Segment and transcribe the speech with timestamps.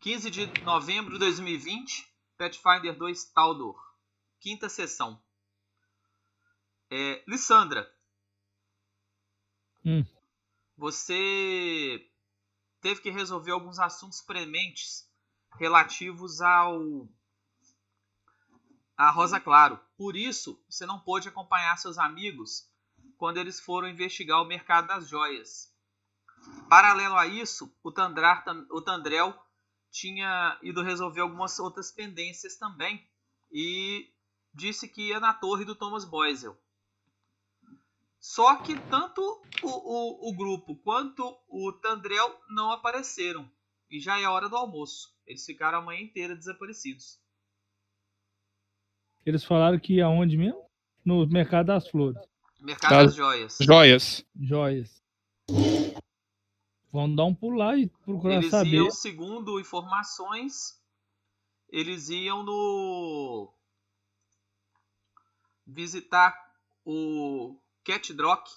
[0.00, 3.78] 15 de novembro de 2020, Pathfinder 2 Taldor.
[4.40, 5.22] Quinta sessão.
[6.90, 7.86] É, Lissandra.
[9.84, 10.02] Hum.
[10.74, 12.10] Você
[12.80, 15.06] teve que resolver alguns assuntos prementes
[15.58, 17.06] relativos ao
[18.96, 19.78] a Rosa Claro.
[19.98, 22.66] Por isso, você não pôde acompanhar seus amigos
[23.18, 25.70] quando eles foram investigar o mercado das joias.
[26.70, 29.38] Paralelo a isso, o, Tandrar, o Tandrel
[29.90, 33.04] tinha ido resolver algumas outras pendências também
[33.52, 34.08] e
[34.54, 36.56] disse que ia na torre do Thomas Boisel.
[38.20, 39.20] Só que tanto
[39.62, 43.50] o, o, o, grupo quanto o Tandrel não apareceram.
[43.90, 45.16] E já é hora do almoço.
[45.26, 47.18] Eles ficaram a manhã inteira desaparecidos.
[49.24, 50.62] Eles falaram que ia aonde mesmo?
[51.04, 52.20] No Mercado das Flores.
[52.60, 53.58] Mercado das, das Joias.
[53.60, 54.26] Joias.
[54.38, 55.02] Joias.
[56.92, 58.76] Vão dar um pulo lá e procurar eles saber.
[58.76, 60.80] Iam, segundo informações,
[61.68, 63.52] eles iam no
[65.66, 66.34] visitar
[66.84, 68.50] o Cat Drock,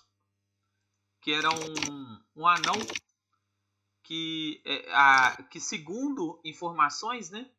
[1.21, 2.75] que era um, um anão
[4.01, 7.49] que, é, a, que, segundo informações, né,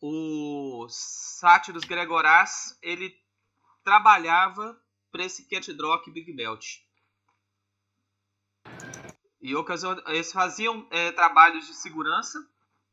[0.00, 3.18] o Sátiros Gregorás ele
[3.82, 4.78] trabalhava
[5.10, 6.82] para esse Cat Drock Big Belt.
[9.44, 12.38] E ocasião, eles faziam é, trabalhos de segurança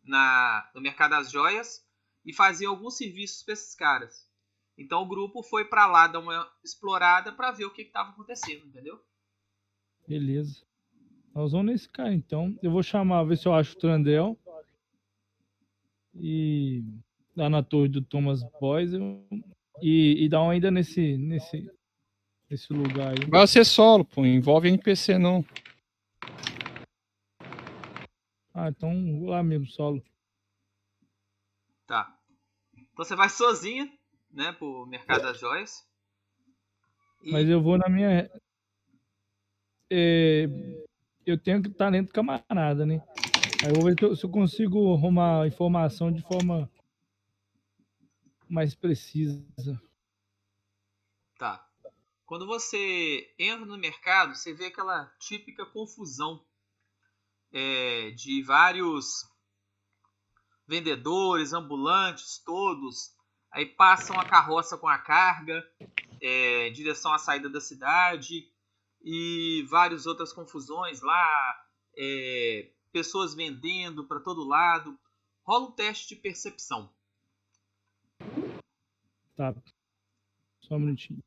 [0.03, 1.81] na, no mercado das joias
[2.25, 4.30] e faziam alguns serviços para esses caras.
[4.77, 8.66] Então o grupo foi para lá dar uma explorada para ver o que estava acontecendo,
[8.66, 8.99] entendeu?
[10.05, 10.61] Beleza.
[11.33, 12.53] Nós vamos nesse cara então.
[12.61, 14.38] Eu vou chamar, ver se eu acho o Trandel.
[16.13, 16.83] E
[17.33, 18.91] lá na torre do Thomas Boys.
[19.81, 21.72] E, e dar uma ainda nesse, nesse,
[22.49, 23.25] nesse lugar aí.
[23.29, 24.25] Vai ser solo, pô.
[24.25, 25.45] Envolve NPC não.
[28.53, 30.03] Ah, então vou lá mesmo, solo.
[31.88, 32.17] Tá.
[32.73, 33.91] Então você vai sozinha
[34.30, 35.88] né, pro mercado das joias.
[37.23, 37.31] E...
[37.31, 38.29] Mas eu vou na minha.
[39.90, 40.45] É...
[41.25, 43.01] Eu tenho talento camarada, né?
[43.62, 46.69] Aí eu vou ver se eu consigo arrumar informação de forma
[48.50, 49.44] mais precisa.
[52.31, 56.42] Quando você entra no mercado, você vê aquela típica confusão
[57.52, 59.30] é, de vários
[60.66, 63.14] vendedores, ambulantes, todos
[63.52, 65.62] Aí passam a carroça com a carga,
[66.22, 68.50] é, em direção à saída da cidade
[69.03, 71.66] e várias outras confusões lá,
[71.98, 74.98] é, pessoas vendendo para todo lado.
[75.44, 76.90] Rola um teste de percepção.
[79.36, 79.53] Tá.
[80.62, 81.22] Só um minutinho.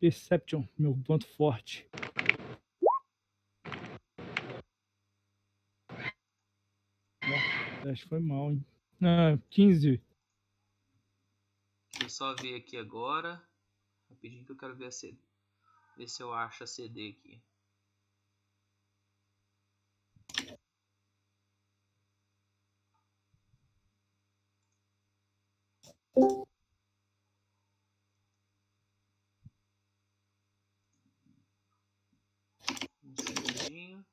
[0.00, 1.86] Perception, meu ponto forte.
[7.90, 8.64] Acho que foi mal, hein?
[9.02, 10.02] Ah, 15.
[11.92, 13.46] Deixa eu só ver aqui agora.
[14.08, 15.18] Rapidinho que eu quero ver a CD.
[15.98, 17.42] Ver se eu acho a CD aqui.
[33.02, 34.04] Um segundinho.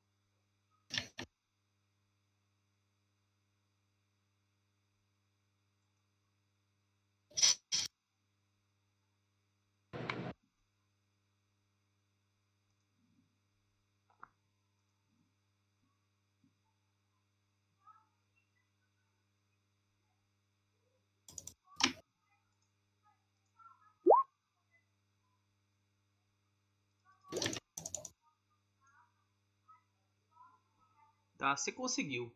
[31.37, 31.55] Tá?
[31.55, 32.35] Você conseguiu.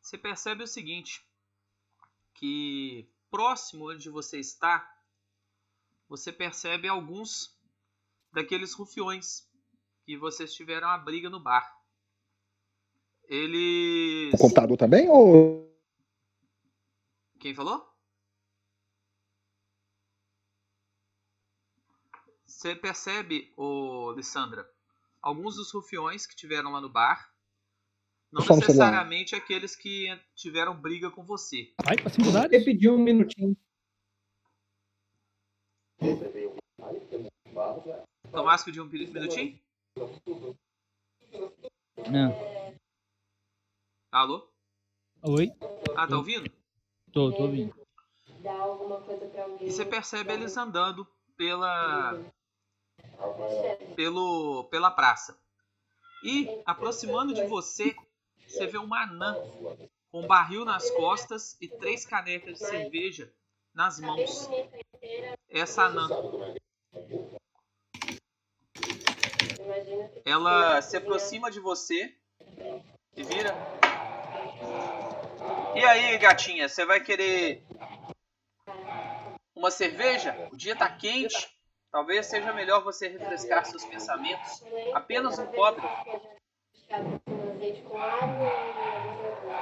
[0.00, 1.24] Você percebe o seguinte,
[2.34, 4.84] que próximo onde você está,
[6.08, 7.56] você percebe alguns
[8.32, 9.48] daqueles rufiões
[10.04, 11.80] que vocês tiveram a briga no bar.
[13.28, 14.34] Eles.
[14.34, 15.72] O computador também ou.
[17.38, 17.88] Quem falou?
[22.44, 24.68] Você percebe, ô Lissandra,
[25.20, 27.31] alguns dos rufiões que tiveram lá no bar
[28.32, 31.74] não necessariamente aqueles que tiveram briga com você.
[31.84, 32.50] Vai pra cinco dados?
[32.50, 33.54] Ele pediu um minutinho.
[38.32, 39.60] Tomás pediu um minutinho?
[42.10, 42.34] Não.
[44.10, 44.48] Alô?
[45.22, 45.52] Oi?
[45.94, 46.50] Ah, tá ouvindo?
[47.12, 47.74] Tô, tô ouvindo.
[49.60, 51.06] E você percebe eles andando
[51.36, 52.18] pela
[53.94, 55.38] pelo pela praça.
[56.24, 57.94] E, aproximando de você,
[58.52, 59.34] você vê uma anã
[60.10, 63.32] com barril nas costas e três canecas de cerveja
[63.74, 64.48] nas mãos.
[65.48, 66.08] Essa anã.
[70.24, 72.14] Ela se aproxima de você
[73.16, 73.54] e vira.
[75.74, 77.64] E aí, gatinha, você vai querer
[79.54, 80.48] uma cerveja?
[80.52, 81.50] O dia tá quente.
[81.90, 84.62] Talvez seja melhor você refrescar seus pensamentos.
[84.92, 85.86] Apenas um cobre.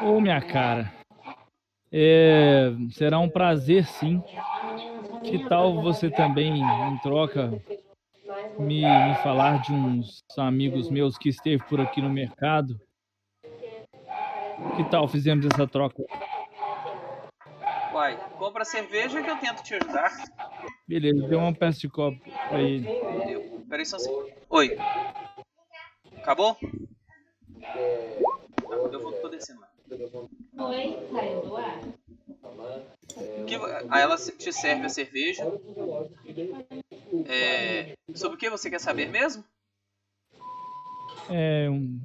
[0.02, 0.93] Ô, minha cara.
[1.93, 4.23] É, será um prazer, sim.
[5.25, 7.50] Que tal você também, em troca,
[8.58, 12.81] me, me falar de uns amigos meus que esteve por aqui no mercado?
[14.76, 16.03] Que tal fizemos essa troca?
[17.93, 20.12] Uai, compra cerveja que eu tento te ajudar.
[20.88, 22.19] Beleza, deu uma peça de copo
[22.49, 22.87] pra ele.
[23.26, 23.64] Deu.
[23.69, 24.32] Peraí só um segundo.
[24.49, 24.76] Oi.
[26.19, 26.56] Acabou?
[27.61, 29.71] Tá, eu vou, tô descendo lá.
[30.69, 31.81] Oi, saiu do ar?
[33.47, 33.55] Que,
[33.91, 35.43] aí ela te serve a cerveja.
[37.27, 39.45] É, sobre o que você quer saber mesmo?
[41.29, 42.01] É, um-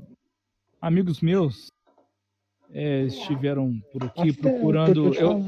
[0.81, 1.71] amigos meus
[2.71, 5.13] é, estiveram por aqui é procurando.
[5.15, 5.45] Eu,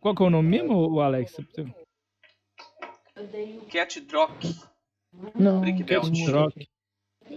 [0.00, 1.36] qual que é o nome mesmo, Alex?
[3.70, 4.32] Cat Drock.
[5.38, 6.26] Não, Brick Cat Belt.
[6.26, 6.68] Drock,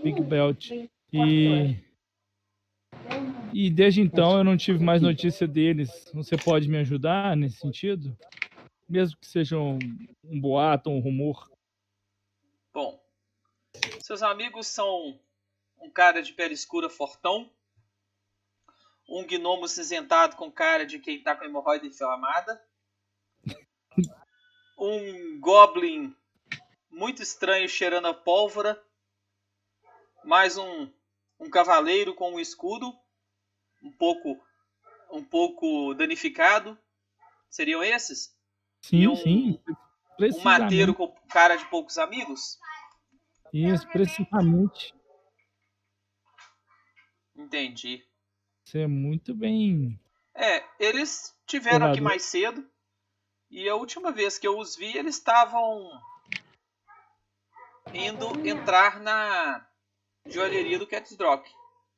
[0.01, 0.71] Big Belt.
[1.13, 1.77] E,
[3.53, 6.09] e desde então eu não tive mais notícia deles.
[6.13, 8.17] Você pode me ajudar nesse sentido?
[8.87, 9.79] Mesmo que seja um,
[10.23, 11.49] um boato, um rumor.
[12.73, 13.01] Bom,
[14.01, 15.19] seus amigos são
[15.79, 17.49] um cara de pele escura fortão,
[19.07, 22.61] um gnomo cinzentado com cara de quem tá com hemorroida inflamada,
[24.77, 26.15] um goblin
[26.89, 28.81] muito estranho cheirando a pólvora,
[30.25, 30.91] mais um,
[31.39, 32.93] um cavaleiro com um escudo
[33.81, 34.43] um pouco
[35.11, 36.77] um pouco danificado.
[37.49, 38.35] Seriam esses?
[38.81, 39.63] Sim, E um- sim.
[40.19, 42.57] Um mateiro com cara de poucos amigos?
[43.53, 44.93] Isso, precisamente.
[47.35, 48.03] Entendi.
[48.63, 49.99] Você é muito bem.
[50.33, 52.03] É, eles tiveram aqui Operador.
[52.03, 52.69] mais cedo.
[53.49, 55.89] E a última vez que eu os vi, eles estavam
[57.93, 59.65] indo entrar na
[60.27, 61.49] joalheria do Catsdrock.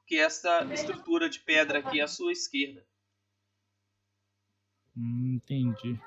[0.06, 2.86] Que é essa estrutura de pedra aqui à sua esquerda.
[4.96, 6.00] Hum, entendi.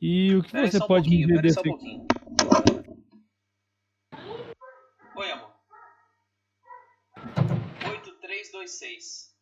[0.00, 1.58] E o que Pera você um pode me dizer desse.
[1.68, 2.06] um.
[5.16, 5.52] Oi, amor.
[7.90, 9.36] 8326.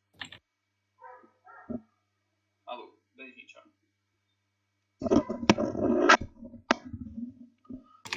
[2.66, 3.62] Alô, beijinho, tchau.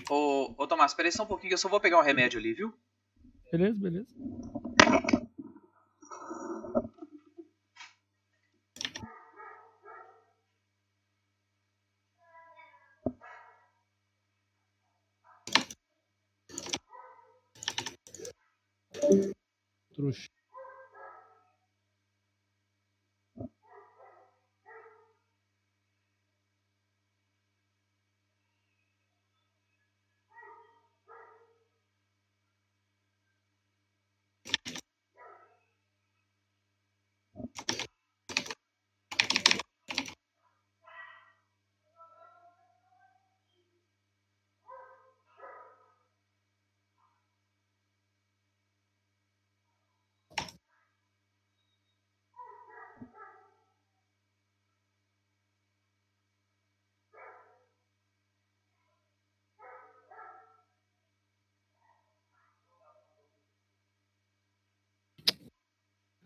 [0.09, 2.53] Ô, ô Tomás, peraí só um pouquinho que eu só vou pegar um remédio ali,
[2.53, 2.73] viu?
[3.51, 4.07] Beleza, beleza.
[19.93, 20.40] Trouxa.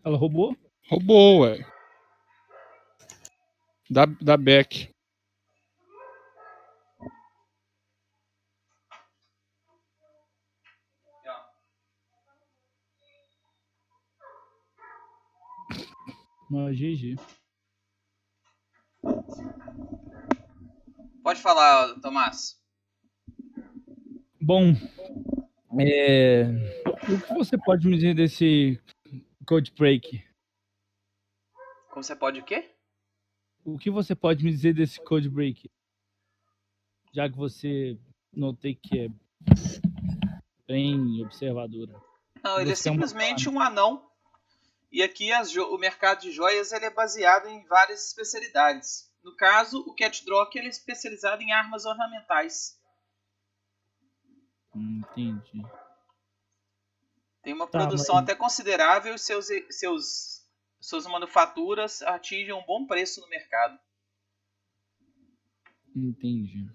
[0.06, 0.56] Ela roubou?
[0.88, 1.66] Roubou, ué.
[3.90, 4.94] Da, da Beck.
[16.48, 17.16] Uma GG.
[21.24, 22.62] Pode falar, Tomás.
[24.40, 24.72] Bom,
[25.80, 26.44] é,
[27.12, 28.80] o que você pode me dizer desse
[29.46, 30.24] Code Break?
[31.90, 32.74] Como você pode o quê?
[33.64, 35.70] O que você pode me dizer desse Code Break?
[37.12, 37.98] Já que você
[38.32, 39.08] notei que é
[40.66, 41.94] bem observadora.
[42.42, 44.10] Não, ele é Você é simplesmente um anão.
[44.90, 49.12] E aqui o mercado de joias ele é baseado em várias especialidades.
[49.22, 52.80] No caso, o Cat Drock ele é especializado em armas ornamentais.
[54.74, 55.64] Entendi.
[57.46, 60.44] Tem uma Tá, produção mas- até considerável e seus, seus,
[60.80, 63.78] suas manufaturas atingem um bom preço no mercado.
[65.94, 66.68] Entendi.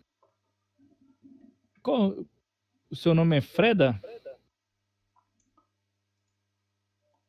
[1.83, 2.25] Qual...
[2.89, 4.01] O seu nome é Freda?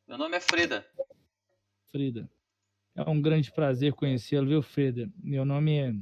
[0.07, 0.89] Meu nome é Freda.
[1.91, 2.31] Freda.
[2.95, 5.11] É um grande prazer conhecê-lo, viu, Freda?
[5.17, 5.93] Meu nome é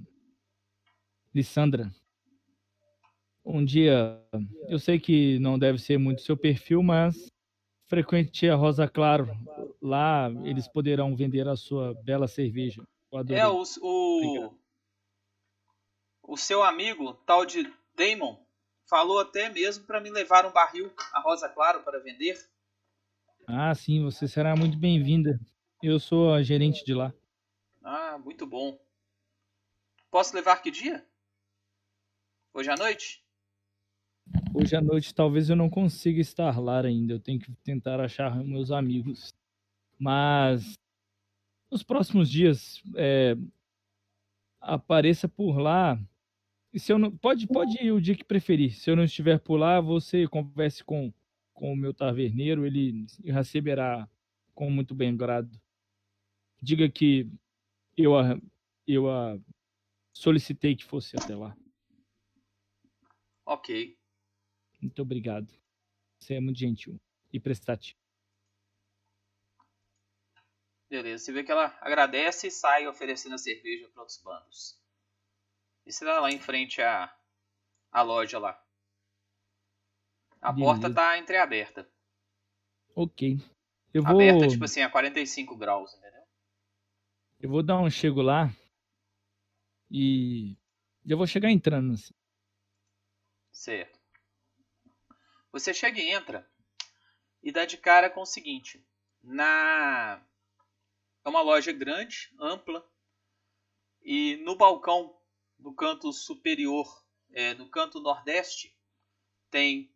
[1.34, 1.92] Lissandra.
[3.44, 4.24] Um dia,
[4.68, 7.32] eu sei que não deve ser muito seu perfil, mas
[7.88, 9.30] frequente a Rosa Claro.
[9.82, 12.84] Lá eles poderão vender a sua bela cerveja.
[13.30, 14.54] É, o, o,
[16.24, 18.38] o seu amigo, tal de Damon,
[18.86, 22.40] falou até mesmo para me levar um barril a Rosa Claro para vender.
[23.48, 25.40] Ah, sim, você será muito bem-vinda.
[25.82, 27.14] Eu sou a gerente de lá.
[27.84, 28.80] Ah, muito bom.
[30.10, 31.06] Posso levar que dia?
[32.54, 33.22] Hoje à noite?
[34.62, 37.14] Hoje à noite talvez eu não consiga estar lá ainda.
[37.14, 39.34] Eu tenho que tentar achar meus amigos.
[39.98, 40.78] Mas
[41.72, 43.36] nos próximos dias é,
[44.60, 46.00] apareça por lá.
[46.72, 48.76] E se eu não, pode, pode ir o dia que preferir.
[48.76, 51.12] Se eu não estiver por lá, você converse com,
[51.56, 52.64] com o meu taverneiro.
[52.64, 54.08] Ele receberá
[54.54, 55.60] com muito bem grado.
[56.62, 57.28] Diga que
[57.98, 58.40] eu a,
[58.86, 59.40] eu a
[60.14, 61.58] solicitei que fosse até lá.
[63.44, 64.00] Ok.
[64.82, 65.48] Muito obrigado.
[66.18, 67.00] Você é muito gentil
[67.32, 67.98] e prestativo.
[70.90, 71.24] Beleza.
[71.24, 74.78] Você vê que ela agradece e sai oferecendo a cerveja para outros bandos.
[75.86, 77.16] E você tá lá em frente à,
[77.92, 78.62] à loja lá.
[80.42, 80.72] A Beleza.
[80.74, 81.90] porta tá entreaberta.
[82.96, 83.38] Ok.
[83.94, 86.22] Eu vou, Aberta, tipo assim, a 45 graus, entendeu?
[87.42, 88.54] eu vou dar um chego lá
[89.90, 90.56] e
[91.06, 91.94] eu vou chegar entrando.
[91.94, 92.14] assim.
[93.52, 94.01] Certo.
[95.52, 96.50] Você chega e entra
[97.44, 98.86] e dá de cara com o seguinte.
[99.24, 100.24] Na
[101.24, 102.84] é uma loja grande, ampla
[104.02, 105.16] e no balcão
[105.60, 106.88] no canto superior,
[107.32, 108.76] é, no canto nordeste,
[109.52, 109.94] tem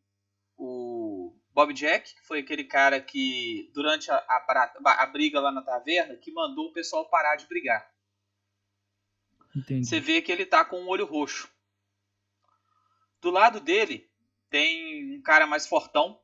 [0.56, 5.64] o Bob Jack, que foi aquele cara que durante a, a, a briga lá na
[5.64, 7.92] taverna que mandou o pessoal parar de brigar.
[9.56, 9.88] Entendi.
[9.88, 11.50] Você vê que ele tá com um olho roxo.
[13.22, 14.08] Do lado dele
[14.56, 16.18] tem um cara mais fortão.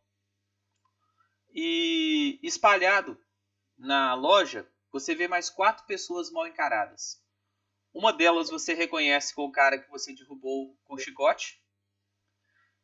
[1.54, 3.22] E espalhado
[3.78, 7.22] na loja, você vê mais quatro pessoas mal encaradas.
[7.94, 11.62] Uma delas você reconhece com o cara que você derrubou com o chicote.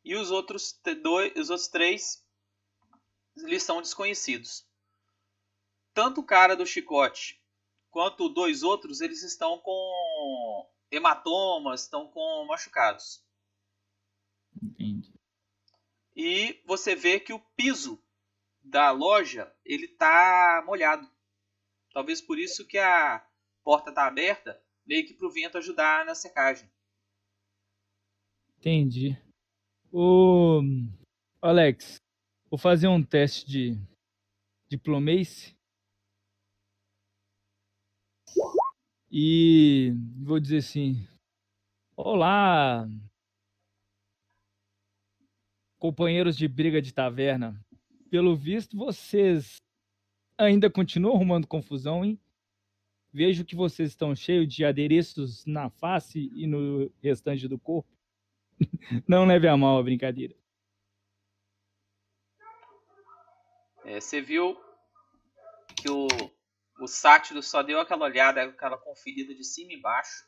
[0.04, 2.22] E os outros, dois, os outros três
[3.34, 4.68] lhes são desconhecidos.
[5.94, 7.42] Tanto o cara do chicote
[7.90, 13.24] quanto dois outros, eles estão com hematomas, estão com machucados.
[14.62, 15.17] Entendi.
[16.20, 17.96] E você vê que o piso
[18.60, 21.08] da loja ele tá molhado.
[21.92, 23.24] Talvez por isso que a
[23.62, 26.68] porta tá aberta, meio que pro vento ajudar na secagem.
[28.58, 29.16] Entendi.
[29.92, 30.60] O
[31.40, 31.98] Alex,
[32.50, 33.80] vou fazer um teste de
[34.68, 35.56] diplomacy.
[39.08, 39.92] E
[40.24, 41.06] vou dizer assim:
[41.96, 42.88] Olá,
[45.78, 47.58] companheiros de briga de taverna.
[48.10, 49.56] Pelo visto, vocês
[50.36, 52.18] ainda continuam arrumando confusão, hein?
[53.12, 57.90] Vejo que vocês estão cheios de adereços na face e no restante do corpo.
[59.08, 60.36] Não leve a mal a brincadeira.
[63.84, 64.54] É, você viu
[65.74, 66.06] que o,
[66.80, 70.24] o sátiro só deu aquela olhada, aquela conferida de cima e baixo.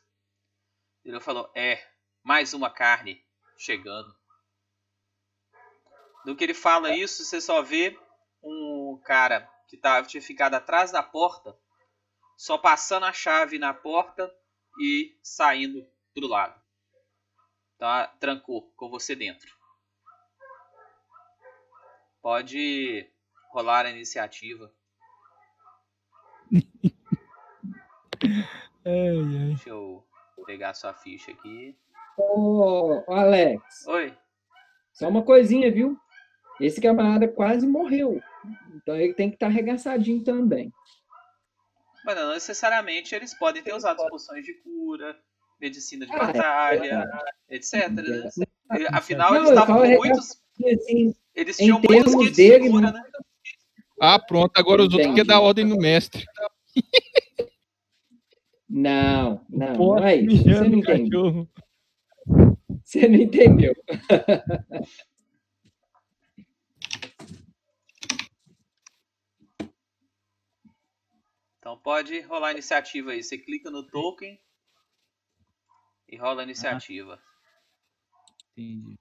[1.05, 1.79] Ele falou: É,
[2.23, 3.23] mais uma carne
[3.57, 4.20] chegando.
[6.25, 7.97] Do que ele fala isso, você só vê
[8.43, 11.57] um cara que tá, tinha ficado atrás da porta,
[12.37, 14.31] só passando a chave na porta
[14.79, 16.59] e saindo pro lado.
[17.77, 18.07] Tá?
[18.19, 19.49] Trancou com você dentro.
[22.21, 23.09] Pode
[23.51, 24.71] rolar a iniciativa.
[28.83, 29.47] Ai, ai.
[29.49, 30.03] Deixa eu
[30.45, 31.77] pegar sua ficha aqui.
[32.17, 34.15] Ô, ô, Alex, Oi.
[34.91, 35.99] só uma coisinha, viu?
[36.61, 38.21] Esse camarada quase morreu.
[38.75, 40.71] Então ele tem que estar arregaçadinho também.
[42.05, 45.17] Mas não necessariamente eles podem ter usado poções de cura,
[45.59, 47.11] medicina de Ah, é batalha,
[47.49, 47.89] etc.
[47.89, 48.29] né?
[48.91, 50.41] Afinal, Não, eles estavam muitos.
[50.63, 53.03] Assim, Eles tinham muitos kits dele, de cura, não- né?
[53.99, 54.51] Ah, pronto.
[54.55, 56.25] Agora os outros querem dar ordem no mestre.
[58.67, 60.43] não, não, Pô, não é isso.
[60.43, 61.21] Você não entendeu.
[61.23, 61.49] cachorro.
[62.83, 63.75] Você não entendeu.
[71.61, 73.23] Então pode rolar a iniciativa aí.
[73.23, 74.43] Você clica no token
[76.07, 77.21] e rola a iniciativa.
[78.57, 78.99] Entendi.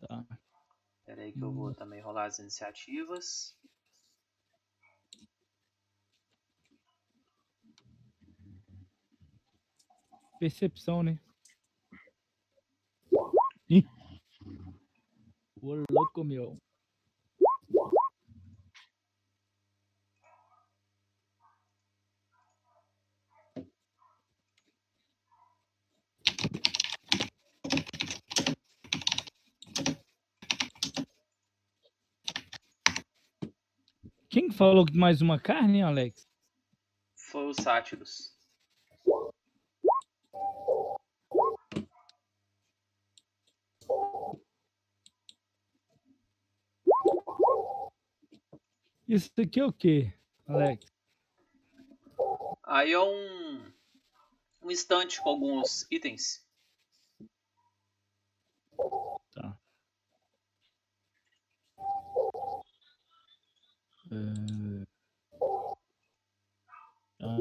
[0.00, 0.26] Tá.
[1.00, 3.54] Espera aí que eu vou também rolar as iniciativas.
[10.40, 11.20] Percepção, né?
[13.68, 13.84] Ih.
[15.60, 16.56] Ô louco, meu.
[34.36, 36.28] Quem falou que mais uma carne, Alex?
[37.14, 38.38] Foi os sátiros.
[49.08, 50.12] Isso aqui é o quê,
[50.46, 50.84] Alex?
[52.62, 53.72] Aí é um,
[54.60, 56.46] um estante com alguns itens.
[59.32, 59.58] Tá.
[67.20, 67.36] Ah.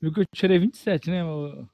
[0.00, 1.24] Viu que eu tirei 27, né?
[1.24, 1.66] ô?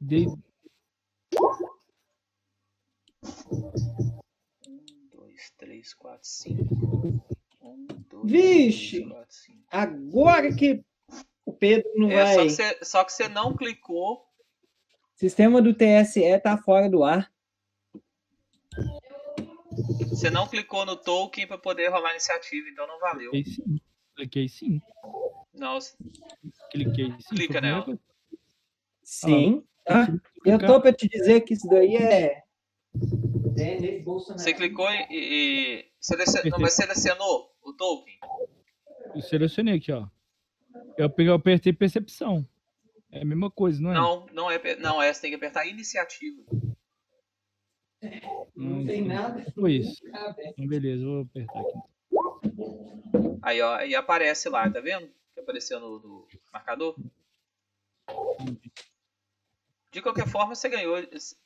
[0.00, 0.26] Dei...
[0.26, 0.42] Um,
[5.10, 6.64] dois, três, quatro, cinco.
[7.60, 8.96] Um, dois, Vixe!
[8.98, 9.66] três, quatro, cinco.
[9.70, 10.84] Agora que
[11.52, 12.46] o Pedro não É, só vai.
[12.46, 14.14] que, você, só que você não clicou.
[14.16, 17.30] O sistema do TSE tá fora do ar.
[20.08, 23.30] Você não clicou no token para poder rolar a iniciativa, então não valeu.
[23.30, 23.80] Cliquei sim.
[24.16, 24.80] Cliquei sim.
[25.54, 25.78] Não,
[26.70, 27.34] Cliquei sim.
[27.36, 27.98] Clica nela.
[29.02, 29.62] Sim.
[29.86, 30.06] Ah,
[30.44, 32.42] eu tô pra te dizer que isso daí é.
[33.58, 34.42] É nesse Bolsonaro.
[34.42, 36.50] você clicou e, e, e selecion...
[36.50, 38.18] não, mas selecionou o token.
[39.14, 40.06] Eu selecionei aqui, ó.
[40.96, 42.46] Eu peguei, eu apertei percepção.
[43.10, 43.94] É a mesma coisa, não é?
[43.94, 46.42] Não, não é, não é, você tem que apertar iniciativa.
[48.56, 49.08] Não tem entendi.
[49.08, 49.52] nada.
[49.54, 50.02] Foi isso.
[50.06, 51.92] Então, beleza, vou apertar aqui.
[53.42, 55.08] Aí, ó, aí aparece lá, tá vendo?
[55.34, 56.96] Que apareceu no, no marcador.
[59.90, 60.96] De qualquer forma, você ganhou.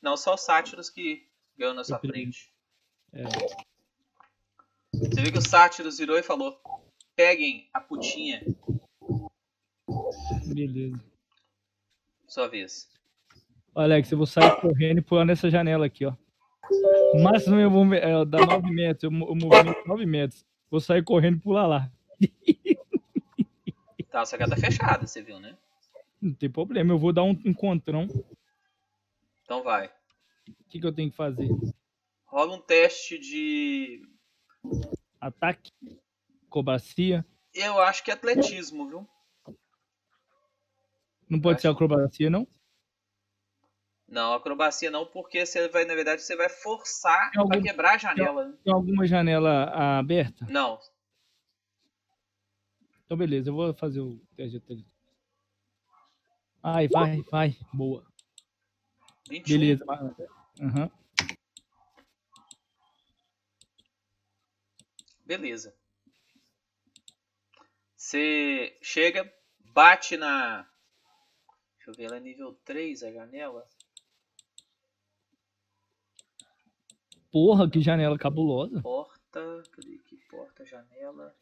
[0.01, 2.53] Não, só os sátiros que ganhou na sua frente.
[3.11, 3.23] É.
[4.93, 6.59] Você viu que o sátiros virou e falou:
[7.15, 8.41] peguem a putinha,
[10.45, 10.99] Beleza.
[12.27, 12.89] sua vez.
[13.75, 16.13] Alex, eu vou sair correndo e pular nessa janela aqui, ó.
[17.13, 19.03] O máximo eu vou é, dar 9 metros.
[19.03, 20.45] Eu, mo- eu movimento 9 metros.
[20.69, 21.91] Vou sair correndo e pular lá.
[24.09, 25.55] Tá, a sacada fechada, você viu, né?
[26.19, 26.91] Não tem problema.
[26.93, 28.07] Eu vou dar um encontrão.
[29.43, 29.87] Então vai.
[30.47, 31.49] O que, que eu tenho que fazer?
[32.25, 34.01] Rola um teste de.
[35.19, 35.71] Ataque?
[36.49, 37.23] Cobracia?
[37.53, 39.07] Eu acho que é atletismo, viu?
[41.29, 42.47] Não pode Acho- ser acrobacia, não?
[44.07, 47.97] Não, acrobacia não, porque você vai, na verdade, você vai forçar Tem algum- quebrar a
[47.97, 48.47] janela.
[48.47, 48.57] né?
[48.63, 49.65] Tem alguma janela
[49.99, 50.45] aberta?
[50.49, 50.79] Não.
[53.05, 53.49] Então, beleza.
[53.49, 54.85] Eu vou fazer o teste de.
[56.63, 57.57] Ai, vai, vai.
[57.73, 58.05] Boa.
[59.29, 59.59] 21.
[59.59, 59.85] Beleza.
[59.85, 59.97] vai.
[60.61, 60.91] Aham.
[65.25, 65.75] Beleza.
[67.95, 69.31] Você chega,
[69.73, 70.65] bate na.
[71.87, 73.65] Deixa eu ver, ela é nível 3 a janela.
[77.31, 78.81] Porra, que janela cabulosa.
[78.81, 79.63] Porta.
[79.71, 80.17] Cadê aqui?
[80.29, 81.33] Porta, janela.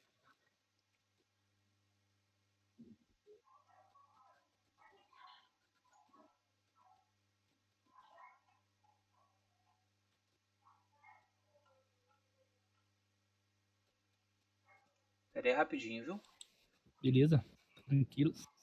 [15.34, 16.22] Pera aí rapidinho, viu?
[17.02, 17.44] Beleza.
[17.88, 18.55] Tranquilos.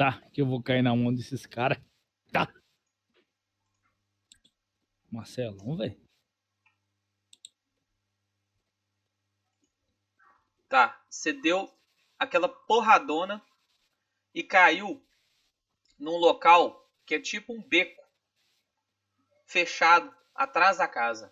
[0.00, 1.76] Tá, que eu vou cair na mão desses caras.
[2.32, 2.50] Tá.
[5.12, 6.00] Marcelão, velho.
[10.70, 11.70] Tá, você deu
[12.18, 13.44] aquela porradona
[14.34, 15.06] e caiu
[15.98, 18.02] num local que é tipo um beco
[19.44, 21.30] fechado atrás da casa.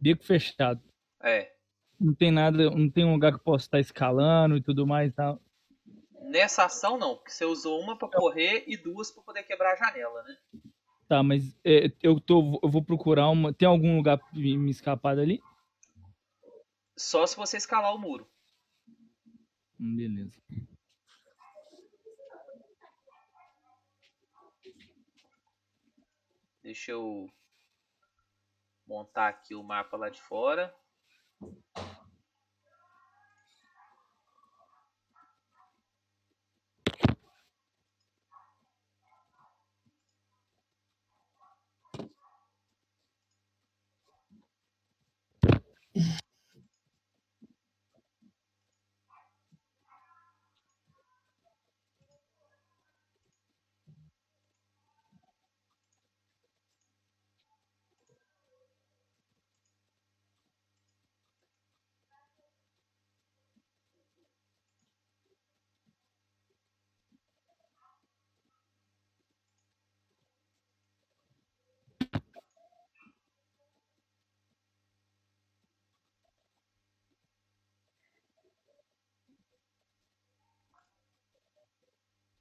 [0.00, 0.82] Beco fechado.
[1.22, 1.54] É.
[2.00, 5.14] Não tem nada, não tem um lugar que eu possa estar escalando e tudo mais
[5.14, 5.40] tal.
[6.26, 9.76] Nessa ação, não, porque você usou uma para correr e duas para poder quebrar a
[9.76, 10.36] janela, né?
[11.08, 13.52] Tá, mas é, eu, tô, eu vou procurar uma.
[13.52, 15.40] Tem algum lugar pra me escapar dali?
[16.96, 18.28] Só se você escalar o muro.
[19.78, 20.32] Hum, beleza.
[26.60, 27.30] Deixa eu
[28.84, 30.74] montar aqui o mapa lá de fora.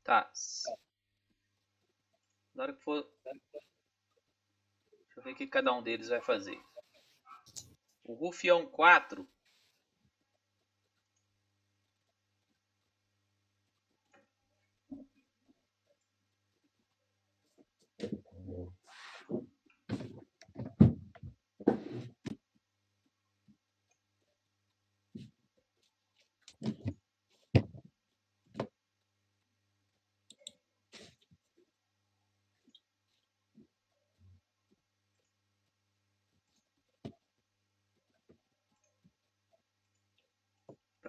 [0.06, 0.32] Tá.
[2.54, 3.12] Na hora que for.
[3.24, 3.42] Deixa
[5.18, 6.62] eu ver o que cada um deles vai fazer.
[8.04, 9.28] O Rufião 4.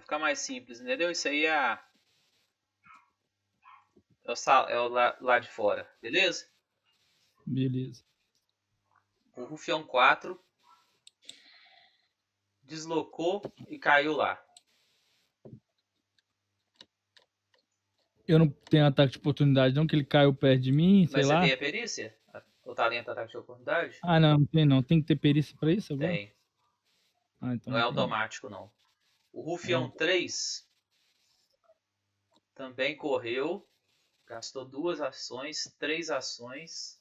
[0.07, 1.11] Ficar mais simples, entendeu?
[1.11, 1.77] Isso aí é,
[4.23, 4.69] é, o, sal...
[4.69, 6.49] é o lá, lá de fora, beleza?
[7.45, 8.05] Beleza.
[9.35, 10.41] O Rufião 4
[12.63, 14.41] deslocou e caiu lá.
[18.25, 21.27] Eu não tenho ataque de oportunidade, não, que ele caiu perto de mim, sei Mas
[21.27, 21.41] você lá.
[21.41, 22.17] tem a perícia?
[22.63, 23.99] O talento ataque de oportunidade?
[24.03, 24.83] Ah, não, não tem não.
[24.83, 26.11] Tem que ter perícia pra isso agora?
[26.11, 26.33] Tem.
[27.39, 27.89] Ah, então Não é tem.
[27.89, 28.71] automático, não.
[29.37, 30.67] O Rufião 3
[32.55, 33.69] também correu,
[34.25, 36.99] gastou duas ações, três ações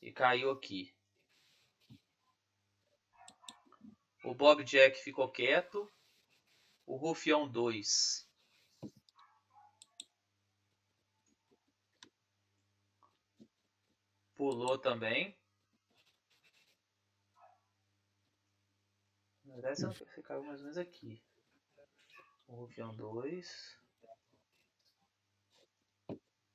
[0.00, 0.96] e caiu aqui.
[4.24, 5.92] O Bob Jack ficou quieto.
[6.86, 8.26] O Rufião 2
[14.34, 15.36] pulou também.
[19.44, 21.25] Na verdade, você caiu mais ou menos aqui.
[22.46, 23.76] O Rufião 2.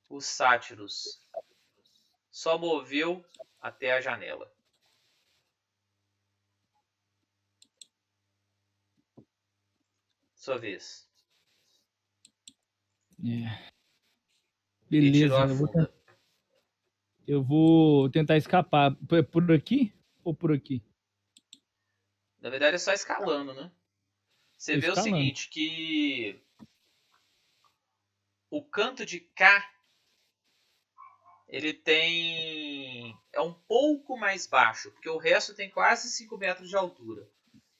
[0.08, 1.26] Os sátiros
[2.30, 3.24] só moveu
[3.60, 4.52] até a janela.
[10.34, 11.08] Sua vez.
[13.24, 13.72] É.
[14.90, 15.94] Beleza, eu vou, funda.
[17.26, 18.94] eu vou tentar escapar.
[19.08, 20.82] Por- Por aqui ou por aqui?
[22.40, 23.70] Na verdade é só escalando, né?
[24.62, 26.40] Você vê o seguinte, que
[28.48, 29.68] o canto de cá
[31.48, 36.76] ele tem é um pouco mais baixo, porque o resto tem quase 5 metros de
[36.76, 37.28] altura.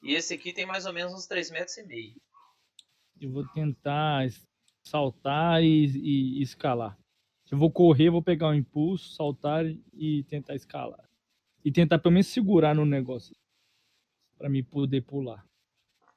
[0.02, 2.20] E esse aqui tem mais ou menos uns 3 metros e meio.
[3.20, 4.26] Eu vou tentar
[4.82, 6.98] saltar e, e- escalar.
[7.48, 11.08] Eu vou correr, vou pegar um impulso, saltar e tentar escalar.
[11.64, 13.36] E tentar pelo menos segurar no negócio.
[14.36, 15.46] Pra mim poder pular.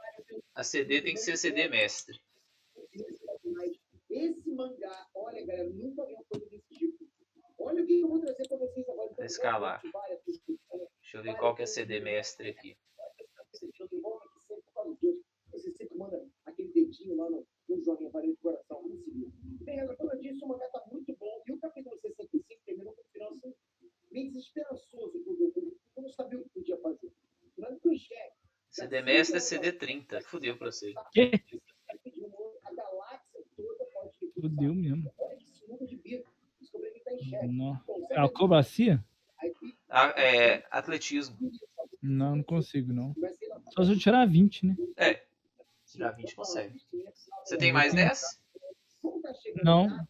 [0.55, 2.21] A CD tem que ser CD mestre.
[3.45, 3.73] Mas
[4.11, 7.09] esse mangá, olha, galera, nunca vi uma coisa desse tipo.
[7.59, 9.11] Olha o que eu vou trazer pra vocês agora.
[9.13, 9.83] Então, escalar.
[11.01, 12.77] Deixa eu ver qual que é CD mestre aqui.
[15.53, 18.83] Você sempre manda aquele dedinho lá no, no joguinho aparelho de coração.
[19.63, 21.43] Bem, galera, como eu disse, o mangá tá muito bom.
[21.47, 23.55] E o capítulo 65 terminou com um final assim,
[24.11, 25.77] meio desesperançoso pro Goku.
[25.97, 27.13] Eu não sabia o que podia fazer.
[27.81, 28.34] Que o chefe
[28.75, 30.21] CD Demestre é CD30.
[30.25, 30.93] Fudeu pra você.
[31.13, 31.31] Que?
[32.65, 35.13] A galáxia toda pode ter Fudeu mesmo.
[35.17, 36.25] Olha esse número de vida.
[36.61, 37.47] Descobri que em xeque.
[37.47, 37.81] Não.
[38.17, 39.05] Acrobacia?
[39.89, 41.37] Ah, é, atletismo.
[42.03, 43.15] Não, não consigo, não.
[43.73, 44.77] Só se eu tirar 20, né?
[44.97, 45.23] É.
[45.87, 46.81] Tirar 20 consegue.
[47.45, 48.41] Você tem mais 10?
[49.01, 50.09] Como tá chegando Não.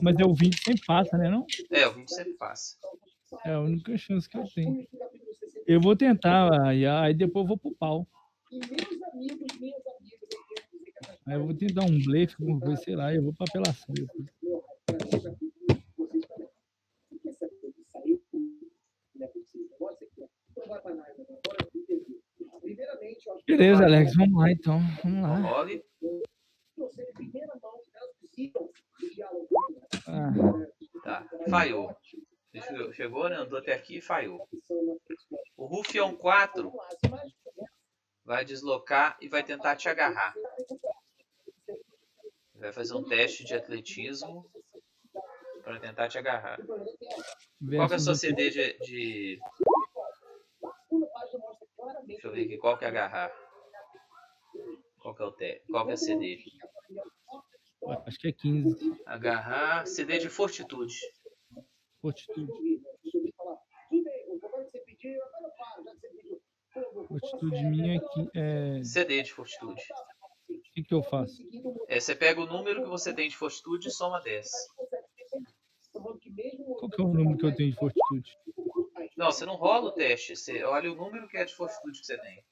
[0.00, 1.28] Mas é o 20 sempre passa, né?
[1.28, 1.44] Não?
[1.70, 2.76] É, o 20 sempre passa.
[3.44, 4.76] É a única chance que eu tenho.
[4.76, 5.49] chegando no capítulo 60.
[5.66, 8.06] Eu vou tentar, aí, aí depois eu vou pro pau.
[8.50, 10.20] E meus amigos, minhas amigas,
[11.26, 14.26] Aí eu vou tentar um blefe, coisa, sei lá, eu vou pra apelação depois.
[14.42, 16.48] meu, pra esse capítulo, vocês também.
[17.10, 18.20] Você quer saber o que saiu?
[19.14, 19.68] Não possível.
[19.70, 20.66] Negócio aqui, ó.
[20.68, 21.40] Vai pra análise agora.
[21.46, 22.20] Agora eu entendi.
[22.60, 24.80] Primeiramente, eu acho que Beleza, Alex, vamos lá então.
[25.04, 25.66] Vamos lá.
[29.14, 29.48] Diálogo.
[30.06, 30.32] Ah,
[31.04, 31.26] Tá.
[31.48, 31.94] Falhou.
[32.92, 33.36] Chegou, né?
[33.36, 34.46] Andou até aqui e falhou.
[35.70, 37.34] Rufião 4 as imagens
[38.24, 40.34] vai deslocar e vai tentar te agarrar.
[42.56, 44.50] Vai fazer um teste de atletismo
[45.62, 46.58] para tentar te agarrar.
[46.66, 49.40] Qual é a versus sua CD de, de-
[52.06, 52.58] Deixa eu ver aqui.
[52.58, 53.30] Qual que é agarrar?
[54.98, 55.62] Qual que é o te...
[55.70, 56.44] Qual que é a CD?
[58.06, 59.02] Acho que é 15.
[59.06, 59.86] Agarrar.
[59.86, 60.94] CD de fortitude.
[62.02, 62.69] Fortitude.
[67.30, 68.82] Fortitude minha aqui é.
[68.84, 69.80] CD de fortitude.
[70.48, 71.42] O que, que eu faço?
[71.88, 74.48] É, você pega o número que você tem de fortitude e soma 10.
[75.92, 78.36] Qual que é o número que eu tenho de fortitude?
[79.16, 80.36] Não, você não rola o teste.
[80.36, 82.44] Você olha o número que é de fortitude que você tem.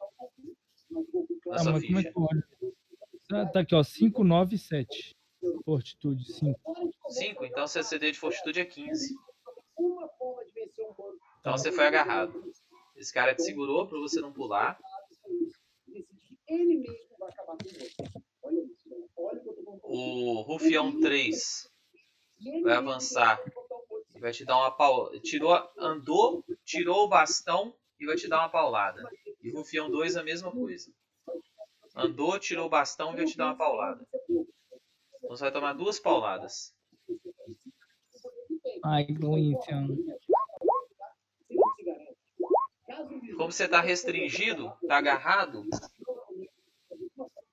[1.46, 2.12] Na Ah, sua mas como é ficha.
[2.12, 2.42] que eu olho?
[3.32, 3.82] Ah, tá aqui, ó.
[3.84, 5.16] 597.
[5.64, 6.60] Fortitude, 5.
[7.10, 9.14] 5, então seu CD de fortitude é 15.
[9.78, 11.18] Uma forma de vencer um bando.
[11.40, 12.47] Então você foi agarrado.
[12.98, 14.76] Esse cara te segurou para você não pular.
[15.86, 17.94] Decidir ele mesmo vai acabar com você.
[18.42, 18.96] Olha isso, né?
[19.16, 21.70] olha o que Rufião 3
[22.40, 23.40] E ele vai avançar.
[24.18, 25.20] vai e te dar uma paulada.
[25.20, 29.08] Tirou, andou, tirou o bastão e vai te dar uma paulada.
[29.42, 30.92] E Rufião 2 a mesma coisa.
[31.94, 34.04] Andou, tirou o bastão e vai te dar uma paulada.
[34.28, 36.74] Então você vai tomar duas pauladas.
[38.84, 40.17] Ai, Corinthians.
[43.48, 45.64] Como você está restringido, está agarrado,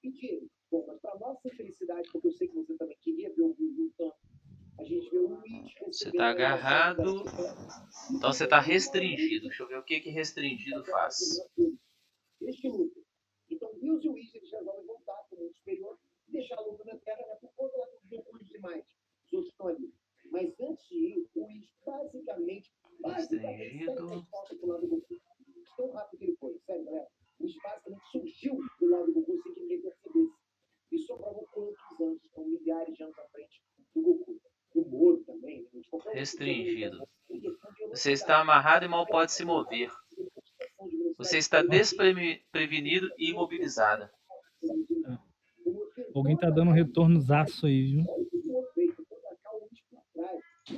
[0.03, 0.45] Mentira.
[0.69, 3.73] Bom, mas para nossa felicidade, porque eu sei que você também queria ver o Will
[3.77, 4.13] lutando,
[4.77, 7.23] a gente vê o Luiz Você tá agarrado.
[8.13, 9.47] então você está restringido.
[9.47, 11.17] Deixa eu ver o que que restringido faz.
[12.41, 12.99] Este luta.
[13.49, 16.61] Então, Deus e o Luiz eles resolvem voltar para o mundo superior e deixar a
[16.61, 18.83] luta na Terra, né, por conta lá do Goku e demais.
[19.27, 19.93] Os outros estão ali.
[20.25, 24.09] Mas antes de ir, o Luiz basicamente, basicamente, Restringido.
[24.09, 25.15] sai resposta pro lado do Goku.
[25.77, 27.07] Tão rápido que ele foi, sério, galera.
[27.37, 30.33] O Luiz basicamente surgiu do lado do Goku sem que ninguém percebesse.
[30.91, 33.61] E só provou quantos anos, então milhares de anos à frente
[33.93, 34.39] do Goku.
[34.73, 35.63] Do Moro também.
[35.63, 37.07] né, de qualquer outro Restringido.
[37.29, 39.91] Em questão de Você está amarrado e mal pode se mover.
[41.17, 44.07] Você está desprevenido e imobilizado.
[46.13, 48.05] Alguém tá dando um retornozaço aí, viu?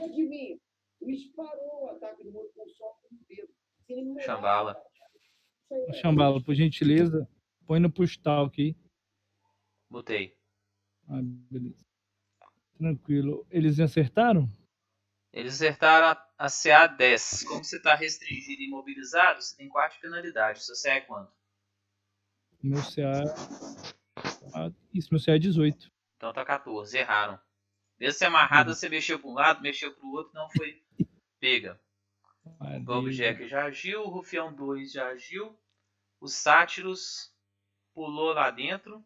[0.01, 0.55] Adivinha?
[1.01, 3.49] O Luiz parou o ataque do Moro com só dedo.
[3.85, 4.71] Se ele não Chambala.
[4.71, 6.01] Isso aí, Ô, galera.
[6.01, 7.29] Chambala, por gentileza,
[7.65, 8.73] põe no postal aqui.
[9.89, 10.33] Botei.
[11.09, 11.85] Ah, beleza.
[12.77, 13.45] Tranquilo.
[13.51, 14.49] Eles acertaram?
[15.33, 17.43] Eles acertaram a, a CA 10.
[17.43, 20.65] Como você está restringido e imobilizado, você tem 4 penalidades.
[20.65, 21.31] Seu CA é quanto?
[22.61, 23.23] Meu CA.
[24.53, 25.91] Ah, isso, meu CA é 18.
[26.17, 26.97] Então tá 14.
[26.97, 27.39] Erraram.
[27.99, 30.83] Mesmo se amarrado, você mexeu para um lado, mexeu para o outro, não foi
[31.39, 31.81] pega.
[32.45, 33.11] O Bob.
[33.11, 35.59] Jack já agiu, o Rufião 2 já agiu.
[36.19, 37.33] O Sátiros
[37.93, 39.03] pulou lá dentro.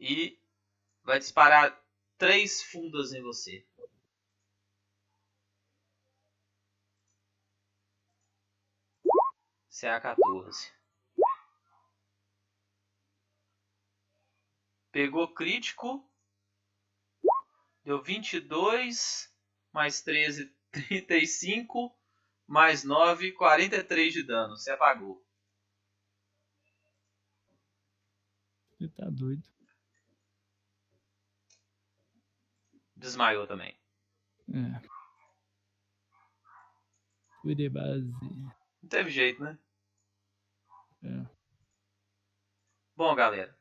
[0.00, 0.38] E
[1.04, 1.80] vai disparar
[2.18, 3.64] três fundas em você.
[9.82, 10.72] CA14.
[14.92, 16.08] Pegou crítico.
[17.82, 19.34] Deu 22
[19.72, 21.98] mais 13, 35
[22.46, 24.56] mais 9, 43 de dano.
[24.56, 25.26] Você apagou.
[28.78, 29.42] Você tá doido.
[32.94, 33.76] Desmaiou também.
[34.48, 34.88] É.
[37.40, 38.12] Fui de base.
[38.80, 39.58] Não teve jeito, né?
[41.02, 41.26] É.
[42.96, 43.58] Bom, galera.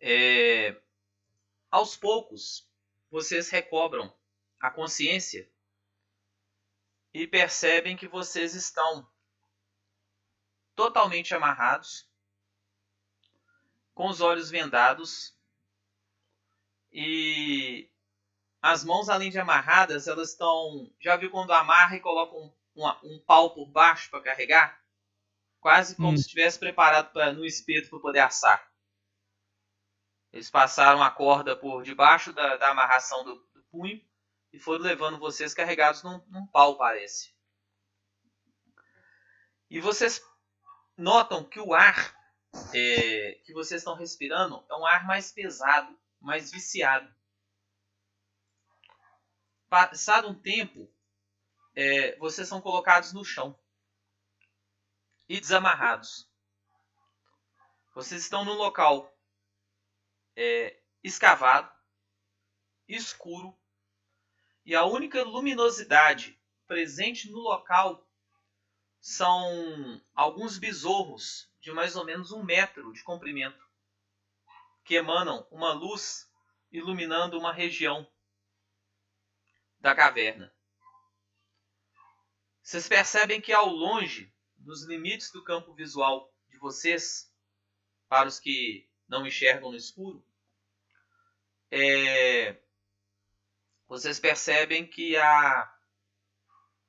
[0.00, 0.80] É,
[1.70, 2.66] Aos poucos,
[3.10, 4.10] vocês recobram
[4.58, 5.50] a consciência
[7.12, 9.06] e percebem que vocês estão
[10.74, 12.08] totalmente amarrados,
[13.94, 15.36] com os olhos vendados
[16.90, 17.90] e
[18.62, 20.90] as mãos, além de amarradas, elas estão.
[20.98, 24.77] Já viu quando amarra e coloca um, um, um pau por baixo para carregar?
[25.60, 26.16] Quase como Hum.
[26.16, 28.70] se estivesse preparado pra, no espeto para poder assar.
[30.32, 34.00] Eles passaram a corda por debaixo da, da amarração do, do punho
[34.52, 37.34] e foram levando vocês carregados num, num pau, parece.
[39.70, 40.22] E vocês
[40.96, 42.16] notam que o ar
[42.74, 47.12] é, que vocês estão respirando é um ar mais pesado, mais viciado.
[49.68, 50.90] Passado um tempo,
[51.74, 53.58] é, vocês são colocados no chão
[55.28, 56.28] e desamarrados.
[57.94, 59.12] Vocês estão num local
[60.34, 61.70] é, escavado,
[62.86, 63.58] escuro,
[64.64, 68.06] e a única luminosidade presente no local
[69.00, 73.66] são alguns besouros de mais ou menos um metro de comprimento,
[74.84, 76.30] que emanam uma luz
[76.70, 78.06] iluminando uma região
[79.78, 80.54] da caverna.
[82.62, 84.32] Vocês percebem que ao longe,
[84.68, 87.32] nos limites do campo visual de vocês,
[88.06, 90.22] para os que não enxergam no escuro,
[91.70, 92.54] é,
[93.86, 95.74] vocês percebem que há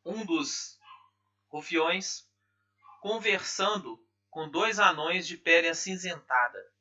[0.04, 0.78] um dos
[1.48, 2.30] rufiões
[3.00, 6.74] conversando com dois anões de pele acinzentada.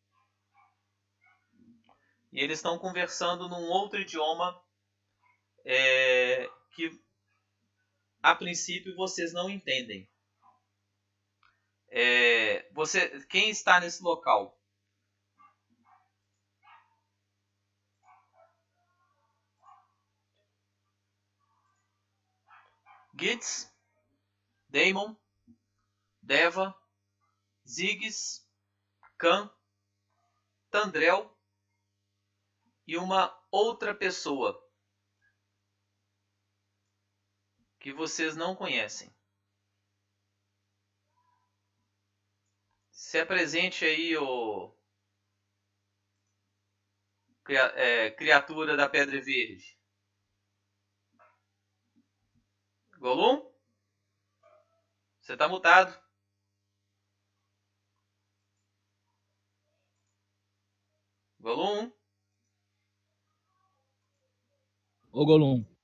[2.32, 4.60] E eles estão conversando num outro idioma
[5.64, 6.90] é, que
[8.20, 10.10] a princípio vocês não entendem.
[11.90, 14.58] É, você, quem está nesse local?
[23.18, 23.68] Gitz,
[24.68, 25.16] Daemon,
[26.22, 26.72] Deva,
[27.66, 28.46] Ziggs,
[29.18, 29.50] Khan,
[30.70, 31.36] Tandrel
[32.86, 34.56] e uma outra pessoa
[37.80, 39.12] que vocês não conhecem.
[43.08, 44.70] Se apresente aí, o
[47.74, 49.78] é, criatura da Pedra Verde.
[52.98, 53.50] Golum?
[55.22, 55.98] Você tá mutado.
[61.40, 61.90] Golum?
[65.10, 65.77] Ô, Golum.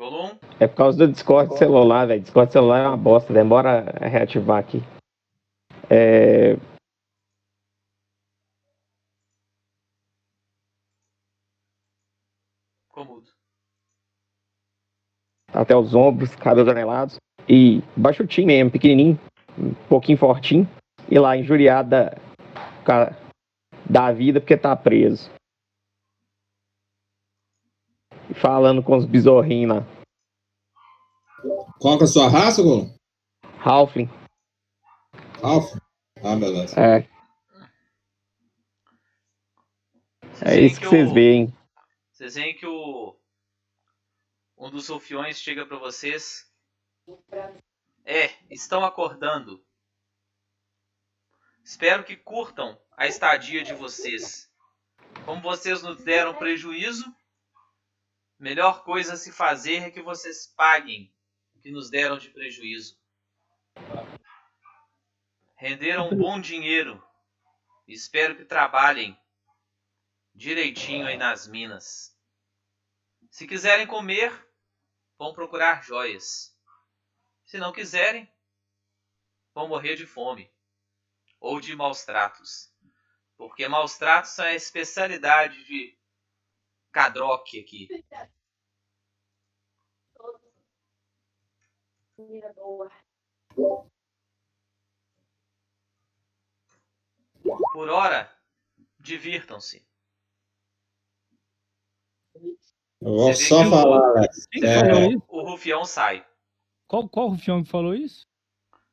[0.00, 0.30] Golum?
[0.58, 2.22] É por causa do Discord celular, velho.
[2.22, 4.82] Discord celular é uma bosta, demora a reativar aqui.
[5.90, 6.56] É...
[12.88, 13.28] Ficou mudo.
[15.52, 17.16] Até os ombros, cabelos anelados.
[17.46, 19.18] E baixotinho mesmo, pequenininho,
[19.58, 20.66] um pouquinho fortinho.
[21.10, 22.16] E lá, injuriado da,
[22.86, 23.14] ca-
[23.84, 25.30] da vida porque tá preso.
[28.34, 29.82] Falando com os bizorrinhos lá.
[31.80, 32.94] Qual que é a sua raça, Golum?
[33.64, 34.08] Halfling,
[35.42, 35.72] Ralph?
[36.22, 36.74] Ah, beleza.
[36.78, 37.08] é.
[40.42, 41.54] É isso que vocês o- veem.
[42.12, 43.16] Vocês veem que o
[44.56, 46.50] um dos rufiões chega para vocês.
[48.04, 49.62] É, estão acordando.
[51.64, 54.50] Espero que curtam a estadia de vocês.
[55.24, 57.04] Como vocês nos deram prejuízo,
[58.40, 61.14] melhor coisa a se fazer é que vocês paguem
[61.54, 62.98] o que nos deram de prejuízo.
[65.54, 67.06] Renderam um bom dinheiro.
[67.86, 69.20] Espero que trabalhem
[70.34, 72.16] direitinho aí nas minas.
[73.30, 74.32] Se quiserem comer,
[75.18, 76.56] vão procurar joias.
[77.44, 78.32] Se não quiserem,
[79.52, 80.50] vão morrer de fome
[81.38, 82.72] ou de maus tratos.
[83.36, 85.99] Porque maus tratos são a especialidade de
[86.92, 87.88] Cadroque aqui.
[92.16, 92.90] Comida boa.
[97.72, 98.30] Por hora,
[98.98, 99.86] divirtam-se.
[102.34, 104.28] Eu vou Você só o- falar.
[104.50, 105.16] Quem que É.
[105.28, 106.26] O rufião sai.
[106.86, 108.26] Qual, qual rufião que falou isso?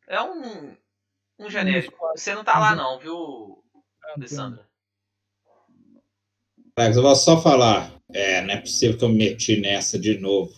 [0.08, 0.78] É um,
[1.40, 1.98] um genérico.
[2.16, 3.64] Você não tá lá não, viu,
[4.16, 4.67] Alessandra?
[6.78, 7.92] Alex, eu vou só falar.
[8.14, 10.56] É, não é possível que eu me meti nessa de novo.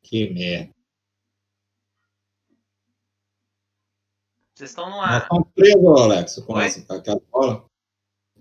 [0.00, 0.72] Que merda.
[4.54, 5.18] Vocês estão Nós numa...
[5.18, 6.64] estamos presos, Alex, com, Oi?
[6.64, 7.66] essa, com aquela bola.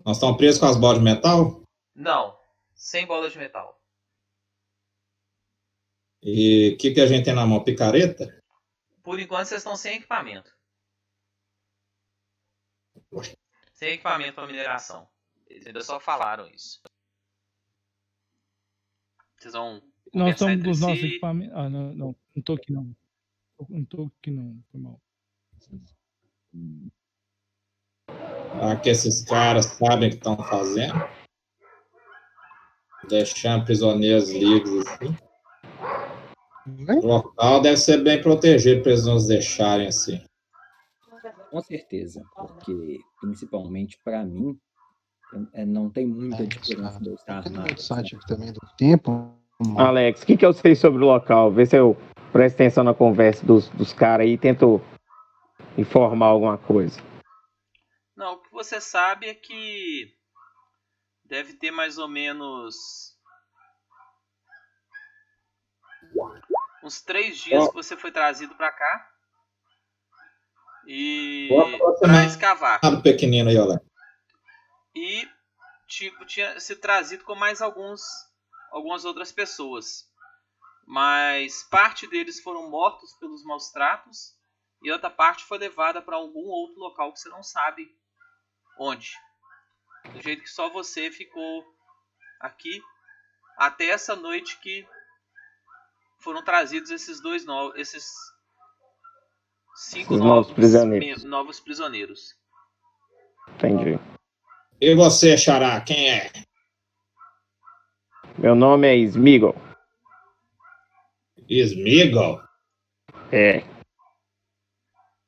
[0.06, 1.64] Nós estamos presos com as bolas de metal?
[1.96, 2.40] Não,
[2.76, 3.82] sem bola de metal.
[6.22, 7.64] E o que, que a gente tem na mão?
[7.64, 8.40] Picareta?
[9.02, 10.56] Por enquanto vocês estão sem equipamento.
[13.74, 15.10] Sem equipamento para mineração.
[15.54, 16.82] Eles ainda só falaram isso.
[19.38, 19.84] Vocês vão.
[20.12, 21.06] Nós estamos entre com os nossos si.
[21.06, 21.56] equipamentos.
[21.56, 22.96] Ah, não, não, não tô aqui não.
[23.70, 25.00] Não tô aqui não, foi mal.
[28.60, 30.96] Ah, que esses caras sabem o que estão fazendo?
[33.08, 35.16] Deixando prisioneiros livres assim.
[37.00, 40.26] O local deve ser bem protegido para eles não os deixarem assim.
[41.52, 44.60] Com certeza, porque principalmente para mim
[45.54, 47.62] é, não tem muita É, diferença Tem armado.
[47.62, 49.34] muito site aqui também do tempo.
[49.78, 51.52] Alex, o que, que eu sei sobre o local?
[51.52, 51.96] Vê se eu
[52.32, 54.82] presto atenção na conversa dos, dos caras aí e tento
[55.78, 57.00] informar alguma coisa.
[58.16, 60.14] Não, o que você sabe é que
[61.26, 62.76] deve ter mais ou menos
[66.84, 69.10] uns três dias que você foi trazido pra cá
[70.86, 71.50] e
[72.00, 72.80] para escavar.
[72.84, 73.82] Ah, do pequenino aí, olha.
[74.96, 75.28] E
[75.88, 78.02] tipo tinha sido trazido com mais alguns
[78.72, 80.10] algumas outras pessoas.
[80.86, 84.36] Mas parte deles foram mortos pelos maus tratos
[84.82, 87.90] e outra parte foi levada para algum outro local que você não sabe
[88.78, 89.12] onde.
[90.12, 91.64] Do jeito que só você ficou
[92.40, 92.82] aqui
[93.58, 94.86] até essa noite que
[96.20, 98.06] foram trazidos esses dois novos, esses
[99.76, 101.24] cinco novos, novos prisioneiros.
[101.24, 102.36] novos prisioneiros.
[103.56, 104.00] Entendi.
[104.84, 106.30] E você, Xará, quem é?
[108.38, 109.56] Meu nome é Smeagol.
[111.50, 112.42] Smeagol?
[113.32, 113.64] É,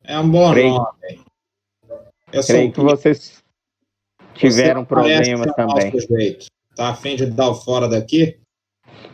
[0.03, 0.73] É um bom Creio.
[0.73, 1.25] nome.
[2.33, 3.41] Eu creio que vocês
[4.33, 5.93] tiveram Você problemas também.
[6.75, 8.37] Tá a fim de dar o fora daqui?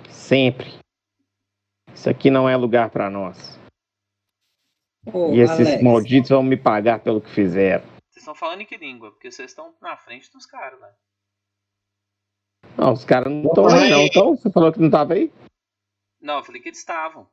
[0.09, 0.73] Sempre.
[1.93, 3.59] Isso aqui não é lugar pra nós.
[5.05, 7.90] Ô, E esses Alex, malditos vão me pagar pelo que fizeram.
[8.21, 9.09] Vocês estão falando em que língua?
[9.09, 10.93] Porque vocês estão na frente dos caras, velho.
[12.77, 14.01] Não, os caras não estão aí, não.
[14.01, 15.33] Então, você falou que não tava aí?
[16.21, 17.27] Não, eu falei que eles estavam.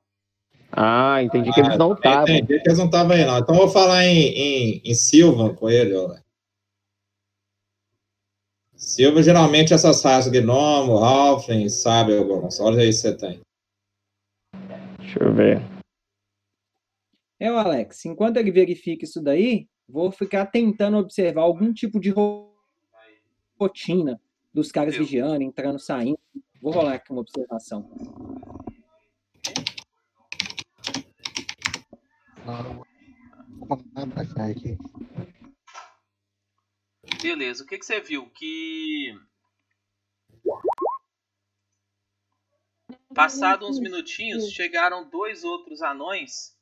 [0.72, 2.22] Ah, entendi que eles não estavam.
[2.22, 3.38] Entendi que eles não estavam aí, não.
[3.38, 6.24] Então eu vou falar em, em, em Silva com ele, olha.
[8.74, 12.58] Silva, geralmente, essas raças Gnomo, Halfling, sabe alguns.
[12.60, 13.42] Olha aí você tem.
[14.98, 15.60] Deixa eu ver.
[17.38, 22.10] É, o Alex, enquanto ele verifica isso daí, vou ficar tentando observar algum tipo de
[22.10, 22.54] ro-
[23.58, 24.20] rotina
[24.52, 26.18] dos caras vigiando, entrando, saindo.
[26.60, 27.88] Vou rolar aqui uma observação.
[37.22, 38.28] Beleza, o que, que você viu?
[38.30, 39.18] Que.
[43.14, 46.56] Passado uns minutinhos, chegaram dois outros anões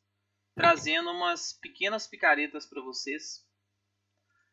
[0.57, 3.45] trazendo umas pequenas picaretas para vocês.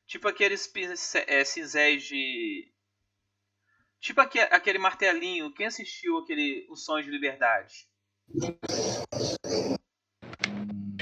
[0.05, 0.69] Tipo aqueles
[1.15, 2.69] é, cinzéis de.
[4.01, 5.53] Tipo aque- aquele martelinho.
[5.53, 7.87] Quem assistiu aquele O Sonho de Liberdade?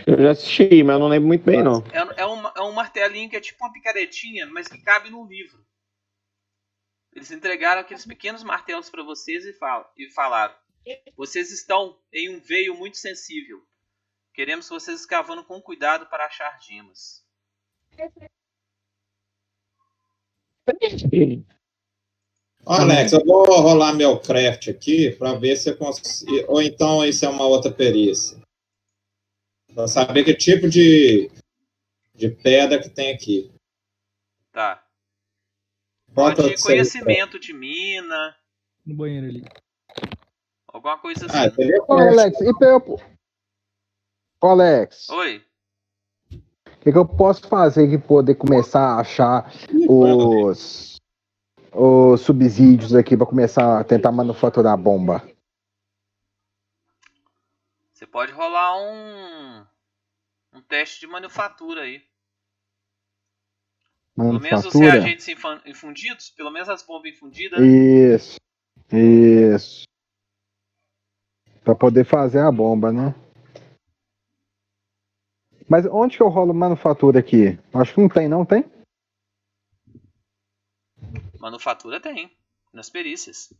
[0.05, 1.83] Eu já assisti, mas eu não lembro muito bem, não.
[1.87, 5.25] É, é, um, é um martelinho que é tipo uma picaretinha, mas que cabe num
[5.25, 5.65] livro.
[7.11, 10.55] Eles entregaram aqueles pequenos martelos para vocês e, fal e falaram:
[11.17, 13.65] Vocês estão em um veio muito sensível.
[14.33, 17.23] Queremos vocês escavando com cuidado para achar gemas.
[22.65, 26.31] Ó, Alex, eu vou rolar meu craft aqui para ver se eu consigo.
[26.47, 28.39] Ou então isso é uma outra perícia.
[29.73, 31.29] Para saber que tipo de,
[32.13, 33.51] de pedra que tem aqui.
[34.51, 34.85] Tá.
[36.09, 38.35] O Pode conhecimento de mina,
[38.85, 39.45] No banheiro ali.
[40.67, 41.71] alguma coisa Ah, assim.
[41.87, 42.81] Ô, Alex, e pra eu...
[44.41, 45.45] Ô, Alex, o Oi.
[46.81, 49.53] que, que eu posso fazer que poder começar a achar
[49.87, 50.99] os,
[51.71, 55.21] os subsídios aqui pra começar a tentar manufaturar a bomba?
[57.93, 59.63] Você pode rolar um.
[60.53, 62.01] Um teste de manufatura aí.
[64.15, 64.91] Pelo menos os Manufatura?
[64.91, 65.27] reagentes
[65.65, 67.59] infundidos, pelo menos as bombas infundidas.
[67.61, 68.37] Isso,
[68.91, 69.83] isso.
[71.63, 73.15] Pra poder fazer a bomba, né?
[75.71, 77.57] Mas onde que eu rolo manufatura aqui?
[77.73, 78.65] Acho que não tem, não tem?
[81.39, 82.29] Manufatura tem.
[82.73, 83.53] Nas perícias.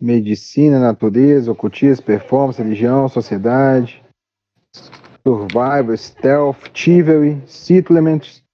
[0.00, 4.00] Medicina, natureza, ocultismo, performance, religião, sociedade,
[5.26, 8.44] survival, stealth, chivalry, supplements,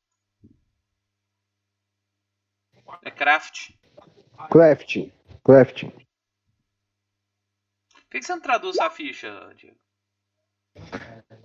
[3.03, 3.75] É craft.
[4.51, 5.13] crafting,
[5.45, 5.91] crafting.
[5.91, 6.07] Por
[8.11, 9.80] que, que você não traduz sua ficha, Diego?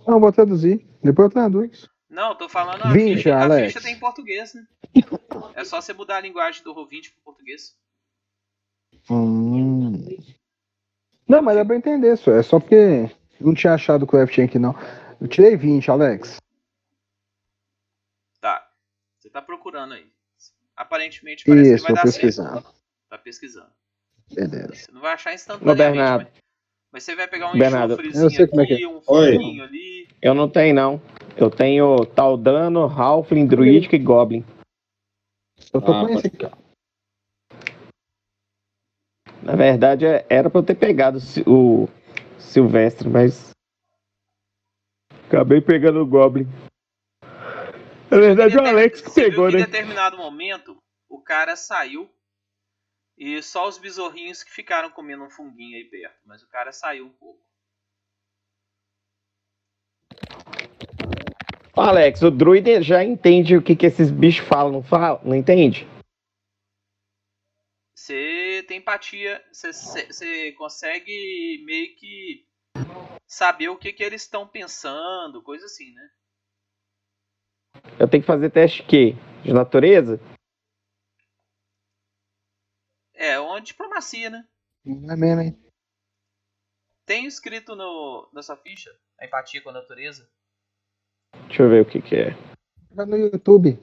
[0.06, 0.86] Não, vou traduzir.
[1.02, 1.90] Depois eu traduzo.
[2.08, 3.34] Não, eu tô falando a 20, ficha.
[3.34, 3.72] A Alex.
[3.72, 4.66] ficha tem em português, né?
[5.54, 7.76] É só você mudar a linguagem do Roll20 pro português.
[9.10, 10.04] Hum.
[11.28, 12.32] Não, mas dá pra entender, só.
[12.32, 13.10] É só porque
[13.40, 14.74] eu não tinha achado o crafting aqui, não.
[15.20, 16.36] Eu tirei 20, Alex.
[18.40, 18.66] Tá.
[19.18, 20.06] Você tá procurando aí.
[20.76, 22.22] Aparentemente parece Isso, que vai dar certo.
[22.22, 22.62] pesquisar.
[23.08, 23.72] Tá pesquisando.
[24.32, 24.74] Beleza.
[24.74, 26.30] Você não vai achar Ô, instantaneamente, Bernardo.
[26.32, 26.42] mas,
[26.96, 28.88] mas você vai pegar um Bernardo, enxofrezinho eu sei como é que aqui, é.
[28.88, 30.08] um foguinho ali.
[30.22, 31.02] Eu não tenho, não.
[31.36, 34.42] Eu tenho Taldano, Halfling, Druídico e Goblin.
[35.74, 36.50] Eu tô Ah, com esse aqui, ó.
[39.42, 41.88] Na verdade, é- era pra eu ter pegado o Sil- o
[42.38, 43.50] Silvestre, mas.
[45.26, 46.46] Acabei pegando o Goblin.
[48.10, 49.66] Na verdade, o Alex que pegou, que em né?
[49.66, 50.78] determinado momento,
[51.10, 52.08] o cara saiu
[53.16, 56.18] e só os besorrinhos que ficaram comendo um funguinho aí perto.
[56.24, 57.44] Mas o cara saiu um pouco.
[61.74, 65.20] Alex, o druida já entende o que, que esses bichos falam, não fala?
[65.22, 65.86] Não entende?
[67.94, 72.46] Você tem empatia, você, consegue meio que
[73.26, 76.08] saber o que, que eles estão pensando, coisa assim, né?
[77.98, 79.14] Eu tenho que fazer teste quê?
[79.42, 80.20] De natureza?
[83.16, 84.46] É, uma diplomacia, né?
[84.84, 85.72] Não é mesmo, hein?
[87.06, 90.30] Tem escrito no, na sua ficha a empatia com a natureza?
[91.46, 92.30] Deixa eu ver o que, que é.
[92.90, 93.78] Vai no YouTube.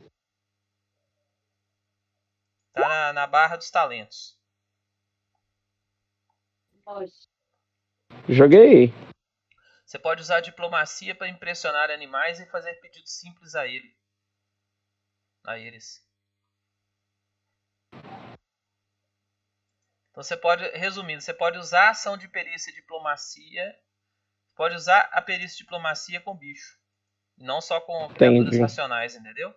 [2.73, 4.39] Tá na, na barra dos talentos.
[8.29, 8.93] Joguei.
[9.86, 13.95] Você pode usar a diplomacia para impressionar animais e fazer pedidos simples a ele.
[15.45, 16.03] A eles.
[20.14, 23.76] Então você pode, resumindo, você pode usar a ação de perícia e diplomacia.
[24.55, 26.78] Pode usar a perícia e diplomacia com bicho.
[27.36, 29.51] Não só com criaturas racionais, entendeu?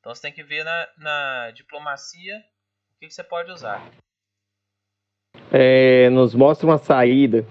[0.00, 3.80] Então você tem que ver na, na diplomacia o que, que você pode usar.
[5.52, 7.46] É, nos mostra uma saída.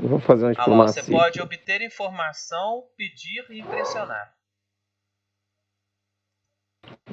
[0.00, 1.14] Eu vou fazer uma Ah lá, você diplomacia.
[1.14, 4.34] pode obter informação, pedir e impressionar.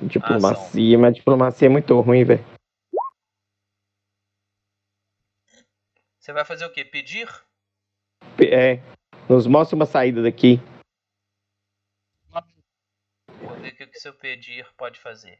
[0.04, 2.59] Diplomacia, mas diplomacia é muito ruim, velho.
[6.30, 6.86] Você vai fazer o quê?
[6.86, 7.28] Pedir?
[8.40, 8.76] É,
[9.28, 10.58] nos mostra uma saída daqui.
[13.42, 15.40] Vou ver o que o seu pedir pode fazer.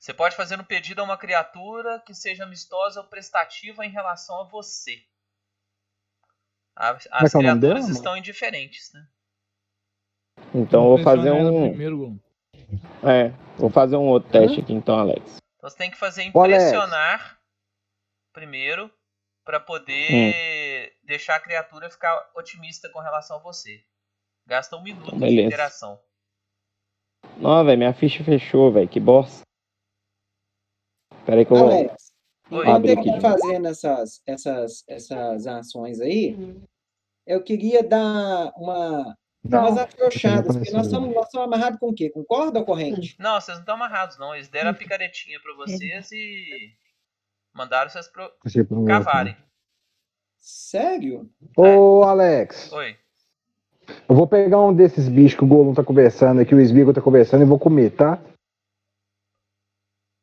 [0.00, 4.40] Você pode fazer um pedido a uma criatura que seja amistosa ou prestativa em relação
[4.40, 5.00] a você.
[6.74, 9.06] As, as que é o nome criaturas dela, estão indiferentes, né?
[10.52, 11.68] Então eu vou fazer um.
[11.68, 12.20] Primeiro,
[13.04, 15.36] É, vou fazer um outro teste aqui então, Alex.
[15.56, 16.64] Então você tem que fazer Alex.
[16.64, 17.38] impressionar
[18.32, 18.92] primeiro
[19.46, 20.96] para poder Hum.
[21.04, 23.80] deixar a criatura ficar otimista com relação a você.
[24.44, 25.98] Gasta um minuto de interação.
[27.38, 28.88] Não, velho, minha ficha fechou, velho.
[28.88, 29.42] Que bosta.
[31.24, 31.70] Pera aí que eu vou.
[31.70, 32.12] Alex,
[32.50, 32.66] Oi.
[32.68, 33.10] ele aqui.
[33.12, 36.36] tá fazendo essas, essas, essas ações aí,
[37.26, 41.94] eu queria dar uma, Não, umas afrouxadas, porque nós estamos, nós estamos amarrados com o
[41.94, 42.10] quê?
[42.10, 43.16] Com corda ou corrente?
[43.18, 44.34] Não, vocês não estão amarrados, não.
[44.34, 46.72] Eles deram a picaretinha pra vocês e
[47.56, 48.84] mandaram vocês pro...
[48.84, 49.36] cavarem.
[50.36, 51.28] Sério?
[51.56, 52.96] Ô, Alex, Oi.
[54.08, 57.00] eu vou pegar um desses bichos que o Golum tá conversando aqui, o Smigo tá
[57.00, 58.20] conversando, e vou comer, tá?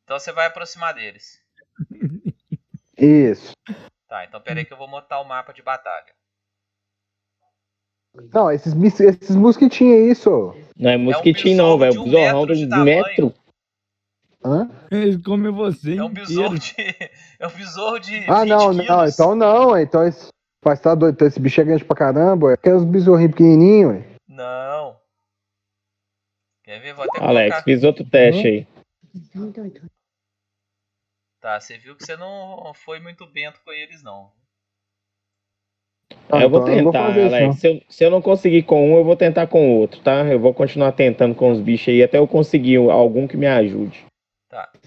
[0.04, 1.42] Então você vai aproximar deles.
[2.98, 3.54] Isso.
[4.08, 6.14] Tá, então pera aí que eu vou montar o mapa de batalha.
[8.32, 10.56] Não, esses, esses mosquitinhos aí, só.
[10.78, 11.94] Não é mosquitinho, não, velho.
[11.94, 12.86] de um metro de de tamanho.
[12.86, 13.34] metro.
[14.46, 14.70] Hã?
[14.92, 16.14] Ele come você É um inteiro.
[16.28, 16.74] besouro de.
[17.40, 18.16] É um besouro de.
[18.30, 18.88] Ah, 20 não, quilos.
[18.88, 20.28] não, então não, então esse.
[20.66, 24.06] Mas tá doido, então esse bicho é grande pra caramba, é aqueles besorrinhos pequenininhos, ué.
[24.30, 24.96] Não.
[26.64, 26.94] Quer ver?
[26.94, 27.64] Vou até Alex, colocar.
[27.64, 28.68] fiz outro teste aí.
[31.42, 34.32] Tá, você viu que você não foi muito bento com eles, não.
[36.32, 37.60] Ah, eu vou então eu vou tentar, fazer isso, Alex.
[37.60, 40.24] Se eu, se eu não conseguir com um, eu vou tentar com o outro, tá?
[40.26, 44.06] Eu vou continuar tentando com os bichos aí até eu conseguir algum que me ajude.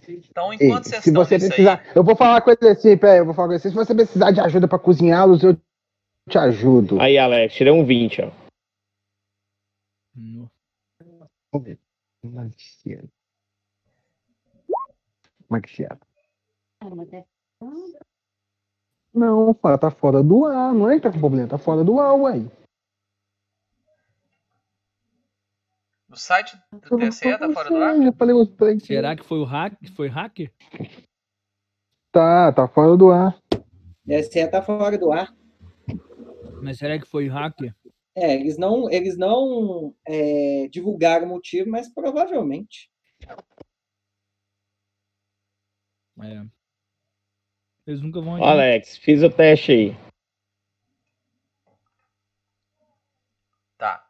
[0.08, 1.92] Então, Ei, enquanto vocês se estão você precisar, aí.
[1.94, 3.94] eu vou falar com ele assim, pera, aí, eu vou falar com assim, se você
[3.94, 5.56] precisar de ajuda pra cozinhá-los, eu
[6.28, 7.00] te ajudo.
[7.00, 8.30] Aí, Alex, tirei um 20, ó.
[10.16, 10.46] Hum,
[15.48, 16.00] Maxiado.
[19.14, 21.98] Não, fala, tá fora do ar, não é que tá com problema, tá fora do
[21.98, 22.42] ar, ué.
[26.16, 27.94] No site do TSE tá fora do ar?
[28.02, 29.74] Eu falei, falei que- Será que foi o hack?
[29.94, 30.50] Foi hacker?
[32.10, 33.38] Tá, tá fora do ar.
[34.08, 35.36] Essa tá fora do ar.
[36.62, 37.76] Mas será que foi hacker?
[38.14, 42.90] É, eles não, eles não é, divulgaram o motivo, mas provavelmente.
[46.22, 46.46] É.
[47.86, 48.42] Eles nunca vão.
[48.42, 49.96] Alex, fiz o teste aí.
[53.76, 54.08] Tá.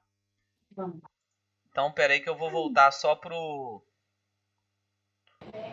[1.77, 3.85] Então, peraí que eu vou voltar só pro.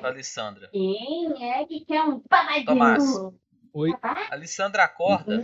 [0.01, 0.68] Pra Alessandra.
[0.68, 2.66] Quem é que quer um paladino?
[2.66, 3.04] Tomás.
[3.72, 3.89] Oi.
[4.01, 5.41] A Alessandra acorda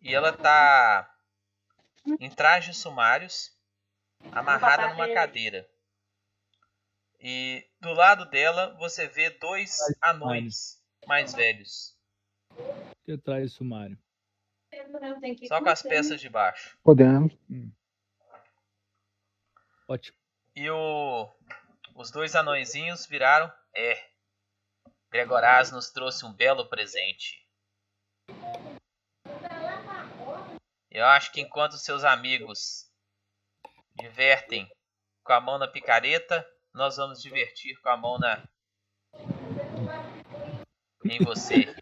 [0.00, 1.14] e ela tá
[2.18, 3.54] em trajes sumários,
[4.32, 5.68] amarrada numa cadeira.
[7.20, 11.94] E do lado dela você vê dois anões mais velhos,
[13.04, 13.98] Que traz sumário.
[15.46, 16.78] só com as peças de baixo.
[16.82, 17.30] Podemos.
[19.86, 20.16] Ótimo.
[20.56, 21.28] E o,
[21.94, 23.52] os dois anõezinhos viraram.
[23.76, 24.10] É.
[25.10, 27.46] Gregoraz nos trouxe um belo presente.
[30.90, 32.90] Eu acho que enquanto seus amigos
[33.96, 34.68] divertem
[35.22, 38.42] com a mão na picareta, nós vamos divertir com a mão na.
[41.04, 41.74] em você.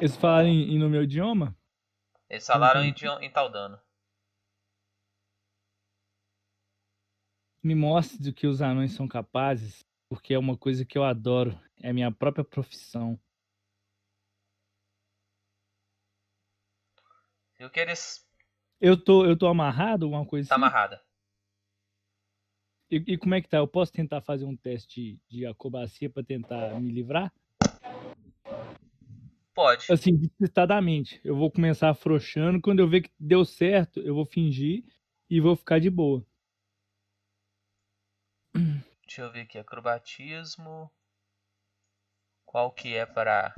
[0.00, 1.56] Eles falaram em, em no meu idioma?
[2.28, 3.80] Eles falaram em, em Taldano.
[7.62, 11.56] Me mostre do que os anões são capazes, porque é uma coisa que eu adoro.
[11.80, 13.18] É a minha própria profissão.
[17.60, 18.26] E o que eles.
[18.80, 20.64] Eu tô, eu tô amarrado, alguma coisa Tá assim?
[20.64, 21.00] amarrada.
[22.90, 23.58] E, e como é que tá?
[23.58, 27.32] Eu posso tentar fazer um teste de acrobacia pra tentar me livrar?
[29.54, 29.86] Pode.
[29.90, 31.20] Assim, despistadamente.
[31.22, 32.60] Eu vou começar afrouxando.
[32.60, 34.84] Quando eu ver que deu certo, eu vou fingir
[35.30, 36.26] e vou ficar de boa.
[38.54, 39.58] Deixa eu ver aqui.
[39.58, 40.90] Acrobatismo.
[42.44, 43.54] Qual que é para.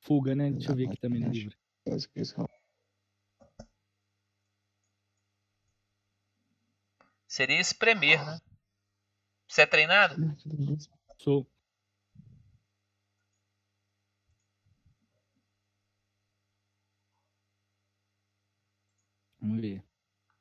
[0.00, 0.50] Fuga, né?
[0.50, 1.56] Deixa eu ver aqui também no livro.
[7.26, 8.40] Seria espremer, né?
[9.48, 10.16] Você é treinado?
[11.18, 11.46] Sou.
[19.40, 19.82] Vamos ver.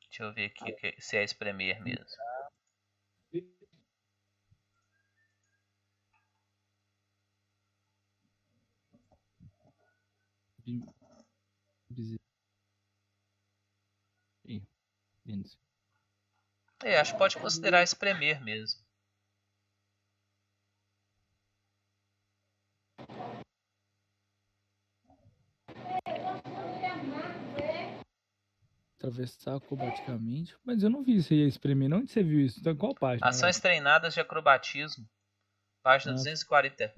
[0.01, 2.05] Deixa eu ver aqui se é espremer mesmo.
[16.83, 18.81] É, acho que pode considerar espremer mesmo.
[28.97, 30.55] Atravessar acrobaticamente.
[30.63, 31.93] Mas eu não vi isso aí, espremer.
[31.93, 32.59] Onde você viu isso?
[32.59, 33.27] Então, qual página?
[33.27, 35.07] Ações treinadas de acrobatismo.
[35.83, 36.15] Página Ah.
[36.15, 36.93] 240.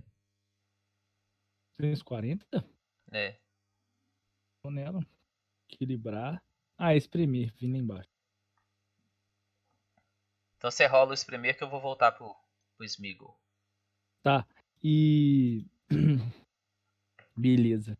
[1.78, 2.46] 340?
[3.12, 3.43] É.
[4.74, 5.06] Nela.
[5.72, 6.44] Equilibrar.
[6.78, 7.54] Ah, espremer.
[7.58, 8.10] Vim lá embaixo.
[10.58, 12.36] Então você rola o espremer que eu vou voltar pro,
[12.76, 13.38] pro Smeagol.
[14.22, 14.48] Tá.
[14.84, 15.66] E.
[17.36, 17.98] Beleza.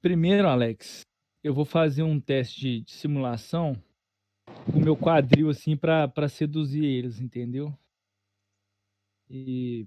[0.00, 1.06] Primeiro, Alex,
[1.42, 3.74] eu vou fazer um teste de, de simulação
[4.64, 7.76] com o meu quadril, assim, pra seduzir eles, entendeu?
[9.28, 9.86] E.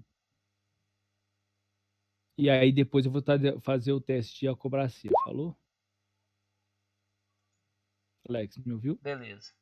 [2.38, 5.56] E aí depois eu vou tade- fazer o teste de acrobacia, falou?
[8.28, 8.96] Alex, me ouviu?
[9.02, 9.52] Beleza.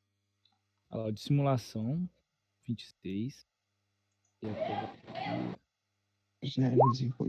[0.91, 2.07] Olha lá, de simulação,
[2.65, 3.47] 26.
[4.43, 5.57] E acrobacia.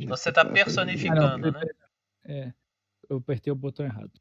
[0.08, 1.62] Você tá personificando, Ah, né?
[2.24, 2.54] É,
[3.10, 4.20] eu apertei o botão errado.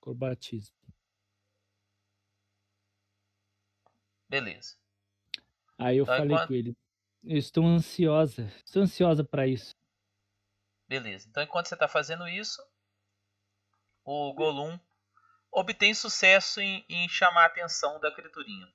[0.00, 0.74] Acrobatismo.
[4.28, 4.76] Beleza.
[5.78, 6.76] Aí eu Então, falei enquanto- com ele.
[7.22, 8.50] Eu estou ansiosa.
[8.64, 9.74] Estou ansiosa pra isso.
[10.88, 11.28] Beleza.
[11.28, 12.62] Então enquanto você tá fazendo isso,
[14.04, 14.78] o Golum
[15.52, 18.66] obtém sucesso em, em chamar a atenção da criaturinha.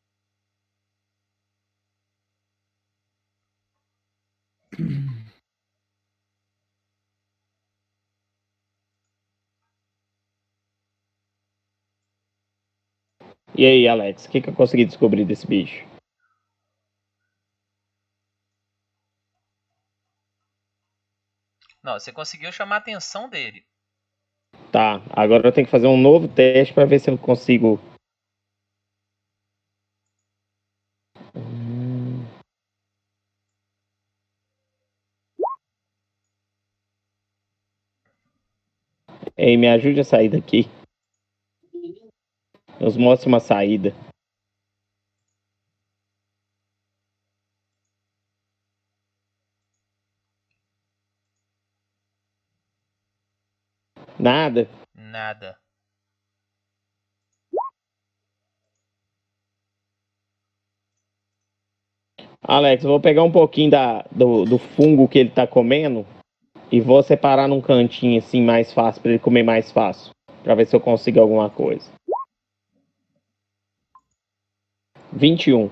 [13.56, 15.93] E aí, Alex, o que, que eu consegui descobrir desse bicho?
[21.84, 23.66] Não, você conseguiu chamar a atenção dele.
[24.72, 27.78] Tá, agora eu tenho que fazer um novo teste pra ver se eu consigo.
[39.36, 40.70] Ei, me ajude a sair daqui.
[42.80, 43.94] Nos mostre uma saída.
[54.24, 54.70] Nada.
[54.96, 55.58] Nada.
[62.42, 66.08] Alex, eu vou pegar um pouquinho da, do, do fungo que ele tá comendo
[66.72, 70.68] e vou separar num cantinho assim mais fácil para ele comer mais fácil, Pra ver
[70.68, 71.92] se eu consigo alguma coisa.
[75.12, 75.70] 21.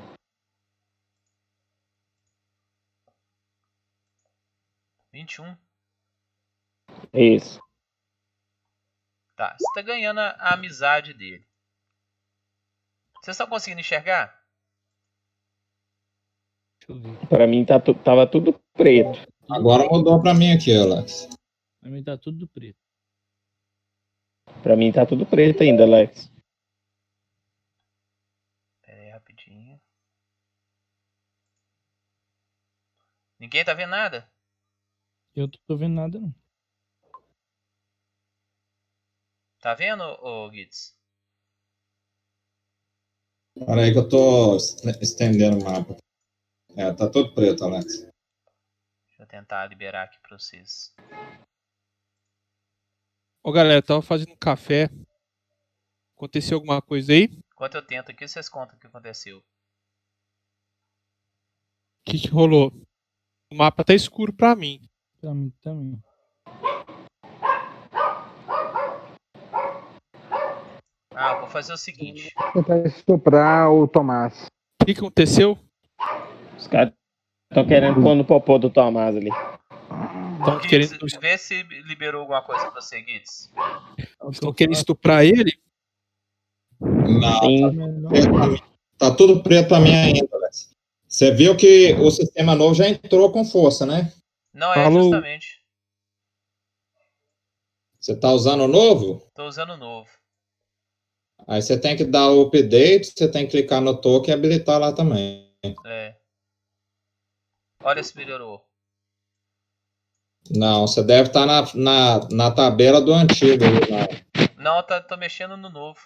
[5.13, 5.55] Vinte e um.
[7.13, 7.70] Isso.
[9.41, 9.57] Tá.
[9.59, 11.43] Você tá ganhando a, a amizade dele.
[13.23, 14.27] Vocês estão conseguindo enxergar?
[16.79, 17.27] Deixa eu ver.
[17.27, 19.17] Pra mim tá, tu- tava tudo preto.
[19.49, 21.27] Agora mudou pra mim aqui, Alex.
[21.79, 22.77] Pra mim tá tudo preto.
[24.61, 26.31] Pra mim tá tudo preto ainda, Alex.
[28.85, 29.81] Pera aí, rapidinho.
[33.39, 34.31] Ninguém tá vendo nada?
[35.33, 36.40] Eu não tô vendo nada, não.
[39.61, 40.97] Tá vendo, ô Gitz?
[43.53, 45.97] Pera aí que eu tô est- estendendo o mapa.
[46.75, 48.01] É, tá tudo preto, Alex.
[49.07, 50.95] Deixa eu tentar liberar aqui pra vocês.
[53.43, 54.89] Ô, galera, tava fazendo café.
[56.15, 57.25] Aconteceu alguma coisa aí?
[57.53, 59.39] Enquanto eu tento aqui, vocês contam o que aconteceu.
[59.39, 59.43] O
[62.05, 62.71] que, que rolou?
[63.51, 64.81] O mapa tá escuro pra mim.
[65.19, 66.01] Pra mim também.
[71.13, 72.33] Ah, vou fazer o seguinte.
[72.53, 74.47] Tentar estuprar o Tomás.
[74.81, 75.57] O que, que aconteceu?
[76.57, 76.93] Os caras
[77.49, 79.29] estão querendo pôr no popô do Tomás ali.
[80.39, 83.51] Estão querendo, vê se liberou alguma coisa pra você, Gitz.
[84.31, 85.59] estão querendo estuprar ele?
[86.79, 88.59] Não, mim.
[88.97, 90.75] Tá tudo preto pra mim ainda, Alex.
[91.07, 94.11] Você viu que o sistema novo já entrou com força, né?
[94.53, 95.03] Não é Falou.
[95.03, 95.61] justamente.
[97.99, 99.27] Você tá usando o novo?
[99.35, 100.09] Tô usando o novo.
[101.47, 104.79] Aí você tem que dar o update, você tem que clicar no token e habilitar
[104.79, 105.51] lá também.
[105.85, 106.15] É.
[107.83, 108.65] Olha se melhorou.
[110.49, 113.63] Não, você deve estar na, na, na tabela do antigo.
[113.63, 114.25] né?
[114.57, 115.99] Não, tá, tô mexendo no novo.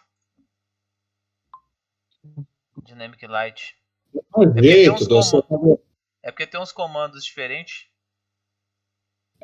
[2.84, 3.76] Dynamic Light.
[4.36, 5.82] Uns do seu-
[6.22, 7.88] É porque tem uns comandos diferentes.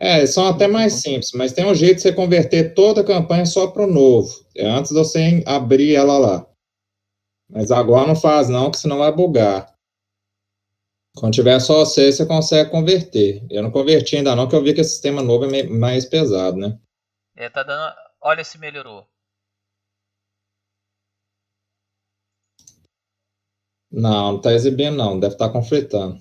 [0.03, 3.45] É, são até mais simples, mas tem um jeito de você converter toda a campanha
[3.45, 4.43] só para o novo.
[4.55, 6.47] É antes de você abrir ela lá.
[7.47, 9.71] Mas agora não faz não, que senão vai bugar.
[11.15, 13.45] Quando tiver só você, você consegue converter.
[13.47, 16.57] Eu não converti ainda não, que eu vi que esse sistema novo é mais pesado,
[16.57, 16.79] né?
[17.35, 17.93] É, tá dando.
[18.21, 19.05] Olha se melhorou.
[23.91, 26.17] Não, não tá exibindo não, deve estar conflitando.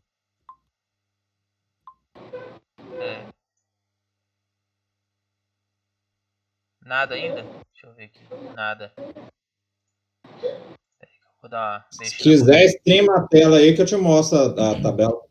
[6.90, 7.42] Nada ainda?
[7.72, 8.18] Deixa eu ver aqui.
[8.56, 8.92] Nada.
[11.40, 14.82] Vou dar uma Se quiser, streama a tela aí que eu te mostro a, a
[14.82, 15.24] tabela.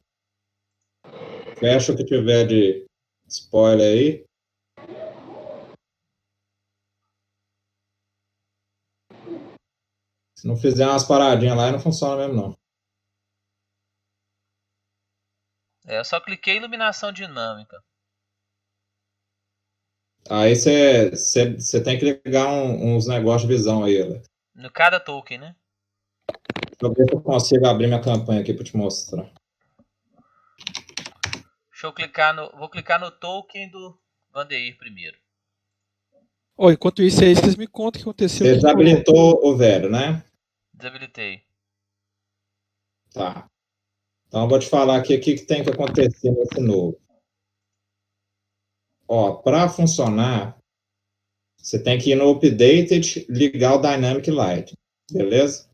[1.60, 2.86] Fecha o que tiver de
[3.28, 4.26] spoiler aí.
[10.38, 12.57] Se não fizer umas paradinhas lá, não funciona mesmo, não.
[15.86, 17.84] É, eu só cliquei em iluminação dinâmica.
[20.30, 24.25] Aí você tem que ligar um- uns negócios de visão aí, Alex.
[24.53, 25.55] No cada token, né?
[26.27, 29.23] Deixa eu ver se eu consigo abrir minha campanha aqui para te mostrar.
[31.71, 32.51] Deixa eu clicar no.
[32.57, 33.97] Vou clicar no token do
[34.32, 35.17] Vandeir primeiro.
[36.57, 38.45] Ó, enquanto isso aí, vocês me contam o que aconteceu.
[38.45, 40.23] Você desabilitou o velho, né?
[40.73, 41.41] Desabilitei.
[43.13, 43.47] Tá.
[44.27, 46.99] Então eu vou te falar aqui o que que tem que acontecer nesse novo.
[49.12, 50.55] Ó, para funcionar,
[51.57, 54.78] você tem que ir no Updated, ligar o Dynamic Light.
[55.12, 55.68] Beleza?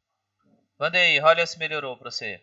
[0.80, 2.42] Vandeir, olha se melhorou pra você.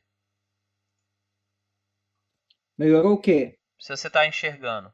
[2.77, 3.59] Melhorou o quê?
[3.81, 4.93] Se você tá enxergando.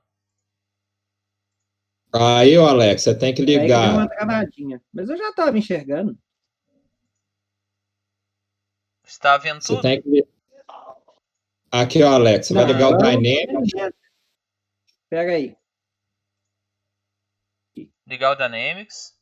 [2.15, 3.93] Aí, ô Alex, você tem que Aí ligar.
[3.93, 4.81] uma travadinha.
[4.93, 6.17] Mas eu já tava enxergando.
[9.05, 9.83] Você tá vendo Você tudo?
[9.83, 10.27] tem que.
[11.73, 13.93] Aqui, ó, Alex, você vai ligar o Dynamic.
[15.11, 15.57] Pera aí.
[18.09, 19.15] Ligar o Dynamics.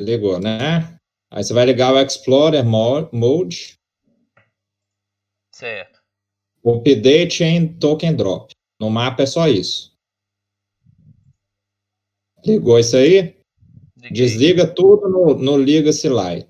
[0.00, 0.98] Ligou, né?
[1.30, 3.78] Aí você vai ligar o Explorer Mo- Mode,
[5.54, 6.02] Certo.
[6.62, 8.52] o Update em Token Drop.
[8.80, 9.96] No mapa é só isso.
[12.44, 13.40] Ligou isso aí?
[13.96, 14.10] Liguei.
[14.12, 16.46] Desliga tudo no, no Liga-se Light.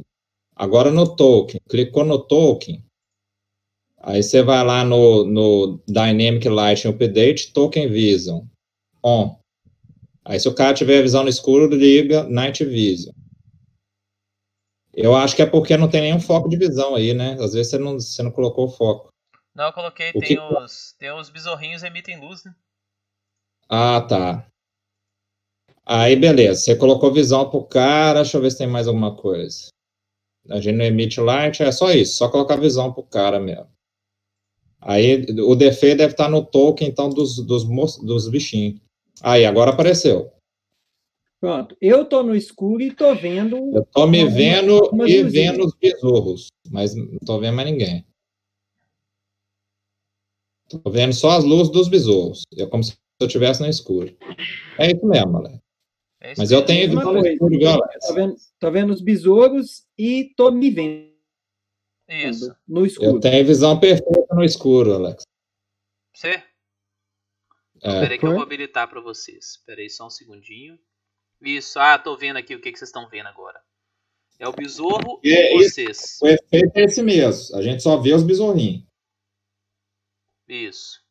[0.56, 1.60] Agora no token.
[1.68, 2.84] Clicou no token.
[3.98, 8.46] Aí você vai lá no, no Dynamic Light Update, Token Vision.
[9.02, 9.38] On.
[10.24, 13.14] Aí se o cara tiver visão no escuro, liga Night Vision.
[14.92, 17.32] Eu acho que é porque não tem nenhum foco de visão aí, né?
[17.40, 19.12] Às vezes você não, você não colocou o foco.
[19.54, 22.54] Não, eu coloquei, O tem que- os, tem os besorrinhos emitem luz, né?
[23.68, 24.46] Ah, tá.
[25.84, 26.60] Aí, beleza.
[26.60, 28.22] Você colocou visão pro cara.
[28.22, 29.68] Deixa eu ver se tem mais alguma coisa.
[30.50, 32.16] A gente não emite light, é só isso.
[32.16, 33.68] Só colocar visão pro cara mesmo.
[34.80, 37.64] Aí, o defeito deve estar no token, então, dos, dos,
[37.98, 38.80] dos bichinhos.
[39.22, 40.30] Aí, agora apareceu.
[41.40, 41.76] Pronto.
[41.80, 43.56] Eu tô no escuro e tô vendo.
[43.74, 44.72] Eu tô me uma- vendo
[45.06, 45.32] e luzinhas.
[45.32, 48.04] vendo os besorros, mas não tô vendo mais ninguém.
[50.68, 52.42] Tô vendo só as luzes dos besouros.
[52.56, 54.16] É como se eu estivesse no escuro.
[54.78, 55.58] É isso mesmo, Alex.
[56.20, 58.06] É isso Mas eu tenho visão no escuro, viu, Alex?
[58.06, 61.12] Tô vendo, tô vendo os besouros e tô me vendo
[62.08, 62.56] Isso.
[62.66, 63.10] no escuro.
[63.16, 65.22] Eu tenho visão perfeita no escuro, Alex.
[66.14, 66.42] Você?
[67.84, 68.00] É.
[68.00, 69.58] Peraí que eu vou habilitar pra vocês.
[69.66, 70.78] Peraí só um segundinho.
[71.42, 73.62] Isso, ah, tô vendo aqui o que, que vocês estão vendo agora.
[74.38, 75.74] É o besouro É e isso.
[75.74, 76.18] vocês.
[76.22, 77.54] O efeito é esse mesmo.
[77.56, 78.84] A gente só vê os besorrinhos.
[80.48, 81.04] Isso.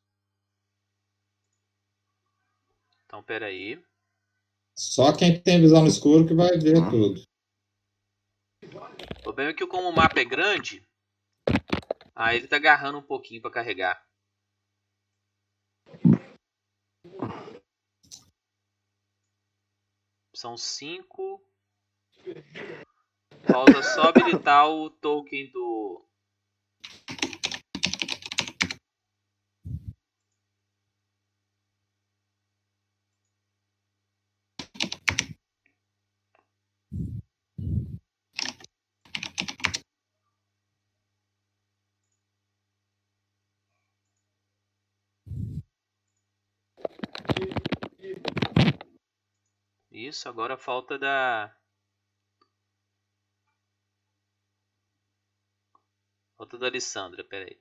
[3.05, 3.79] Então, peraí.
[4.75, 7.21] Só quem tem visão no escuro que vai ver tudo.
[9.19, 10.83] O problema é que como o mapa é grande,
[12.15, 14.03] aí ele tá agarrando um pouquinho pra carregar.
[20.33, 21.41] São cinco.
[23.43, 26.05] Falta só habilitar o token do.
[50.07, 51.55] Isso, agora falta da.
[56.37, 57.57] Falta da Alessandra, peraí.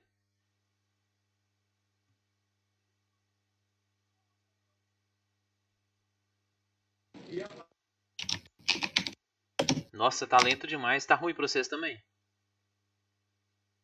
[9.93, 11.05] Nossa, tá lento demais.
[11.05, 12.03] Tá ruim pra vocês também.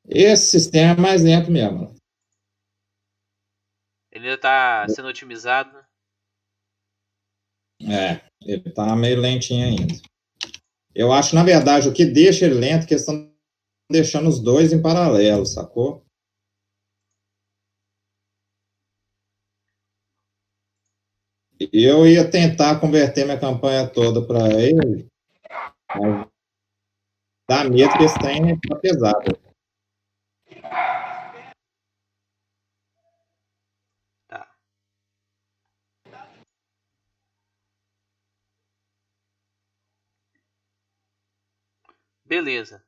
[0.06, 1.96] Esse sistema é mais lento mesmo.
[4.12, 5.80] Ele ainda tá sendo otimizado.
[7.82, 9.96] É, ele tá meio lentinho ainda.
[10.94, 13.32] Eu acho, na verdade, o que deixa ele lento é que estão
[13.90, 16.04] deixando os dois em paralelo, sacou?
[21.74, 25.08] Eu ia tentar converter minha campanha toda para ele,
[25.94, 26.28] mas
[27.50, 29.49] dá medo que esse trem tá pesado.
[42.30, 42.86] Beleza.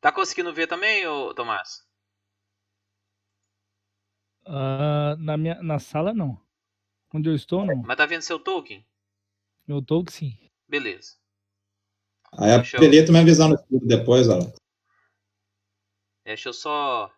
[0.00, 1.86] Tá conseguindo ver também, ô Tomás?
[4.46, 6.40] Ah, na, minha, na sala, não.
[7.12, 7.82] Onde eu estou, não.
[7.82, 8.86] Mas tá vendo seu token?
[9.68, 10.50] Eu tô que sim.
[10.66, 11.16] Beleza.
[12.32, 14.38] Aí Deixa eu- apelito minha visão no escuro depois, ó.
[16.24, 17.12] Deixa eu só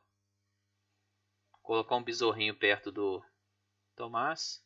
[1.62, 3.24] colocar um besorrinho perto do
[3.94, 4.65] Tomás.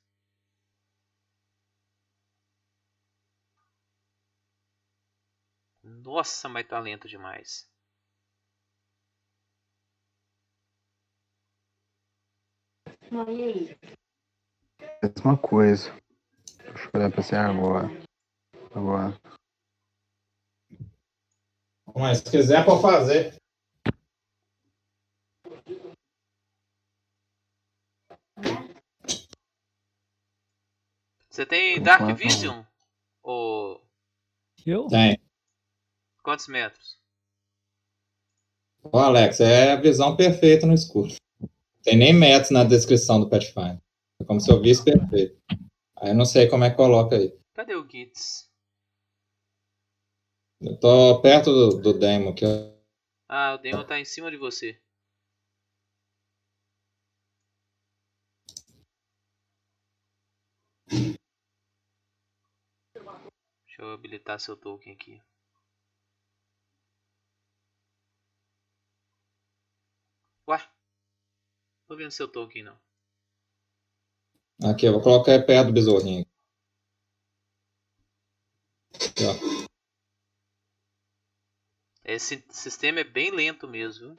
[5.91, 7.69] Nossa, mas tá lento demais.
[15.03, 15.93] Mesma coisa.
[16.59, 17.89] Deixa eu olhar pra você agora.
[18.73, 19.21] Agora.
[21.95, 23.35] Mas se quiser, pode fazer.
[31.29, 32.63] Você tem Dark Vision?
[33.23, 33.85] Ou
[34.65, 34.87] Eu?
[34.87, 35.21] Tem.
[36.31, 36.97] Quantos metros?
[38.85, 41.13] Ó, Alex, é a visão perfeita no escuro.
[41.83, 43.83] Tem nem metros na descrição do Pathfinder.
[44.21, 45.37] É como se eu visse perfeito.
[45.97, 47.37] Aí eu não sei como é que coloca aí.
[47.53, 48.49] Cadê o Gits?
[50.61, 52.45] Eu tô perto do, do demo aqui.
[53.29, 54.81] Ah, o Demon tá em cima de você.
[63.67, 65.21] Deixa eu habilitar seu token aqui.
[71.91, 72.79] Tô vendo seu token, não.
[74.63, 76.25] Aqui, eu vou colocar perto do besourinho.
[78.95, 79.25] Aqui.
[82.05, 84.17] É, esse sistema é bem lento mesmo.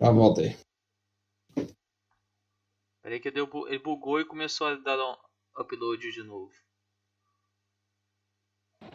[0.00, 0.56] Já voltei.
[3.02, 5.16] Peraí que deu, ele bugou e começou a dar um
[5.60, 6.52] upload de novo.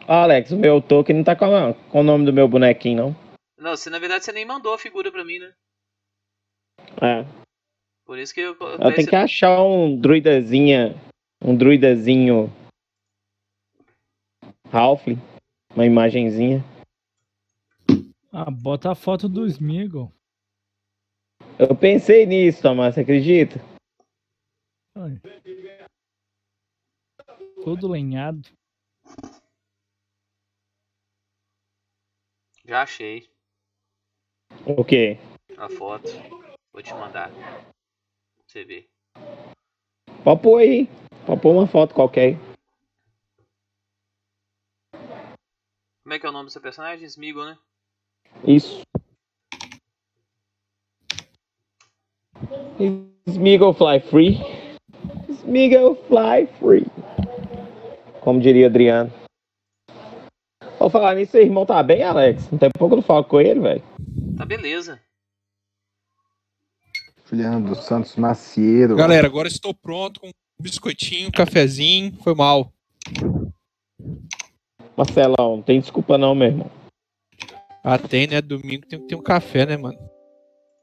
[0.06, 3.16] Alex, o meu token não tá com, a- com o nome do meu bonequinho, não.
[3.58, 5.54] Não, você na verdade você nem mandou a figura pra mim, né?
[7.02, 7.24] É.
[8.06, 8.56] Por isso que eu.
[8.58, 10.94] Eu tenho que achar um druidazinha.
[11.42, 12.50] Um druidazinho.
[14.72, 15.18] Halfling.
[15.74, 16.64] Uma imagenzinha.
[18.32, 20.10] Ah, bota a foto do Smeagol.
[21.58, 23.60] Eu pensei nisso, Tomás, você acredita?
[25.00, 25.20] Ai.
[27.62, 28.48] Todo lenhado.
[32.64, 33.30] Já achei
[34.66, 35.16] O quê?
[35.56, 36.08] a foto.
[36.72, 37.30] Vou te mandar.
[37.30, 37.72] Pra
[38.44, 38.88] você ver.
[40.42, 40.88] Pôr aí.
[41.40, 42.36] Pôr uma foto qualquer.
[46.02, 47.06] Como é que é o nome do seu personagem?
[47.06, 47.58] Smeagol, né?
[48.44, 48.82] Isso.
[53.26, 54.57] Smeagol fly free.
[55.48, 56.86] Smeagol fly free.
[58.20, 59.10] Como diria Adriano.
[60.78, 62.50] Vou falar nisso, seu irmão tá bem, Alex?
[62.50, 63.82] Não tem pouco que eu não falo com ele, velho.
[64.36, 65.00] Tá beleza.
[67.24, 68.94] Juliano dos Santos Macieiro.
[68.94, 72.12] Galera, agora estou pronto com um biscoitinho, um cafezinho.
[72.22, 72.70] Foi mal.
[74.94, 76.70] Marcelão, não tem desculpa não, meu irmão.
[77.82, 78.42] Ah, tem, né?
[78.42, 79.98] Domingo tem que ter um café, né, mano?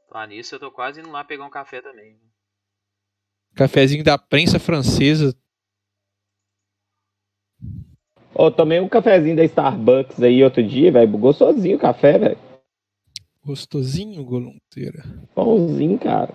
[0.08, 2.18] Falar nisso, eu tô quase indo lá pegar um café também.
[3.56, 5.34] Cafezinho da prensa francesa.
[8.34, 11.10] Ô, tomei um cafezinho da Starbucks aí outro dia, velho.
[11.16, 12.38] Gostosinho o café, velho.
[13.42, 15.02] Gostosinho, golonteira.
[15.34, 16.34] Pãozinho, cara.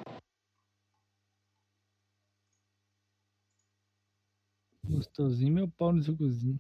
[4.84, 6.60] Gostosinho, meu pau no seu cozinho.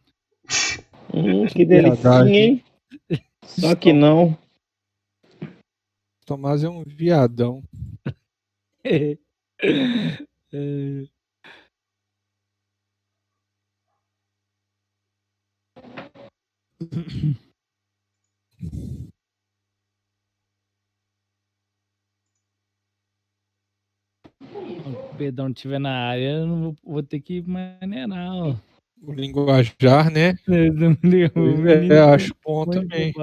[1.11, 2.63] Hum, que delicinha, hein?
[3.43, 4.37] Só que não.
[6.23, 7.63] Tomás é um viadão.
[10.53, 11.21] É.
[24.41, 28.55] o Pedrão estiver na área, eu não vou, vou ter que maneirar, ó.
[29.01, 30.33] O linguajar, né?
[30.47, 33.13] É, menino acho bom também.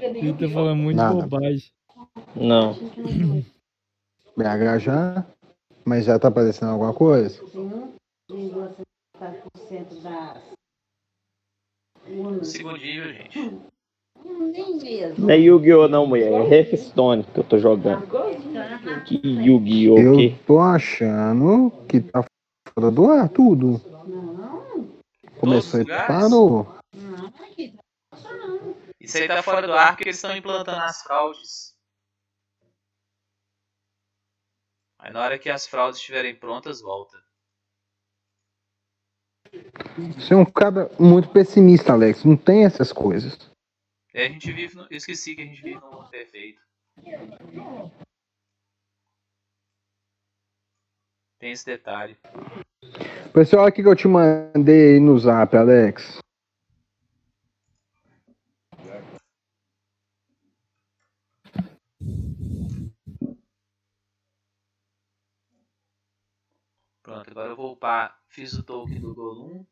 [0.00, 1.26] Ele tá falando muito Nada.
[1.26, 1.72] bobagem.
[2.36, 2.74] Não.
[4.36, 5.26] BH já.
[5.88, 7.42] Mas já tá aparecendo alguma coisa?
[12.42, 13.62] Segundinho, viu, gente?
[15.16, 15.88] Não é Yu-Gi-Oh!
[15.88, 16.30] não, mulher.
[16.30, 18.06] É Hearthstone que eu tô jogando.
[19.06, 19.98] Que Yu-Gi-Oh!
[19.98, 20.36] Eu que?
[20.46, 22.22] tô achando que tá
[22.74, 23.80] fora do ar tudo.
[25.40, 26.66] Começou e parou.
[29.00, 31.67] Isso aí tá fora do ar porque eles estão implantando as fraudes.
[35.08, 37.18] Aí na hora que as fraudes estiverem prontas, volta.
[40.14, 42.24] Você é um cara muito pessimista, Alex.
[42.26, 43.50] Não tem essas coisas.
[44.12, 44.82] E a gente vive no...
[44.82, 46.60] Eu esqueci que a gente vive no mundo perfeito.
[51.38, 52.14] Tem esse detalhe.
[53.32, 56.18] Pessoal, aqui que eu te mandei aí no zap, Alex.
[67.08, 68.20] Pronto, agora eu vou upar.
[68.26, 69.64] Fiz o token do Golum.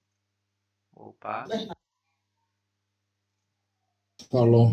[0.92, 1.46] Vou upar.
[4.30, 4.68] Falou.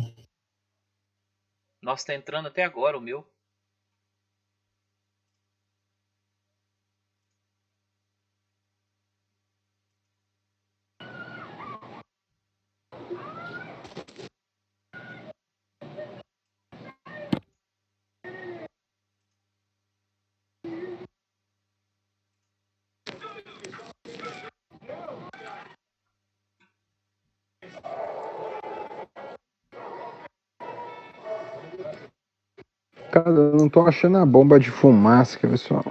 [1.81, 3.27] Nossa, tá entrando até agora o meu.
[33.25, 35.83] Eu não tô achando a bomba de fumaça, pessoal.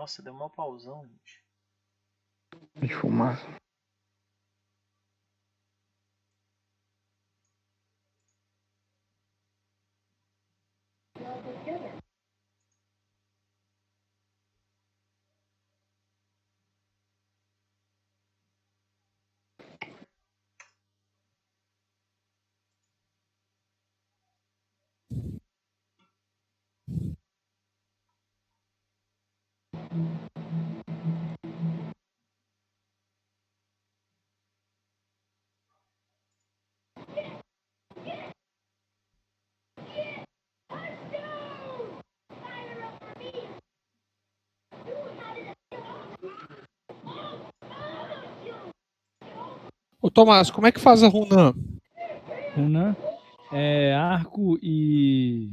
[0.00, 1.44] Nossa, deu mó pausão, gente.
[2.74, 3.36] De fumar.
[50.10, 51.54] Ô Tomás, como é que faz a Runan?
[52.56, 52.96] Runan
[53.52, 55.52] é arco e.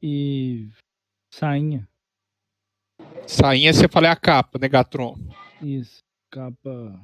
[0.00, 0.68] e.
[1.34, 1.88] sainha.
[3.26, 5.16] Sainha, você fala é a capa, Negatron.
[5.60, 5.98] Isso.
[6.30, 7.00] Capa.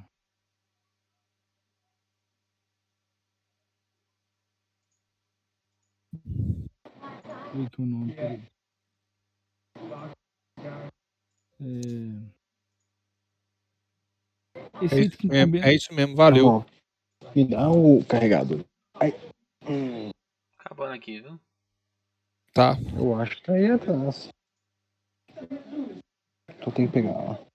[7.67, 8.15] Aqui o nome.
[11.61, 12.36] É...
[14.83, 16.65] É isso mesmo, é isso mesmo, valeu.
[17.21, 17.33] Tá.
[17.35, 18.65] Me dá o carregador.
[18.95, 19.15] Ai.
[20.59, 21.41] Acabando aqui, viu?
[22.53, 22.77] Tá.
[22.99, 24.29] Eu acho que tá aí atrás.
[26.63, 27.46] Só tem que pegar lá.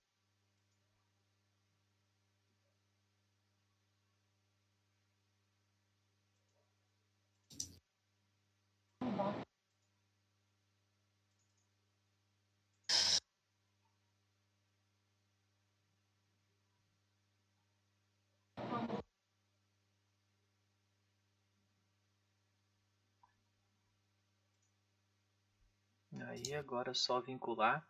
[26.32, 27.86] Aí agora é só vincular.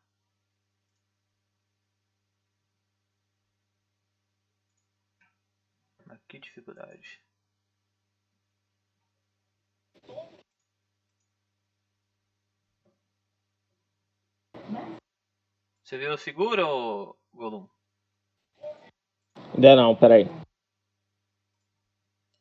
[6.07, 7.21] Mas que dificuldade.
[15.83, 17.69] Você viu a figura, ô Golum?
[19.53, 20.25] Ainda não, peraí.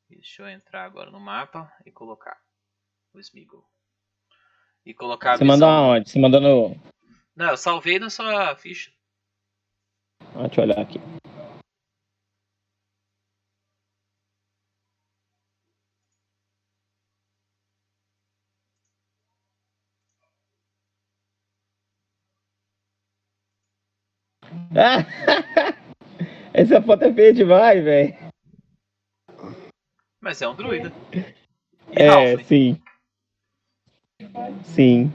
[0.09, 2.43] Deixa eu entrar agora no mapa e colocar
[3.13, 3.69] o Smeagol.
[4.85, 6.11] E colocar a Você mandou aonde?
[6.11, 6.77] Você mandou no.
[7.37, 8.91] Não, eu salvei na sua ficha.
[10.35, 10.99] Ah, deixa eu olhar aqui.
[26.53, 28.15] Essa foto é feia demais, velho.
[30.21, 30.93] Mas é um druida.
[31.13, 32.45] E É, Halfling.
[32.45, 32.83] sim.
[34.65, 35.13] Sim.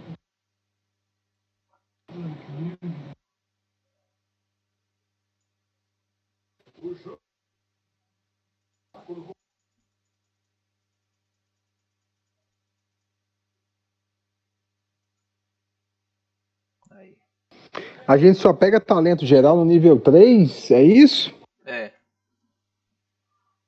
[18.08, 21.34] A gente só pega talento geral no nível 3, é isso?
[21.66, 21.92] É.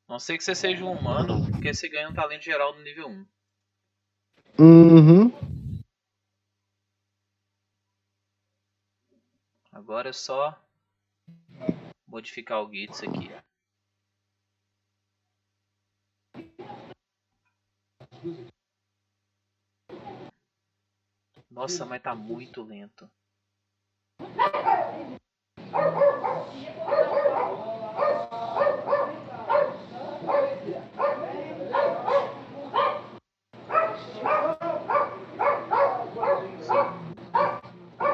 [0.08, 3.08] Não sei que você seja um humano, porque você ganha um talento geral no nível
[3.08, 3.26] 1.
[4.60, 5.32] Uhum.
[9.72, 10.60] Agora é só
[12.08, 13.30] modificar o Gits aqui.
[21.52, 23.08] Nossa, mas tá muito lento.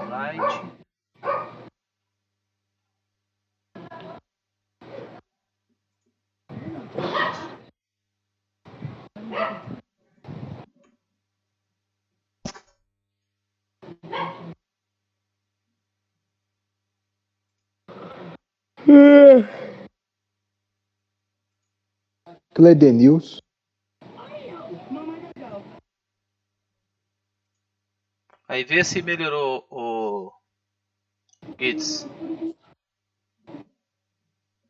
[0.10, 0.74] Light.
[22.54, 23.40] Cledenils.
[28.48, 30.32] Aí vê se melhorou o
[31.60, 32.06] Gits.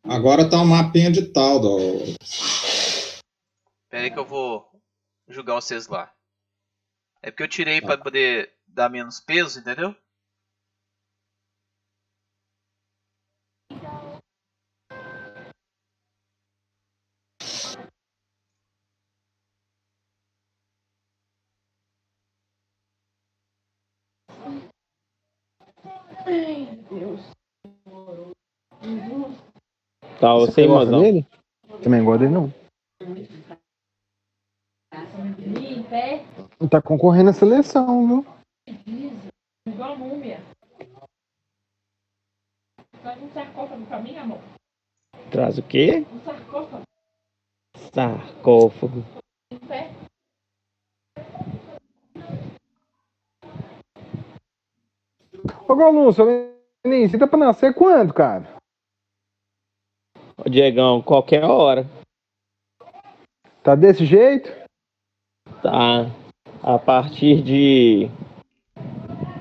[0.03, 1.77] Agora tá um mapinha de tal do.
[3.89, 4.69] Pera aí que eu vou
[5.27, 6.13] julgar vocês lá.
[7.21, 9.95] É porque eu tirei pra poder dar menos peso, entendeu?
[30.20, 31.02] Tá, Você sem gosta mozão.
[31.02, 31.28] dele?
[31.84, 32.54] Também gosto dele, não.
[36.70, 38.26] Tá concorrendo à seleção, viu?
[39.68, 40.40] Igual a múmia.
[43.02, 44.40] Traz um sarcófago pra mim, amor.
[45.30, 46.06] Traz o quê?
[46.12, 46.84] Um sarcófago.
[47.94, 49.04] Sarcófago.
[55.65, 56.26] Ô, Golum, seu
[56.85, 58.57] Lenin, você tá pra nascer quando, cara?
[60.38, 61.85] Ô, Diegão, qualquer hora.
[63.64, 64.52] Tá desse jeito?
[65.61, 66.11] Tá.
[66.61, 68.10] A partir de.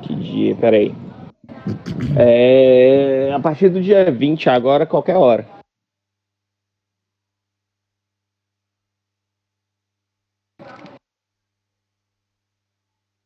[0.07, 0.57] Que dia?
[0.57, 0.93] Peraí.
[2.16, 3.32] É.
[3.32, 5.44] A partir do dia 20 agora, qualquer hora.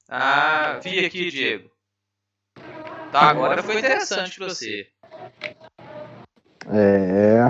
[0.09, 1.76] Ah, vi aqui, Diego.
[3.16, 4.90] Tá, agora foi interessante pra você.
[6.66, 7.44] É.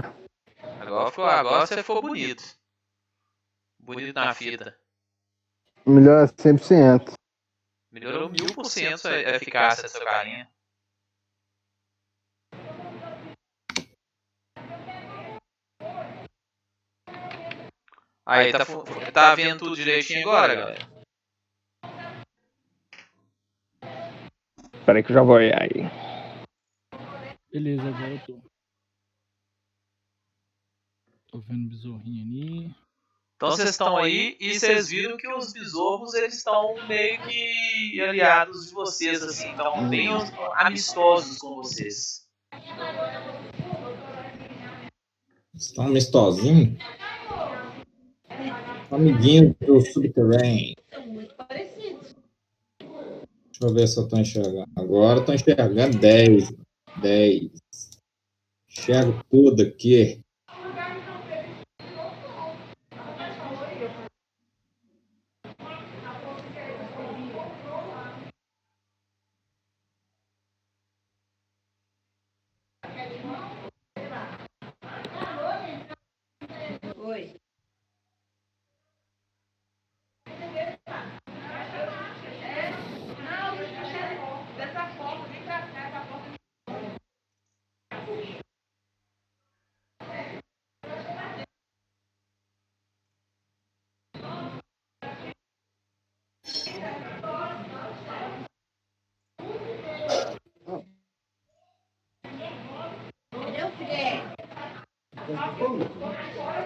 [0.81, 2.45] Agora, ficou, agora você ficou bonito.
[3.81, 4.79] Bonito na fita.
[5.85, 7.15] Melhor 100%.
[7.91, 10.49] Melhorou mil por cento a eficácia dessa carinha.
[18.25, 18.65] Aí, tá,
[19.13, 20.96] tá vendo tudo direitinho agora, galera?
[24.87, 25.91] Peraí que eu já vou olhar aí.
[27.53, 28.39] Beleza, agora eu tô.
[31.27, 32.75] Tô vendo o besorrinho ali.
[33.35, 38.69] Então vocês estão aí e vocês viram que os besouros eles estão meio que aliados
[38.69, 40.09] de vocês, assim, estão bem
[40.55, 42.27] amistosos com vocês.
[45.53, 46.79] Estão amistosinhos?
[48.91, 50.77] Amiguinho do subterrâneo.
[53.59, 54.71] Deixa eu ver se eu tô enxergando.
[54.77, 56.53] Agora tô enxergando 10.
[57.01, 57.51] 10.
[58.69, 60.23] Enxergo tudo aqui.
[76.99, 77.37] Oi.
[103.33, 104.37] Entendeu, Fred?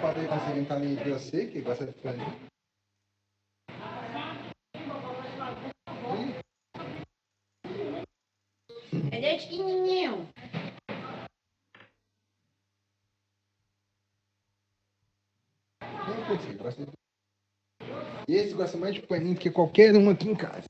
[0.00, 2.50] Pode conseguir entrar em você, que gosta de ficar ali.
[8.92, 10.28] Entendeu, pequenininho?
[15.82, 16.92] Não consigo, gosta de...
[18.28, 20.69] Esse gosta mais de paninho que qualquer um aqui em casa.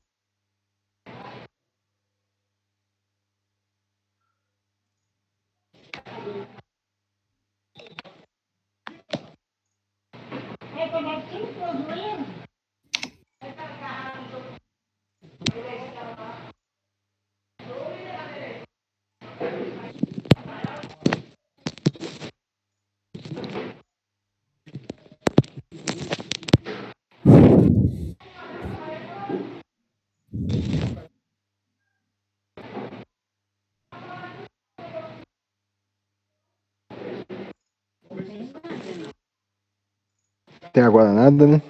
[40.91, 41.61] Agora nada, né?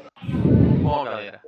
[0.81, 1.39] Bom, galera.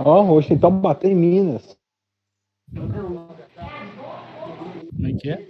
[0.00, 1.78] Ó, o roxo então bater em Minas.
[2.74, 3.30] Como
[5.06, 5.48] é que é?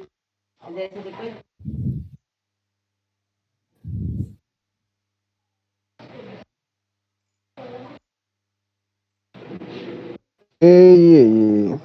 [10.64, 11.78] Ei, ei, ei.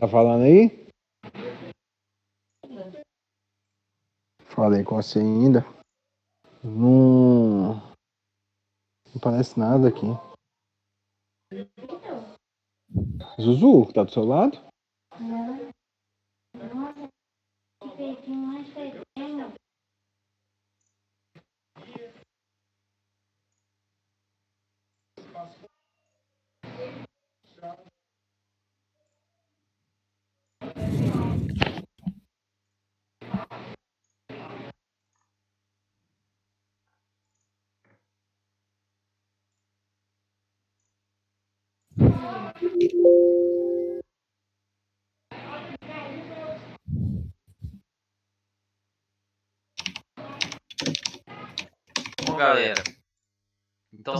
[0.00, 0.82] Tá falando aí?
[5.02, 5.66] Com você ainda.
[6.62, 7.74] Não.
[9.12, 10.06] Não parece nada aqui.
[13.40, 14.56] Zuzu, tá do seu lado?
[15.18, 17.08] Nossa,
[17.82, 19.52] que peitinho mais feitinho.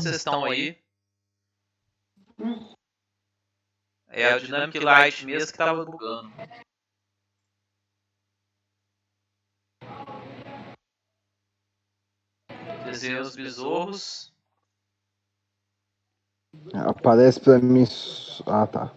[0.02, 0.76] Vocês estão aí.
[4.08, 6.32] É a Dynamic Light mesmo que tava bugando.
[12.84, 14.32] Desenhei os besouros.
[16.74, 17.84] Aparece pra mim.
[18.46, 18.92] Ah, tá.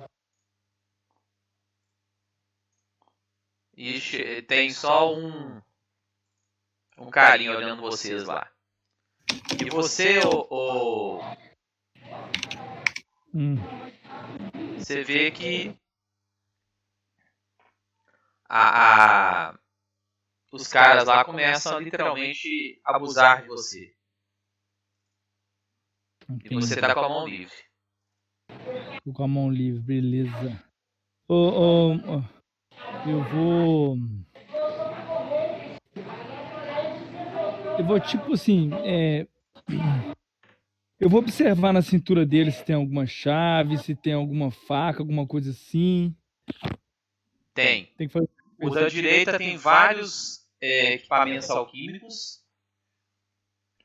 [3.77, 5.61] E che- tem só um.
[6.97, 8.54] Um carinha olhando vocês lá.
[9.59, 11.21] E você, o, o-
[13.33, 13.57] Hum.
[14.77, 15.75] você vê que
[18.47, 19.59] a, a-
[20.51, 23.93] os caras lá começam a literalmente abusar de você.
[26.43, 27.55] E você tá com a mão livre.
[29.03, 30.63] Tô com a mão livre, beleza.
[31.27, 32.23] Ô, ô, ô,
[33.05, 33.97] eu vou.
[37.77, 39.27] Eu vou, tipo assim, é...
[40.97, 45.27] Eu vou observar na cintura dele se tem alguma chave, se tem alguma faca, alguma
[45.27, 46.15] coisa assim.
[47.53, 47.91] Tem.
[47.97, 48.29] Tem fazer.
[48.61, 52.41] O da direita tem vários é, equipamentos alquímicos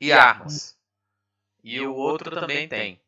[0.00, 0.78] e armas.
[1.64, 3.00] E o outro também tem.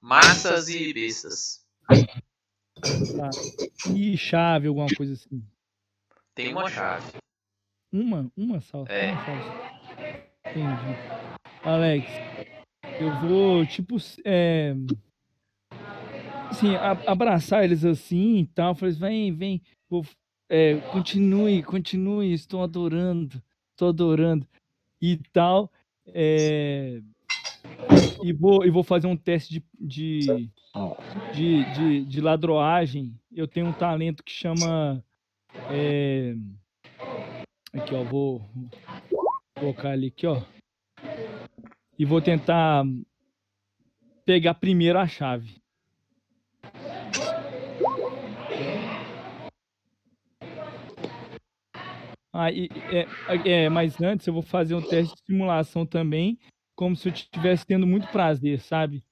[0.00, 1.66] Massas e bestas.
[1.88, 3.30] Tá.
[3.92, 5.44] E chave, alguma coisa assim.
[6.34, 7.18] Tem uma chave.
[7.92, 8.30] Uma?
[8.36, 8.84] Uma só?
[8.88, 9.12] É.
[9.12, 9.73] Uma só.
[10.54, 10.96] Entendi.
[11.64, 12.06] Alex,
[13.00, 14.72] eu vou, tipo, é...
[16.48, 16.76] Assim,
[17.08, 18.76] abraçar eles assim e tal.
[18.76, 19.62] Falei, vem, vem.
[19.90, 20.06] Vou,
[20.48, 22.32] é, continue, continue.
[22.32, 23.42] Estou adorando.
[23.72, 24.46] Estou adorando.
[25.02, 25.72] E tal.
[26.06, 27.02] É...
[28.22, 30.50] E, vou, e vou fazer um teste de, de,
[31.34, 33.12] de, de, de ladroagem.
[33.34, 35.02] Eu tenho um talento que chama...
[35.68, 36.36] é,
[37.74, 38.40] Aqui, ó, vou
[39.54, 40.42] colocar ali aqui, ó.
[41.98, 42.84] E vou tentar
[44.24, 45.62] pegar primeiro a chave.
[52.32, 56.36] Ah, e, é, é, mas antes eu vou fazer um teste de simulação também,
[56.74, 59.04] como se eu estivesse tendo muito prazer, sabe?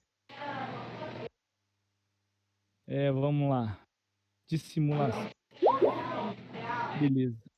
[2.88, 3.78] É, vamos lá.
[4.48, 5.30] De simulação.
[6.98, 7.51] Beleza.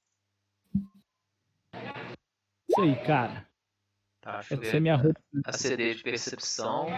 [2.75, 3.47] Isso aí, cara.
[4.21, 5.21] Tá, deixa eu Essa é minha roupa.
[5.47, 6.89] A CD de percepção.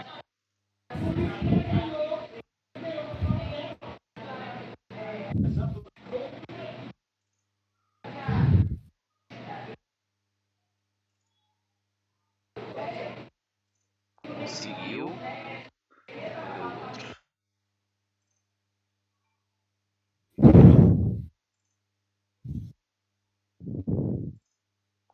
[14.23, 15.11] Conseguiu.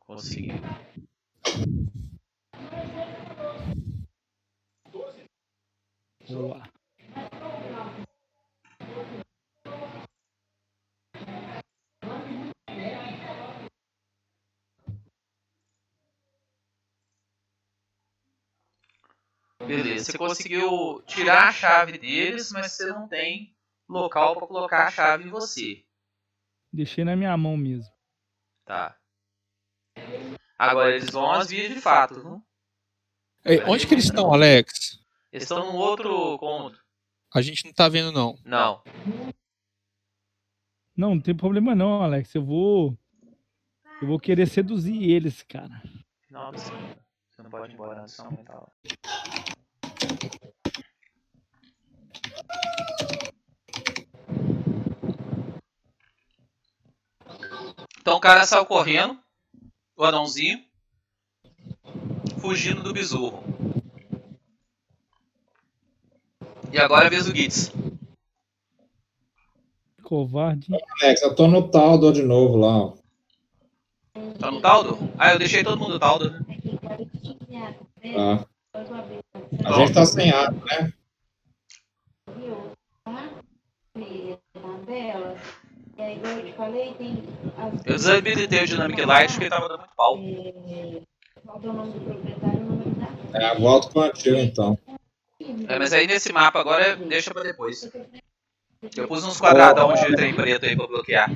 [0.05, 0.53] Conseguiu.
[6.29, 6.63] Boa.
[19.67, 23.55] Beleza, você conseguiu tirar a chave deles, mas você não tem
[23.87, 25.83] local para colocar a chave em você.
[26.71, 27.91] Deixei na minha mão mesmo.
[28.65, 28.97] Tá.
[30.57, 32.43] Agora eles vão às vias de fato, viu?
[33.45, 34.99] É, onde que eles estão, Alex?
[35.31, 36.77] Eles estão num outro cômodo.
[37.33, 38.37] A gente não tá vendo, não.
[38.45, 38.83] Não.
[40.95, 42.33] Não, não tem problema não, Alex.
[42.35, 42.97] Eu vou.
[44.01, 45.81] Eu vou querer seduzir eles, cara.
[46.29, 46.71] Não, você
[47.35, 48.43] você não pode ir embora não.
[48.43, 48.67] Tá.
[58.01, 59.17] Então o cara saiu correndo,
[59.95, 60.61] o anãozinho,
[62.39, 63.41] fugindo do besouro.
[66.71, 67.71] E agora é a vez do Gitz.
[70.03, 70.67] Covarde.
[71.01, 72.77] Alex, eu tô no Taldor de novo lá.
[72.77, 72.93] ó.
[74.39, 74.97] Tá no Taldo?
[75.17, 76.31] Ah, eu deixei todo mundo no Taldo.
[78.13, 78.45] Tá.
[79.65, 80.93] A gente tá sem água, né?
[87.85, 90.17] Eu desabilitei o Dynamic Light porque ele tava dando muito pau.
[90.17, 92.95] É nome
[93.31, 94.77] da É a volta plantio, então.
[95.67, 97.89] É, mas aí nesse mapa agora deixa pra depois.
[98.95, 101.29] Eu pus uns quadradão de trem preto aí pra bloquear.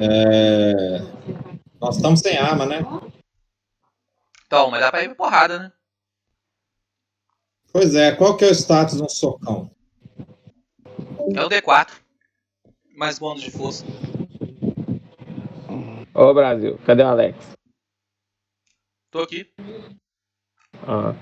[0.00, 0.98] É...
[1.80, 2.78] Nós estamos sem arma, né?
[4.46, 5.72] Então, mas dá pra ir porrada, né?
[7.78, 9.70] Pois é, qual que é o status de um socão?
[11.34, 11.90] É o D4.
[12.96, 13.84] Mais bônus de força.
[16.14, 17.36] Ô, Brasil, cadê o Alex?
[19.10, 19.52] Tô aqui.
[20.88, 21.12] Ah.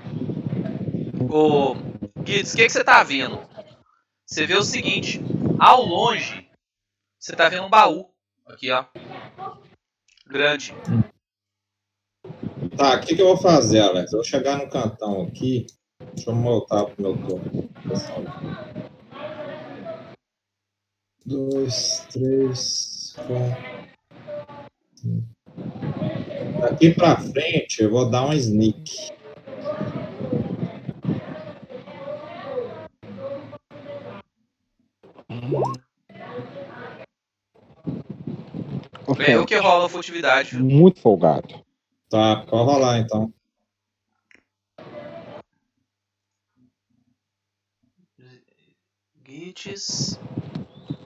[1.28, 1.74] Ô,
[2.22, 3.36] Guides, o que, que você tá vendo?
[4.24, 5.20] Você vê o seguinte,
[5.58, 6.48] ao longe,
[7.18, 8.14] você tá vendo um baú.
[8.46, 8.84] Aqui, ó.
[10.28, 10.72] Grande.
[12.76, 14.12] Tá, o que, que eu vou fazer, Alex?
[14.12, 15.66] Eu vou chegar no cantão aqui.
[16.00, 17.68] Deixa eu voltar pro meu turno.
[21.26, 23.64] Dois, três, quatro.
[24.96, 25.34] cinco.
[26.60, 29.14] Daqui pra frente eu vou dar um sneak.
[39.06, 40.56] Ô, É Fred, que rola a furtividade.
[40.56, 41.62] Muito folgado.
[42.08, 43.32] Tá, pode rolar então.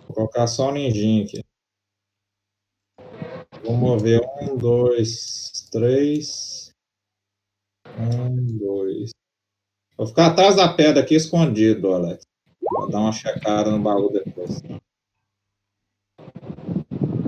[0.06, 1.44] Vou colocar só o ninjinho aqui.
[3.62, 6.74] Vou mover um, dois, três.
[7.98, 9.10] Um, dois.
[9.96, 12.26] Vou ficar atrás da pedra aqui escondido, Alex.
[12.60, 14.62] Vou dar uma checada no baú depois.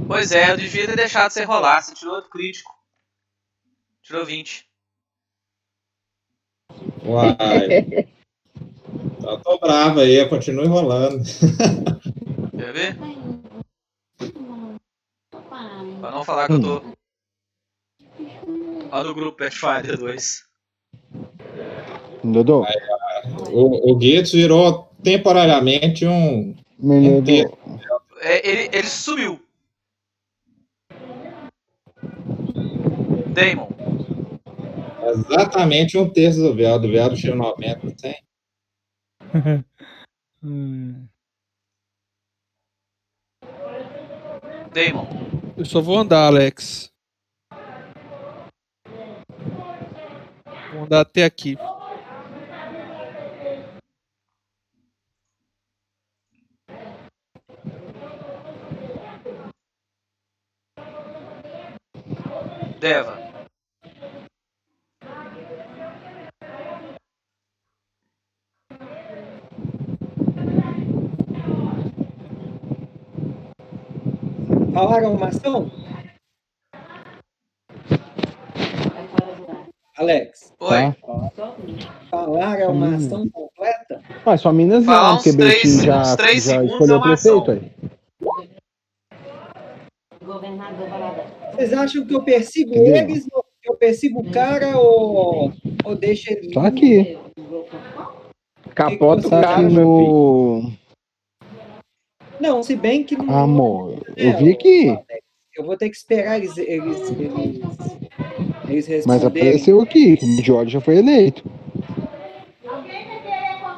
[0.07, 1.83] Pois é, eu devia ter deixado você rolar.
[1.83, 2.73] Você tirou outro crítico.
[4.03, 4.69] Tirou 20.
[7.05, 7.37] Uai.
[9.23, 11.23] Eu tô bravo aí, continue rolando.
[12.57, 12.97] Quer ver?
[16.01, 16.83] Pra não falar que eu tô.
[18.91, 20.45] Olha no grupo Pathfinder 2.
[22.25, 22.67] Dodô,
[23.51, 26.55] O, o Gitz virou temporariamente um.
[26.79, 27.57] menino Inteiro.
[28.21, 29.41] É, ele, ele sumiu.
[33.29, 33.69] Damon.
[35.03, 36.79] Exatamente um terço do véu.
[36.79, 38.17] Do véu do Chile 90, tem?
[40.43, 41.07] Hum.
[44.73, 45.07] Damon.
[45.57, 46.91] Eu só vou andar, Alex.
[50.73, 51.59] Vou andar até aqui.
[62.81, 63.30] Deva.
[74.73, 75.71] Falaram uma ação?
[79.97, 80.69] Alex, Oi.
[81.37, 81.53] tá?
[82.11, 82.97] falaram uma Hum.
[82.97, 84.01] ação completa?
[84.25, 87.13] Ah, só Minas Falar não, porque três- Betim já, já segundos escolheu é o uma
[87.13, 87.43] ação.
[87.43, 87.81] prefeito aí.
[91.55, 92.97] Vocês acham que eu persigo Entendeu?
[92.97, 93.27] eles,
[93.65, 95.53] eu persigo o cara, ou,
[95.85, 96.53] ou deixo ele...
[96.55, 97.19] Só aqui.
[98.75, 99.85] Capota o cara, que meu filho.
[99.85, 100.80] no.
[102.41, 103.17] Não, se bem que...
[103.17, 104.55] não- Amor, É, eu vi
[104.89, 105.23] Alex,
[105.57, 110.17] Eu vou ter que esperar eles, eles, eles, eles mas apareceu aqui.
[110.17, 111.43] que O George já foi eleito.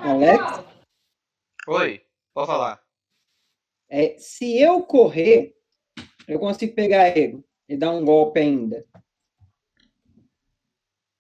[0.04, 0.64] Alex,
[1.66, 2.02] Oi.
[2.34, 2.82] Pode falar.
[3.88, 5.56] é, se eu correr,
[6.28, 8.84] eu consigo pegar ele e dar um golpe ainda.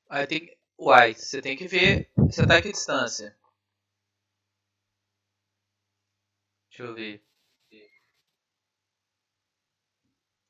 [0.08, 0.56] Aí tem.
[0.78, 2.10] Uai, você tem que ver.
[2.16, 3.36] Você tá em que distância?
[6.70, 7.22] Deixa eu ver.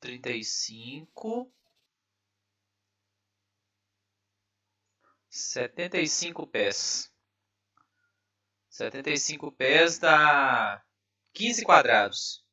[0.03, 1.49] 35.
[5.29, 7.09] 75 pés.
[8.69, 10.83] 75 pés dá
[11.33, 12.43] 15 quadrados.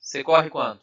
[0.00, 0.82] Você corre quanto?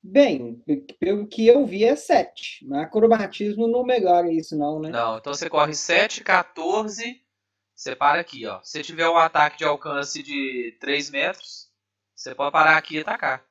[0.00, 0.62] Bem,
[1.00, 2.64] pelo que eu vi é 7.
[2.64, 4.90] Mas acrobatismo não melhora isso não, né?
[4.90, 7.20] Não, então você corre 7, 14.
[7.74, 8.62] Você para aqui, ó.
[8.62, 11.72] Se tiver um ataque de alcance de 3 metros,
[12.14, 13.47] você pode parar aqui e atacar.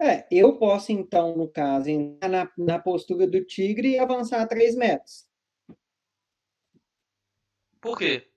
[0.00, 4.76] É, eu posso então, no caso, entrar na, na postura do tigre e avançar 3
[4.76, 5.26] metros.
[7.80, 8.30] Por quê?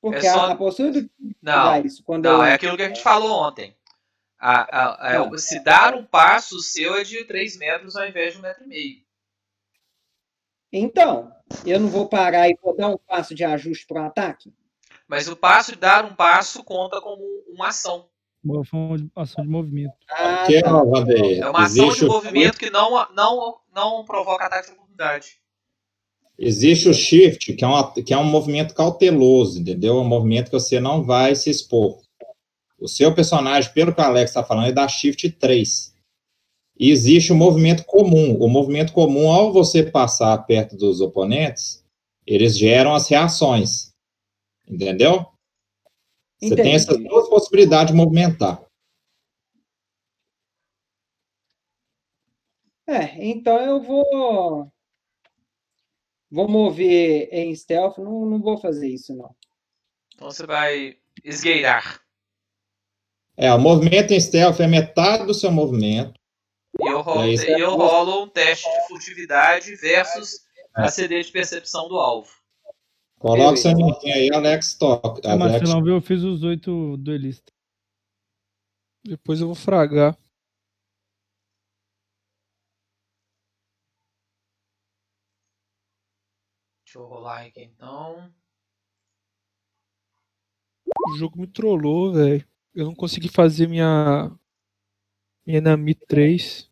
[0.00, 2.02] Porque É só- a, a postura do tigre Não, dá isso.
[2.04, 3.76] Quando não, eu, é aquilo que a gente falou ontem.
[4.38, 5.36] A- a- a- Não.
[5.38, 8.64] se dar um passo, o seu é de 3 metros ao invés de um metro
[8.64, 9.02] e meio.
[10.72, 11.34] Então,
[11.66, 14.54] eu não vou parar e vou dar um passo de ajuste para o ataque?
[15.08, 18.08] Mas o passo de dar um passo conta como uma ação.
[18.42, 18.62] Uma
[19.16, 19.92] ação de movimento.
[20.08, 20.74] Ah, Aqui, tá.
[20.76, 24.68] ó, Vanderlei, É uma ação existe de o- movimento que não, não, não provoca ataque
[24.68, 25.38] de oportunidade.
[26.38, 29.98] Existe o shift, que é, uma, que é um movimento cauteloso, entendeu?
[29.98, 32.00] É um movimento que você não vai se expor.
[32.78, 35.94] O seu personagem, pelo que o Alex está falando, é da shift 3.
[36.78, 38.38] E existe o movimento comum.
[38.40, 41.84] O movimento comum, ao você passar perto dos oponentes,
[42.26, 43.92] eles geram as reações.
[44.66, 45.26] Entendeu?
[46.40, 46.56] Entendi.
[46.56, 48.64] Você tem essas duas possibilidades de movimentar.
[52.88, 54.72] É, então eu vou.
[56.32, 59.34] Vou mover em stealth, não, não vou fazer isso, não.
[60.14, 62.00] Então você vai esgueirar.
[63.36, 66.18] É, o movimento em stealth é metade do seu movimento.
[66.80, 70.44] E eu rolo, é e eu rolo um teste de furtividade versus
[70.76, 70.82] é.
[70.82, 72.39] a CD de percepção do alvo.
[73.20, 73.98] Coloca seu Beleza.
[73.98, 75.20] ninguém aí, Alex toca.
[75.28, 75.96] Ah, Alex, Marcelão, viu?
[75.96, 77.54] Eu fiz os oito duelistas.
[79.04, 80.16] Depois eu vou fragar.
[86.82, 88.32] Deixa eu rolar aqui então.
[90.86, 92.42] O jogo me trollou, velho.
[92.74, 94.34] Eu não consegui fazer minha.
[95.46, 96.70] Minha Nami 3.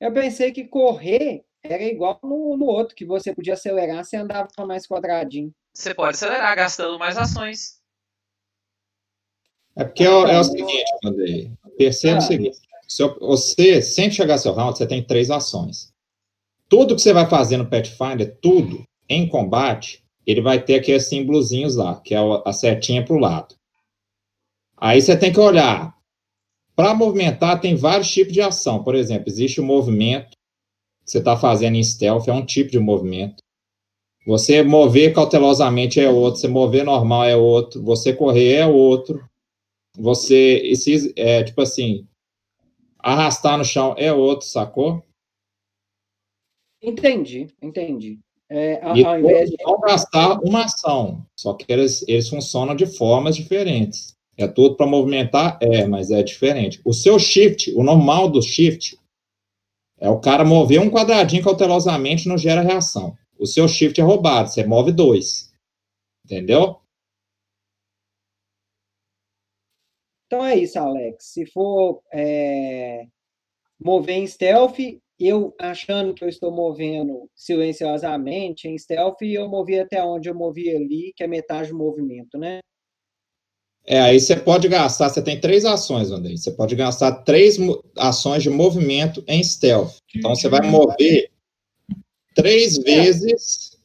[0.00, 4.48] Eu pensei que correr era igual no, no outro, que você podia acelerar, você andava
[4.66, 5.52] mais quadradinho.
[5.74, 7.78] Você pode acelerar gastando mais ações.
[9.76, 11.52] É porque é, o- é o seguinte, Andrei.
[11.76, 12.18] Perceba Ah.
[12.18, 15.92] o seguinte: se você, sem chegar ao seu round, você tem três ações.
[16.68, 21.76] Tudo que você vai fazer no Pathfinder, tudo, em combate, ele vai ter aqueles símbolozinhos
[21.76, 23.54] lá, que é a setinha para o lado.
[24.76, 25.96] Aí você tem que olhar.
[26.76, 28.84] Para movimentar, tem vários tipos de ação.
[28.84, 30.36] Por exemplo, existe o movimento
[31.08, 33.42] que você está fazendo em stealth, é um tipo de movimento.
[34.26, 39.28] Você mover cautelosamente é outro, você mover normal é outro, você correr é outro
[39.98, 42.06] você esse, é tipo assim
[42.98, 45.02] arrastar no chão é outro sacou
[46.80, 48.20] Entendi, entendi.
[48.48, 49.56] É, ao, e ao invés de.
[49.84, 55.58] gastar uma ação só que eles, eles funcionam de formas diferentes é tudo para movimentar
[55.60, 58.96] é mas é diferente o seu shift o normal do shift
[60.00, 64.48] é o cara mover um quadradinho cautelosamente não gera reação o seu shift é roubado
[64.48, 65.52] você move dois
[66.24, 66.80] entendeu
[70.28, 71.24] Então é isso, Alex.
[71.24, 73.06] Se for é,
[73.80, 74.78] mover em stealth,
[75.18, 80.70] eu achando que eu estou movendo silenciosamente em stealth, eu movi até onde eu movi
[80.70, 82.60] ali, que é metade do movimento, né?
[83.90, 86.36] É, aí você pode gastar, você tem três ações, Andrei.
[86.36, 87.56] Você pode gastar três
[87.96, 89.96] ações de movimento em stealth.
[90.14, 91.30] Então você vai mover
[92.34, 93.80] três vezes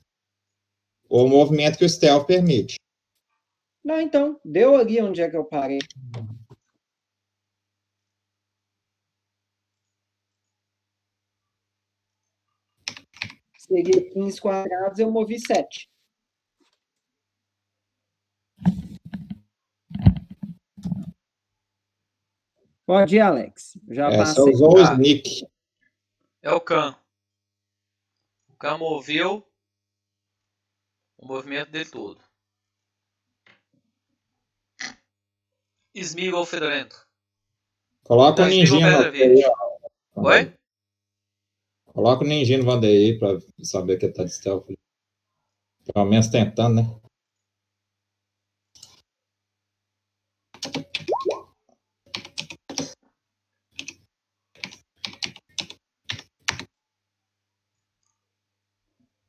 [1.07, 2.75] o movimento que o stealth permite.
[3.81, 5.79] Não, então, deu ali onde é que eu parei.
[13.57, 15.89] Seria 15 quadrados, eu movi 7.
[22.85, 23.77] Pode ir, Alex.
[23.89, 24.53] Já É, você passei.
[24.53, 25.47] usou o sneak.
[26.41, 26.95] É o Khan.
[28.49, 29.47] O Khan moveu
[31.17, 32.21] o movimento dele todo.
[35.95, 37.07] Smeagol Fedorento.
[38.03, 39.45] Coloca o ninjinha no Pedrovich.
[40.15, 40.53] Oi?
[41.93, 44.65] Coloca o ninjinha no Vanderlei aí pra saber que ele tá de stealth.
[45.93, 47.01] Pelo menos tentando, né?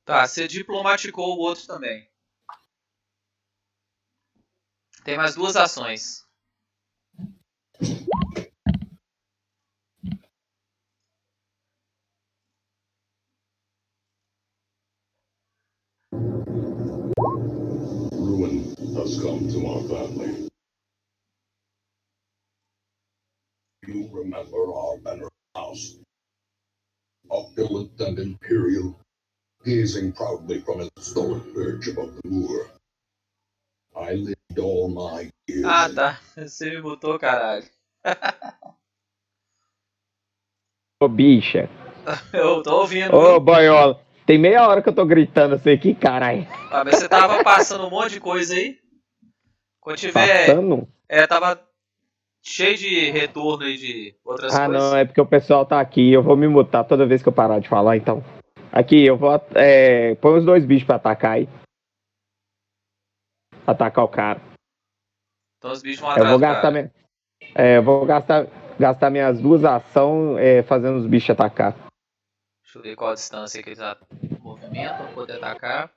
[0.04, 2.06] Tá, você diplomaticou o outro também.
[5.02, 6.26] Tem mais duas ações.
[18.12, 20.48] Ruin has come to our family.
[23.86, 25.98] You remember our manor house.
[27.30, 29.00] Opulent and imperial,
[29.64, 32.66] gazing proudly from stone perch above the moor.
[33.96, 35.64] I lived all my years.
[35.64, 36.20] Ah, tá.
[36.36, 37.64] Você me botou, caralho.
[41.02, 41.68] Ô, bicha.
[42.32, 43.14] Eu tô ouvindo.
[43.14, 44.00] Ô, boiola.
[44.26, 46.46] Tem meia hora que eu tô gritando assim aqui, caralho.
[46.70, 48.78] Ah, mas você tava passando um monte de coisa aí?
[49.80, 50.46] Quando tiver.
[50.46, 50.88] Passando?
[51.08, 51.60] É, tava
[52.42, 54.82] cheio de retorno aí de outras Ah, coisas.
[54.90, 56.10] não, é porque o pessoal tá aqui.
[56.10, 58.24] Eu vou me mutar toda vez que eu parar de falar, então.
[58.76, 59.30] Aqui, eu vou.
[59.54, 61.48] É, põe os dois bichos pra atacar aí.
[63.64, 64.40] Atacar o cara.
[65.58, 66.72] Então os bichos vão Eu atrás vou do gastar cara.
[66.72, 66.92] minha,
[67.54, 68.46] é, eu vou gastar,
[68.78, 71.72] gastar minhas duas ações é, fazendo os bichos atacar.
[72.64, 74.00] Deixa eu ver qual a distância que eles at-
[74.40, 75.92] movimentam pra poder atacar.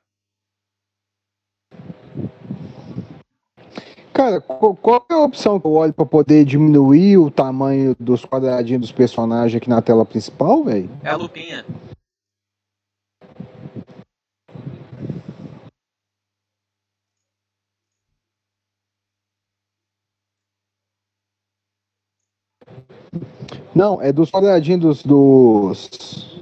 [4.13, 8.23] Cara, qual, qual é a opção que eu olho pra poder diminuir o tamanho dos
[8.23, 10.89] quadradinhos dos personagens aqui na tela principal, velho?
[11.03, 11.65] É a lupinha.
[23.77, 26.41] Não, é dos quadradinhos dos, dos,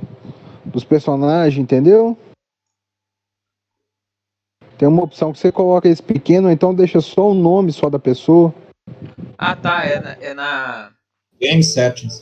[0.64, 2.18] dos personagens, entendeu?
[4.78, 8.00] Tem uma opção que você coloca esse pequeno, então deixa só o nome só da
[8.00, 8.56] pessoa.
[9.38, 9.84] Ah, tá.
[9.84, 10.94] É na, é na
[11.38, 12.22] Game Settings.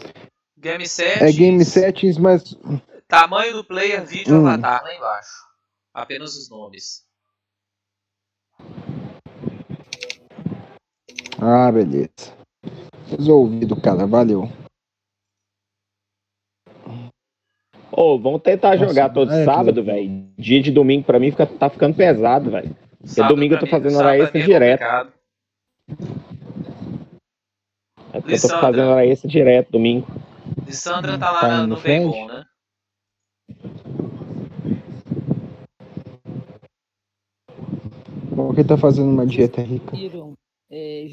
[0.57, 1.22] Game Settings.
[1.22, 2.57] É game settings, mas.
[3.07, 4.48] Tamanho do player, vídeo, Hum.
[4.48, 5.44] avatar lá embaixo.
[5.94, 7.03] Apenas os nomes.
[11.40, 12.10] Ah, beleza.
[13.15, 14.07] Resolvido, cara.
[14.07, 14.49] Valeu.
[17.95, 20.26] Ô, vamos tentar Nossa, jogar todo é, sábado, velho.
[20.38, 22.76] Dia de domingo pra mim fica, tá ficando pesado, velho.
[22.98, 24.84] Porque Sábado domingo eu tô mim- fazendo hora sábado extra é direto.
[24.84, 24.99] É
[28.14, 28.60] porque eu tô Lissandra.
[28.61, 30.07] fazendo hora extra direto domingo.
[30.65, 32.44] Lissandra tá lá Tá no no bem bom, né?
[38.36, 39.95] Porque tá fazendo uma dieta rica.
[40.72, 41.07] É,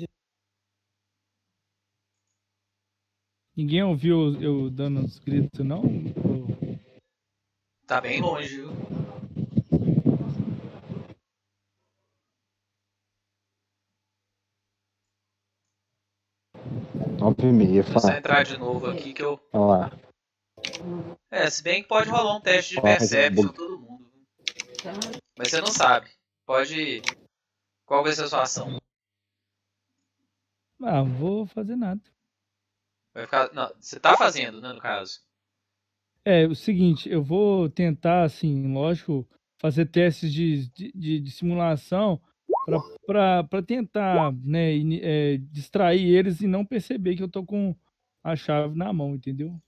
[3.57, 5.83] Ninguém ouviu eu dando os gritos, não?
[7.91, 8.71] Tá bem longe, viu?
[17.19, 18.17] Nove e meia, fala.
[18.17, 19.41] entrar de novo aqui que eu.
[19.53, 19.93] Olha lá.
[21.33, 23.49] É, se bem que pode rolar um teste de bom.
[23.49, 24.09] todo mundo.
[25.37, 26.09] Mas você não sabe.
[26.47, 27.03] Pode.
[27.85, 28.79] Qual vai ser a sua ação?
[30.81, 32.01] Ah, não vou fazer nada.
[33.13, 33.53] Vai ficar.
[33.53, 35.29] Não, você tá fazendo, né, no caso.
[36.25, 39.27] É, o seguinte, eu vou tentar, assim, lógico,
[39.59, 42.21] fazer testes de, de, de- de simulação
[43.07, 47.75] para tentar, né, é, distrair eles e não perceber que eu tô com
[48.23, 49.59] a chave na mão, entendeu?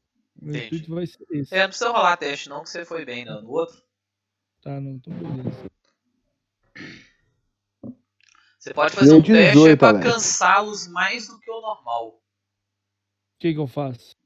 [0.41, 0.89] Meu Entendi.
[0.91, 1.55] vai ser esse.
[1.55, 3.83] É, não precisa rolar teste não, que você foi bem no no outro.
[4.61, 5.71] Tá, não, então beleza.
[8.59, 10.05] Você pode fazer Deu um teste 18, pra Alex.
[10.05, 12.09] cansá-los mais do que o normal.
[12.09, 12.21] O
[13.41, 14.17] que que eu faço?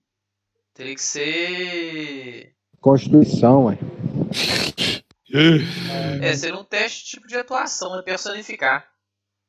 [0.77, 2.55] Teria que ser.
[2.83, 3.79] Constituição, ué.
[6.23, 8.87] É, seria um teste tipo de atuação, é personificar.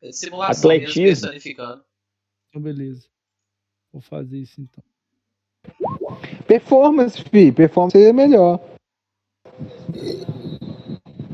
[0.01, 1.27] É de simulação mesmo, Atletismo.
[1.27, 1.83] personificando.
[2.47, 3.09] Então beleza.
[3.91, 4.81] Vou fazer isso então.
[6.47, 7.51] Performance, fi.
[7.51, 8.61] Performance é melhor.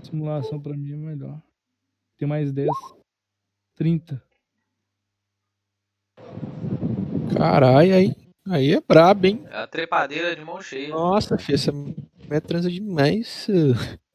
[0.04, 1.40] Simulação pra mim é melhor.
[2.18, 2.68] Tem mais 10.
[3.76, 4.24] 30.
[7.36, 9.46] Caralho, aí, aí é brabo, hein?
[9.50, 10.90] É a trepadeira de mão cheia.
[10.90, 13.48] Nossa, filho, essa mulher transa demais.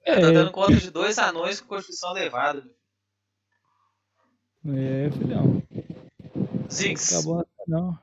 [0.05, 2.65] É, tá dando conta de dois anões com constituição elevada.
[4.67, 5.63] É, filhão.
[6.71, 7.15] Ziggs.
[7.15, 7.99] Acabou não.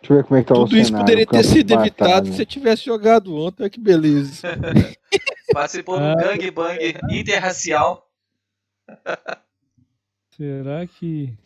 [0.00, 2.36] Deixa eu ver como é que tá o Tudo isso poderia ter sido evitado se
[2.36, 3.62] você tivesse jogado ontem.
[3.64, 4.48] Olha que beleza.
[5.52, 6.14] Participou Ah.
[6.14, 6.78] do gangbang
[7.10, 8.08] interracial.
[10.36, 11.36] Será que.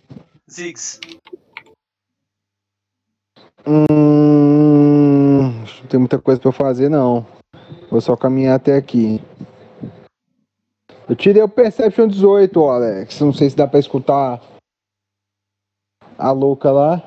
[0.51, 1.01] Ziggs.
[3.67, 7.25] Hum, não tem muita coisa eu fazer, não.
[7.91, 9.21] Vou só caminhar até aqui.
[11.09, 13.21] Eu tirei o Perception 18, ó, Alex.
[13.21, 14.41] Não sei se dá pra escutar
[16.19, 17.03] a louca lá.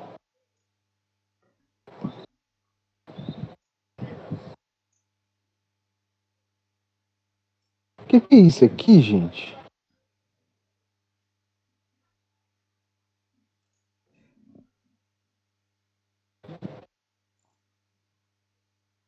[8.00, 9.55] O que, que é isso aqui, gente?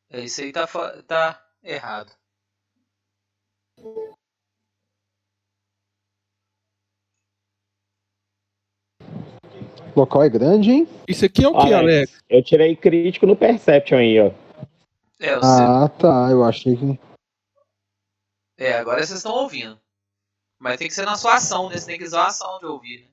[0.09, 0.65] É, isso aí tá,
[1.03, 2.11] tá errado.
[9.95, 10.87] O local é grande, hein?
[11.07, 12.23] Isso aqui é o que, Alex?
[12.29, 14.31] Eu tirei crítico no Perception aí, ó.
[15.19, 16.29] É, Ah, tá.
[16.31, 16.99] Eu achei que.
[18.57, 19.79] é, agora vocês estão ouvindo.
[20.57, 21.77] Mas tem que ser na sua ação, né?
[21.77, 23.01] Você tem que usar a ação de ouvir.
[23.01, 23.09] né?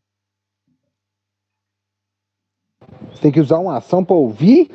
[3.13, 4.71] Você tem que usar uma ação pra ouvir?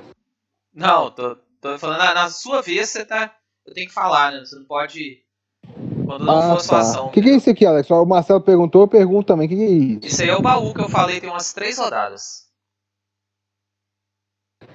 [0.73, 3.33] Não, tô, tô falando, na, na sua vez você tá.
[3.65, 4.39] Eu tenho que falar, né?
[4.39, 5.23] Você não pode.
[6.05, 6.81] Quando não Ah, for sua tá.
[6.81, 7.07] ação.
[7.07, 7.89] O que, que é isso aqui, Alex?
[7.89, 9.45] O Marcelo perguntou, eu pergunto também.
[9.45, 9.99] O que, que é isso?
[10.07, 12.49] Isso aí é o baú que eu falei, tem umas três rodadas.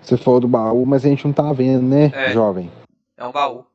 [0.03, 2.33] Você falou do baú, mas a gente não tá vendo, né, É.
[2.33, 2.71] jovem?
[3.17, 3.67] É um baú.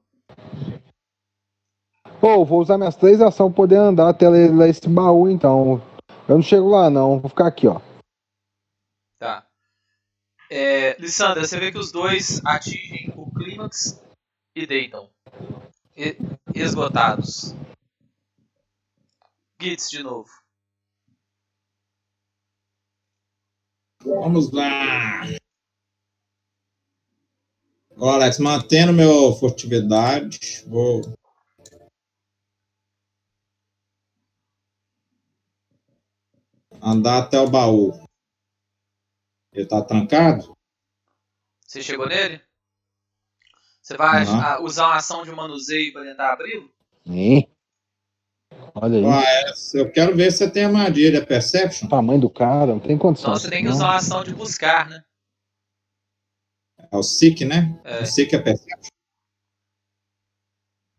[2.22, 5.82] Pô, vou usar minhas três ações pra poder andar até ler esse baú, então.
[6.28, 7.20] Eu não chego lá, não.
[7.20, 7.82] Vou ficar aqui, ó.
[10.54, 14.04] É, Lissandra, você vê que os dois atingem o clímax
[14.54, 15.10] e deitam.
[15.96, 16.18] E-
[16.54, 17.56] esgotados.
[19.62, 20.30] Gitz de novo.
[24.04, 25.22] Vamos lá.
[27.96, 31.02] Ó, Alex, mantendo meu furtividade, vou.
[36.82, 38.11] Andar até o baú.
[39.54, 40.58] Ele tá trancado?
[41.66, 42.42] Você chegou nele?
[43.82, 46.72] Você vai ah, usar uma ação de manuseio para tentar abri-lo?
[47.06, 47.48] Ih.
[48.76, 49.06] Olha aí.
[49.06, 51.26] Ah, é, eu quero ver se você tem armadilha.
[51.26, 51.88] Perception?
[51.88, 53.32] O tamanho do cara, não tem condição.
[53.32, 55.04] Então você tem que usar uma ação de buscar, né?
[56.92, 57.80] É o Seek, né?
[57.84, 58.02] É.
[58.02, 58.92] O Seek é Perception.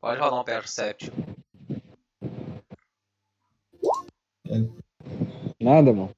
[0.00, 1.12] Pode rolar um Perception.
[5.60, 6.14] Nada, mano.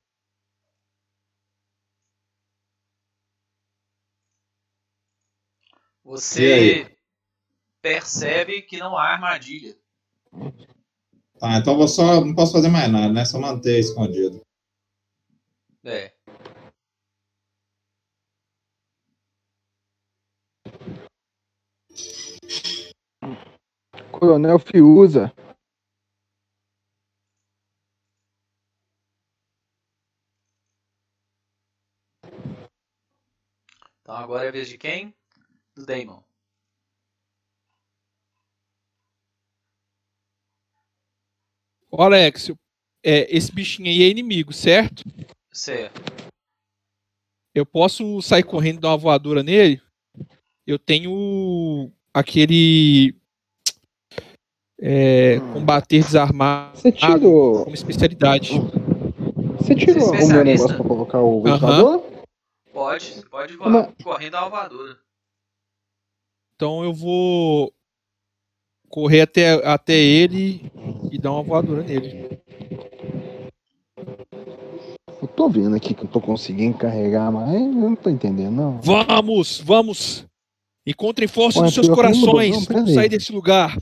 [6.15, 6.97] Você
[7.82, 9.77] percebe que não há armadilha.
[11.41, 12.24] Tá, então eu vou só.
[12.24, 13.24] Não posso fazer mais nada, né?
[13.24, 14.41] Só manter escondido.
[15.82, 16.15] É.
[24.12, 25.35] Coronel Fiuza.
[34.01, 35.12] Então agora é a vez de quem?
[35.74, 36.22] Do Damon.
[41.90, 42.51] Ô, Alex,
[43.05, 45.05] é, esse bichinho aí é inimigo, certo?
[45.52, 46.02] Certo.
[47.55, 49.80] Eu posso sair correndo e dar uma voadora nele?
[50.66, 53.14] Eu tenho aquele.
[54.80, 57.62] É, combater desarmado Você tirou.
[57.64, 58.51] como especialidade.
[59.59, 62.02] Você tirou Você é o meu negócio pra colocar o ventilador?
[62.72, 64.98] Pode, você pode voar, Mas- correndo a voadora.
[66.56, 67.72] Então eu vou
[68.89, 70.70] correr até, até ele
[71.10, 72.40] e dar uma voadora nele.
[75.20, 78.81] Eu tô vendo aqui que eu tô conseguindo carregar, mas eu não tô entendendo, não.
[78.81, 80.26] Vamos, vamos!
[80.86, 82.66] Encontrem força Ué, nos seus corações.
[82.66, 83.76] Vamos sair desse lugar.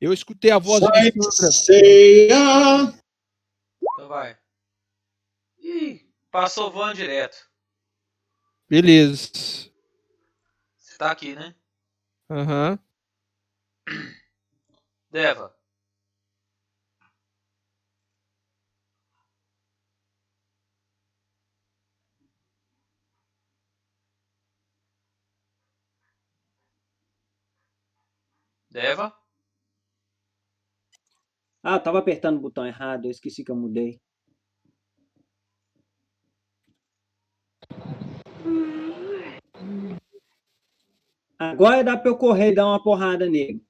[0.00, 1.52] Eu escutei a voz Sai, Sandra.
[1.52, 2.94] ceia!
[3.82, 4.36] Então vai.
[5.58, 7.36] Ih, passou voando direto.
[8.68, 9.30] Beleza.
[10.76, 11.54] Você tá aqui, né?
[12.30, 12.78] Aham.
[15.10, 15.54] Deva.
[28.70, 29.14] Deva?
[31.62, 34.00] Ah, tava apertando o botão errado, eu esqueci que eu mudei.
[41.52, 43.64] Agora dá pra eu correr e dar uma porrada nele.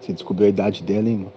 [0.00, 1.32] Você descobriu a idade dela, hein, mano?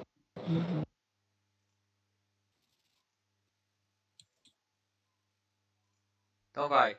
[6.52, 6.98] Então vai.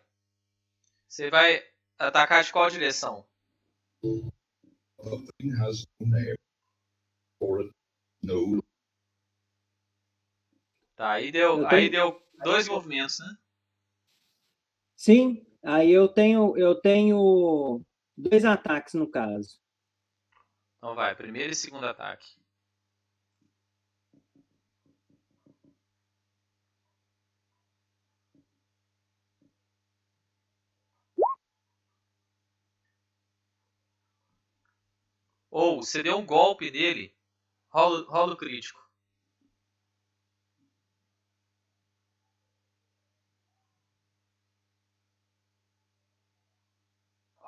[1.09, 1.63] Você vai
[1.99, 3.27] atacar de qual direção?
[10.97, 13.37] Tá, aí deu, Eu aí deu dois movimentos, né?
[14.97, 17.83] Sim, aí eu tenho, eu tenho
[18.17, 19.59] dois ataques no caso.
[20.77, 22.27] Então vai, primeiro e segundo ataque.
[35.51, 37.15] Ou você deu um golpe nele,
[37.69, 38.88] rola, rola o crítico.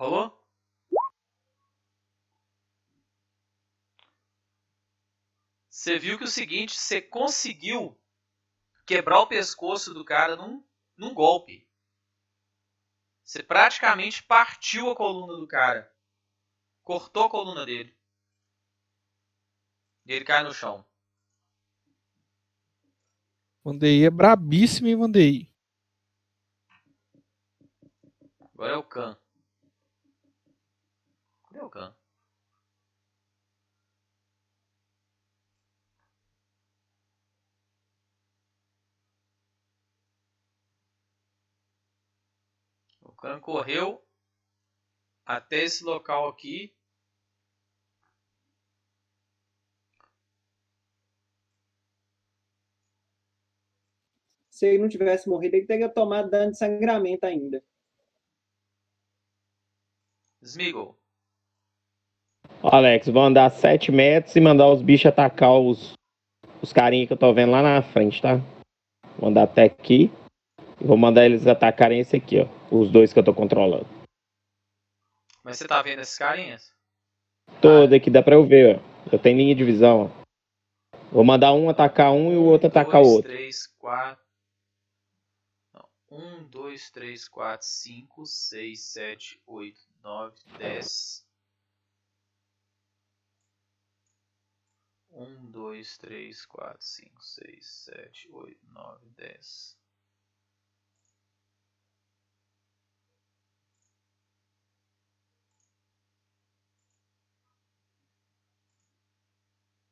[0.01, 0.35] Rolou?
[5.68, 8.01] Você viu que o seguinte, você conseguiu
[8.86, 10.66] quebrar o pescoço do cara num,
[10.97, 11.68] num golpe.
[13.22, 15.94] Você praticamente partiu a coluna do cara.
[16.82, 17.94] Cortou a coluna dele.
[20.06, 20.82] E ele cai no chão.
[23.62, 25.55] Vandeí é brabíssimo, hein, Vandeí?
[28.55, 29.20] Agora é o Khan.
[43.20, 44.02] O Khan correu
[45.26, 46.74] até esse local aqui.
[54.48, 57.62] Se ele não tivesse morrido, ele teria tomado dano de sangramento ainda.
[60.40, 60.98] Smeagol.
[62.62, 65.92] Ó, Alex, vou andar 7 metros e mandar os bichos atacar os,
[66.62, 68.36] os carinha que eu tô vendo lá na frente, tá?
[69.18, 70.10] Vou andar até aqui.
[70.81, 72.47] E vou mandar eles atacarem esse aqui, ó.
[72.74, 73.86] Os dois que eu tô controlando.
[75.43, 76.73] Mas você tá vendo esses carinhas?
[77.61, 78.90] Todo aqui, dá pra eu ver, ó.
[79.12, 80.20] Eu tenho linha de visão, ó.
[81.12, 83.31] Vou mandar um atacar um e o outro atacar o outro.
[83.31, 84.24] três, quatro,
[86.11, 91.24] Um, dois, três, quatro, cinco, seis, sete, oito, nove, dez.
[95.12, 99.80] Um, dois, três, quatro, cinco, seis, sete, oito, nove, dez.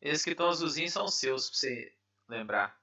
[0.00, 1.92] Esses que estão azulzinhos são seus, pra você
[2.28, 2.78] lembrar.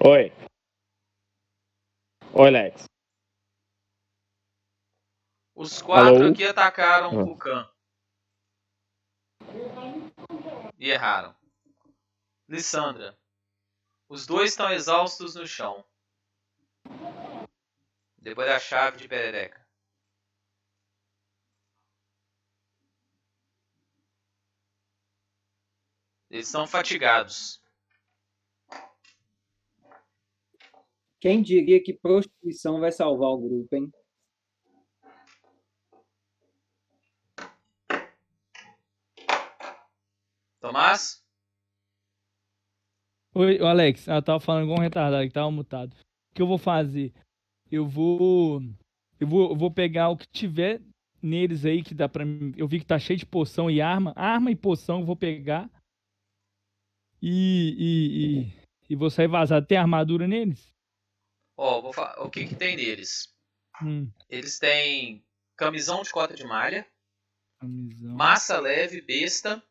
[0.00, 0.32] Oi.
[2.32, 2.93] Oi, Lex.
[5.54, 6.32] Os quatro Alô?
[6.32, 7.24] aqui atacaram Ah.
[7.24, 7.70] o Khan.
[10.78, 11.34] E erraram.
[12.48, 13.16] Lissandra.
[14.08, 15.84] Os dois estão exaustos no chão.
[18.18, 19.64] Depois da chave de perereca.
[26.30, 27.62] Eles estão fatigados.
[31.20, 33.90] Quem diria que prostituição vai salvar o grupo, hein?
[40.64, 41.22] Tomás?
[43.34, 45.92] Oi, Alex, eu tava falando igual um retardado que tava mutado.
[45.92, 47.12] O que eu vou fazer?
[47.70, 48.62] Eu vou.
[49.20, 50.80] Eu vou, eu vou pegar o que tiver
[51.22, 52.54] neles aí que dá pra mim.
[52.56, 54.14] Eu vi que tá cheio de poção e arma.
[54.16, 55.68] Arma e poção eu vou pegar.
[57.20, 57.74] E.
[57.76, 59.66] E, e, e vou sair vazado.
[59.66, 60.72] Tem armadura neles?
[61.58, 63.30] Ó, fa- o que que tem neles?
[63.82, 65.22] Hum, Eles têm
[65.58, 66.86] camisão de cota de malha,
[67.60, 68.14] camisão.
[68.14, 69.62] massa leve, besta.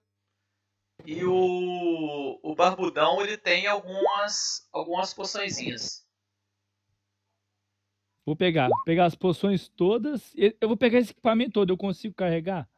[1.06, 6.06] E o, o barbudão ele tem algumas algumas poçõezinhas.
[8.26, 8.70] Vou pegar.
[8.70, 10.34] Vou pegar as poções todas.
[10.36, 11.72] Eu vou pegar esse equipamento todo.
[11.72, 12.70] Eu consigo carregar?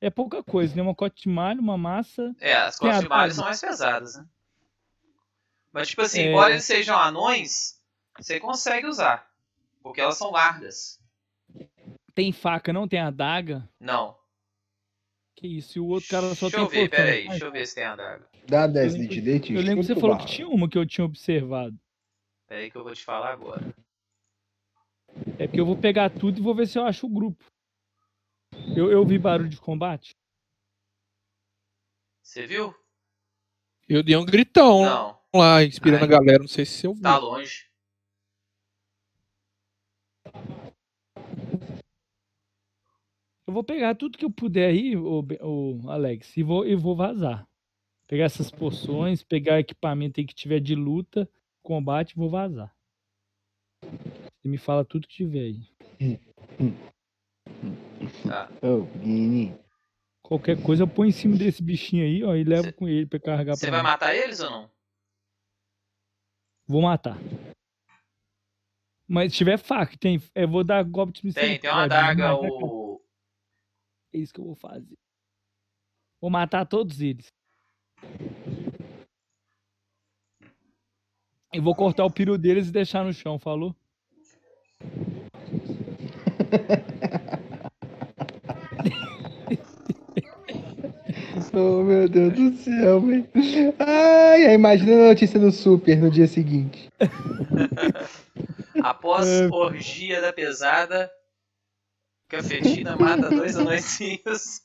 [0.00, 0.82] É pouca coisa, né?
[0.82, 2.34] Uma cote de malha, uma massa.
[2.40, 4.26] É, as Tem cotas de malha são mais pesadas, né?
[5.72, 6.30] Mas tipo assim, É.
[6.30, 7.80] embora eles sejam anões,
[8.18, 9.30] você consegue usar.
[9.82, 11.00] Porque elas são largas.
[12.14, 13.68] Tem faca, não tem adaga?
[13.80, 14.16] Não.
[15.42, 15.76] Que isso?
[15.76, 17.82] E o outro cara só Deixa tem eu ver, peraí, deixa eu ver se tem
[17.82, 18.24] adaga.
[18.46, 19.52] Dá Eu 10 lembro, de leite.
[19.52, 20.34] eu lembro que você falou que barro.
[20.36, 21.76] tinha uma que eu tinha observado.
[22.46, 23.74] Peraí que eu vou te falar agora.
[25.40, 27.44] É porque eu vou pegar tudo e vou ver se eu acho o grupo.
[28.76, 30.14] Eu, eu vi barulho de combate?
[32.22, 32.72] Você viu?
[33.88, 35.18] Eu dei um gritão Não.
[35.34, 36.08] lá, inspirando Ai.
[36.08, 36.38] a galera.
[36.38, 37.02] Não sei se você ouviu.
[37.02, 37.68] Tá longe.
[43.52, 46.96] Eu vou pegar tudo que eu puder aí, ô, ô, Alex, e vou, e vou
[46.96, 47.46] vazar.
[48.06, 51.28] Pegar essas poções, pegar equipamento aí que tiver de luta,
[51.62, 52.74] combate, e vou vazar.
[53.82, 56.16] Você me fala tudo que tiver aí.
[58.26, 58.48] Tá.
[58.62, 58.88] Ô.
[60.22, 63.20] Qualquer coisa eu ponho em cima desse bichinho aí, ó, e levo com ele pra
[63.20, 63.84] carregar Você vai mim.
[63.84, 64.70] matar eles ou não?
[66.66, 67.18] Vou matar.
[69.06, 72.32] Mas se tiver faca, tem, eu vou dar golpe de Tem, tem uma adaga, é
[72.32, 72.81] o.
[74.12, 74.96] É isso que eu vou fazer.
[76.20, 77.26] Vou matar todos eles.
[81.52, 83.74] E vou cortar o peru deles e deixar no chão, falou?
[91.54, 93.28] Oh, meu Deus do céu, velho.
[93.78, 96.88] Ai, ai, imagina a notícia do Super no dia seguinte.
[98.82, 99.48] Após É.
[99.48, 101.10] orgia da pesada,
[102.32, 104.62] Cafetina mata dois anõezinhos.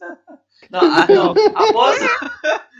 [0.71, 1.31] Não, ah, não.
[1.53, 1.99] Após,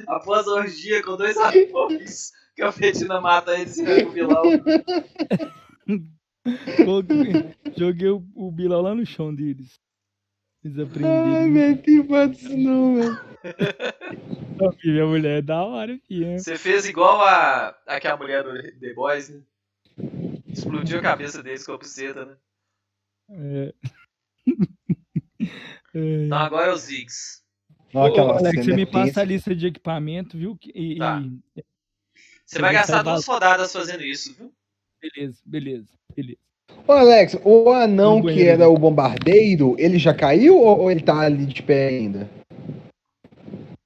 [0.08, 3.66] após a orgia com dois anões, Cafetina mata e
[4.06, 4.44] o vilão.
[7.76, 9.78] Joguei o, o Bilal lá no chão deles.
[10.64, 13.18] Eles Ai, que bate isso não, velho.
[14.84, 16.40] Minha mulher é da hora, filha.
[16.40, 19.42] Você fez igual a aquela mulher do The Boys, né?
[20.48, 22.38] Explodiu a cabeça deles com a buceta, né?
[23.30, 23.74] É.
[25.94, 27.42] Então agora é o Ziggs.
[27.94, 30.56] Ô, Alex, você me passa a lista de equipamento, viu?
[30.56, 31.22] Que- E, Tá.
[31.56, 31.64] e-
[32.46, 34.54] Você vai vai gastar duas rodadas fazendo isso, viu?
[35.02, 36.38] Beleza, beleza, beleza.
[36.88, 41.20] Ô, Alex, o anão que era o bombardeiro, ele já caiu ou, ou ele tá
[41.20, 42.30] ali de pé ainda?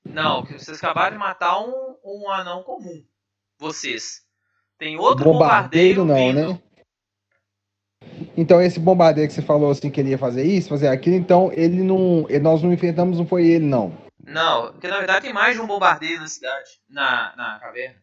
[0.06, 3.04] Não, que vocês acabaram de matar um, um anão comum.
[3.58, 4.24] Vocês.
[4.78, 6.54] Tem outro bombardeiro bombardeiro, não, vindo.
[6.56, 6.62] né?
[8.36, 11.52] Então esse bombardeiro que você falou assim que ele ia fazer isso, fazer aquilo, então
[11.54, 13.92] ele não, nós não enfrentamos, não foi ele não.
[14.26, 17.96] Não, porque na verdade tem mais de um bombardeio na cidade, na, na caverna.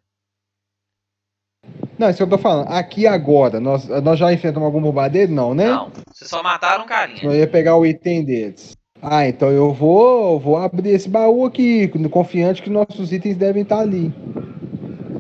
[1.99, 2.69] Não, isso que eu tô falando.
[2.69, 5.33] Aqui agora, nós, nós já enfrentamos algum bombardeiro?
[5.33, 5.67] Não, né?
[5.67, 7.21] Não, vocês só mataram um carinha.
[7.23, 8.77] Eu ia pegar o item deles.
[9.03, 13.81] Ah, então eu vou, vou abrir esse baú aqui, confiante que nossos itens devem estar
[13.81, 14.13] ali.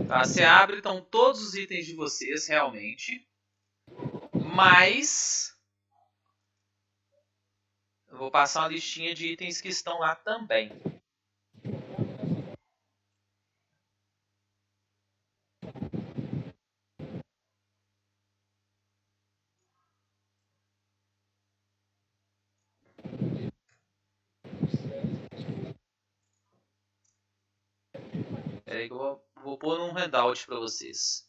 [0.09, 3.26] Tá, você abre, então, todos os itens de vocês, realmente.
[4.54, 5.54] Mas...
[8.08, 10.72] Eu vou passar uma listinha de itens que estão lá também.
[28.64, 31.27] Peraí que eu vou, vou pôr um handout para vocês.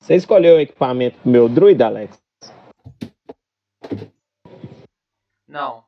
[0.00, 2.18] Você escolheu o equipamento pro meu druida, Alex?
[5.48, 5.84] Não.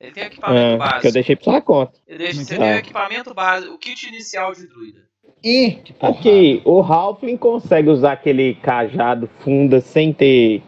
[0.00, 1.00] Ele tem equipamento Ah, básico.
[1.00, 1.98] que eu deixei pra sua conta.
[2.06, 2.58] Ele deixa, você Ah.
[2.58, 5.08] tem o equipamento básico, o kit inicial de druida.
[5.42, 10.62] E Aqui, o Halfling consegue usar aquele cajado funda sem ter.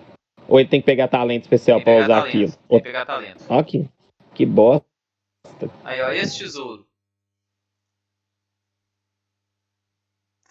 [0.48, 2.52] Ou ele tem que pegar talento especial pra usar aquilo?
[2.68, 3.52] Tem que pegar talento.
[3.52, 3.88] Aqui.
[4.34, 4.86] Que bosta.
[5.84, 6.85] Aí, ó, esse tesouro.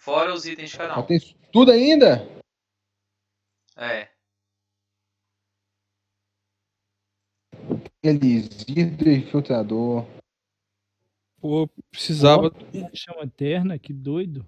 [0.06, 1.04] Fora os itens de cada um.
[1.04, 1.18] Tem
[1.52, 2.22] tudo ainda?
[3.76, 4.08] É.
[8.04, 10.06] Elisir e filtrador.
[11.40, 12.52] Pô, precisava.
[12.94, 14.46] Chama eterna, que doido.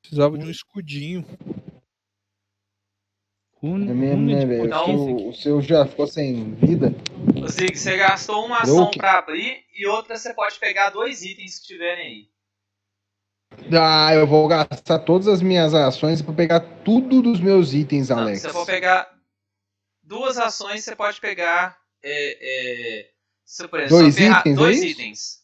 [0.00, 1.24] Precisava de um escudinho.
[3.62, 4.66] Rune, É mesmo, né, velho?
[4.66, 6.94] Então- O seu- O seu já ficou sem vida.
[7.48, 8.98] Zig, você gastou uma ação Luke.
[8.98, 12.30] pra abrir e outra você pode pegar dois itens que tiverem aí.
[13.78, 18.18] Ah, eu vou gastar todas as minhas ações pra pegar tudo dos meus itens, Não,
[18.20, 18.40] Alex.
[18.40, 19.12] se você for pegar
[20.02, 21.78] duas ações, você pode pegar.
[22.02, 23.10] É, é,
[23.44, 24.86] se, por exemplo, Dois ferra- itens, é dois isso?
[24.86, 25.40] itens.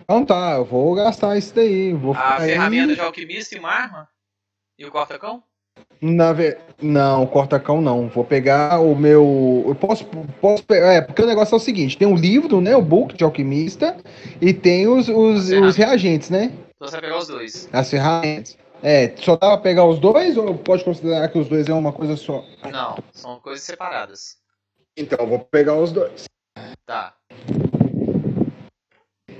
[0.00, 1.92] Então tá, eu vou gastar isso daí.
[1.92, 4.08] Vou A ficar aí- ferramenta de alquimista e uma arma?
[4.78, 5.44] E o corta-cão?
[6.00, 6.56] Na ve...
[6.82, 8.08] Não, corta-cão não.
[8.08, 9.64] Vou pegar o meu.
[9.66, 10.04] Eu posso,
[10.40, 10.92] posso pegar.
[10.92, 12.76] É, porque o negócio é o seguinte: tem um livro, né?
[12.76, 13.96] O book de alquimista,
[14.40, 16.52] e tem os, os, os reagentes, né?
[16.74, 17.68] Então você vai pegar os dois.
[17.72, 18.58] As ferramentas.
[18.82, 21.90] É, só dá pra pegar os dois ou pode considerar que os dois é uma
[21.90, 22.44] coisa só?
[22.70, 24.36] Não, são coisas separadas.
[24.94, 26.24] Então, eu vou pegar os dois.
[26.84, 27.14] Tá.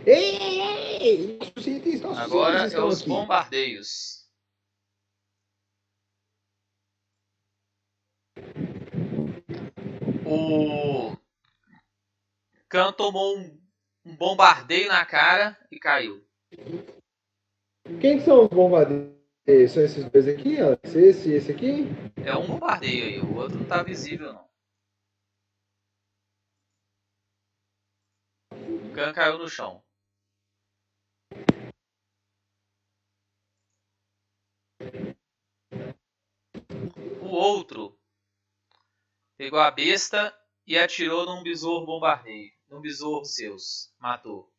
[0.06, 3.08] Ei, nossos itens, nossos Agora é os aqui.
[3.08, 4.13] bombardeios.
[10.26, 11.16] O
[12.68, 13.60] Khan tomou um,
[14.04, 16.26] um bombardeio na cara e caiu.
[18.00, 19.14] Quem que são os bombardeiros?
[19.70, 20.94] São esses dois aqui, Alex?
[20.94, 21.84] Esse e esse aqui?
[22.24, 24.48] É um bombardeio aí, o outro não tá visível não.
[28.52, 29.84] O Khan caiu no chão.
[37.20, 37.98] O outro
[39.36, 40.34] pegou a besta
[40.66, 42.52] e atirou num besouro bombardeio.
[42.68, 43.92] Num besouro seus.
[44.00, 44.50] Matou.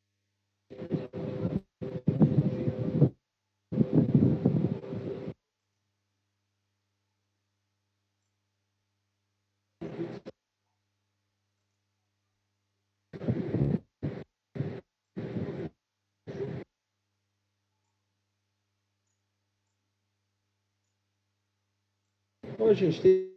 [22.57, 23.35] Ô, gente, tem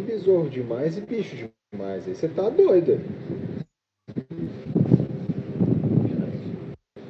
[0.00, 2.06] besouro demais e bicho demais.
[2.06, 2.92] Aí você tá doido.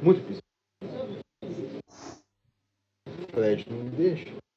[0.03, 0.43] Muito besouro.
[3.33, 4.48] Fred não deixa.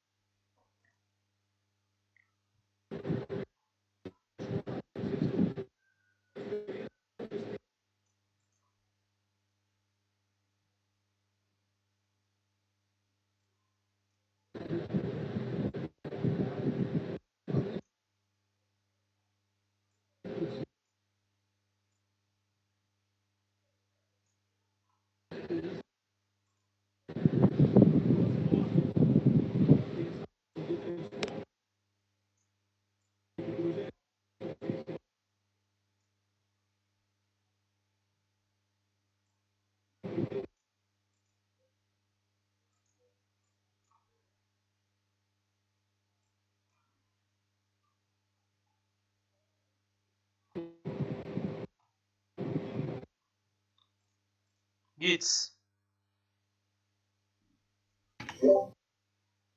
[55.02, 55.52] Gitz.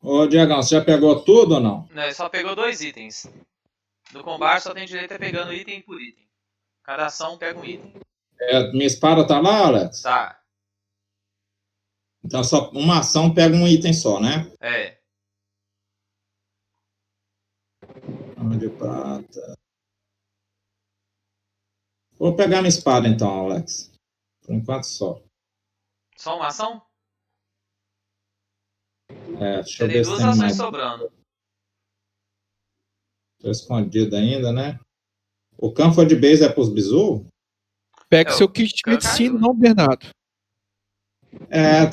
[0.02, 1.88] Ô, Diegão, você já pegou tudo ou não?
[1.90, 3.28] Né, só pegou dois itens.
[4.12, 6.28] No combate só tem direito a pegando item por item.
[6.84, 7.94] Cada ação pega um item.
[8.40, 10.02] É, minha espada tá lá, Alex?
[10.02, 10.42] Tá.
[12.24, 14.52] Então só uma ação pega um item só, né?
[14.60, 15.00] É.
[18.36, 19.56] Arma de prata.
[22.18, 23.92] Vou pegar minha espada então, Alex.
[24.42, 25.22] Por enquanto só.
[26.18, 26.82] Só uma ação?
[29.40, 30.56] É, deixa Você eu tem ver se duas tem ações mais.
[30.56, 31.12] sobrando.
[33.40, 34.80] Tô escondido ainda, né?
[35.58, 37.26] O campo de base é pros bizu?
[38.10, 39.40] Pega É, seu kit de Can medicina, caiu.
[39.40, 40.08] não, Bernardo.
[41.50, 41.90] É.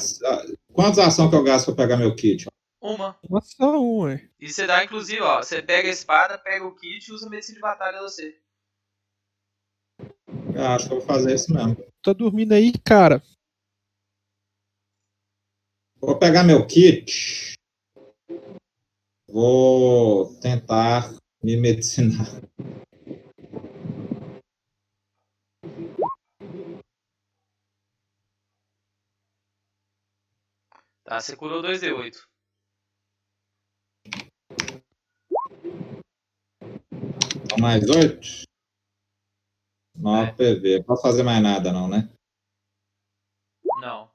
[0.73, 2.47] Quantas ações que eu gasto pra pegar meu kit?
[2.81, 3.19] Uma.
[3.29, 4.29] Uma só um, ué.
[4.41, 5.43] E você dá, inclusive, ó.
[5.43, 8.41] Você pega a espada, pega o kit e usa medicina de batalha você.
[10.55, 11.77] Eu acho que eu vou fazer isso mesmo.
[12.03, 13.23] Tá dormindo aí, cara.
[16.05, 17.55] Vou pegar meu kit.
[19.29, 22.27] Vou tentar me medicinar.
[31.05, 32.17] Tá, você curou 2d8.
[37.45, 38.43] Então, mais oito?
[39.95, 40.79] 9 PV.
[40.79, 42.11] Não posso fazer mais nada, não, né?
[43.81, 44.11] Não.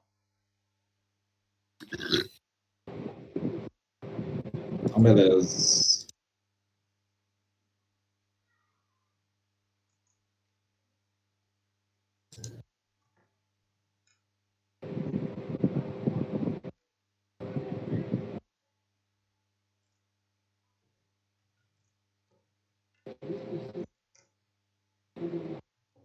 [4.84, 6.06] Então, beleza.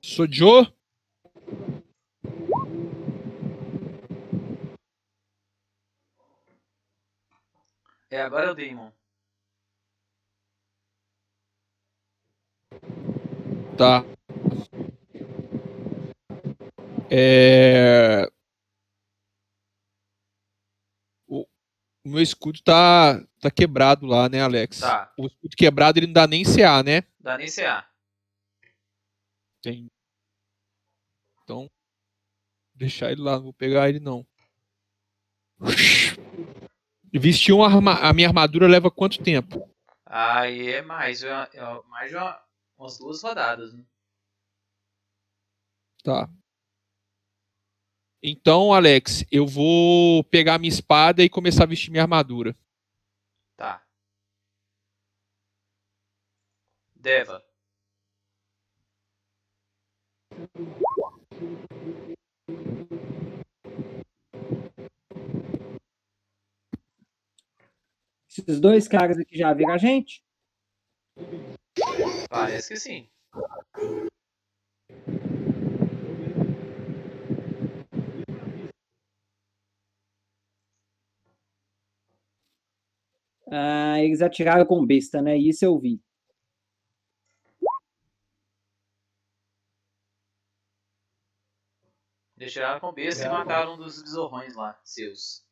[0.03, 0.82] Sou Joe.
[8.33, 8.91] Agora é o Demon.
[13.77, 14.03] Tá.
[17.11, 18.27] É...
[21.27, 21.45] O,
[22.03, 24.79] o meu escudo tá, tá quebrado lá, né, Alex?
[24.79, 25.13] Tá.
[25.15, 27.03] O escudo quebrado ele não dá nem CA, né?
[27.19, 27.87] Dá nem CA.
[29.61, 29.91] Tem.
[31.43, 31.69] Então,
[32.73, 34.25] deixar ele lá, não vou pegar ele não.
[37.13, 39.69] Vestir uma a minha armadura leva quanto tempo?
[40.05, 42.43] Aí é mais, é, é mais de uma,
[42.77, 43.83] umas duas rodadas, né?
[46.03, 46.29] Tá.
[48.21, 52.55] Então, Alex, eu vou pegar minha espada e começar a vestir minha armadura.
[53.57, 53.85] Tá.
[56.95, 57.43] Deva.
[68.35, 70.23] Esses dois caras aqui já viram a gente?
[72.27, 73.07] Parece que sim.
[83.51, 85.37] Ah, eles atiraram com besta, né?
[85.37, 86.01] Isso eu vi.
[92.35, 95.45] Deixaram com besta e mataram um dos besorrões lá, seus.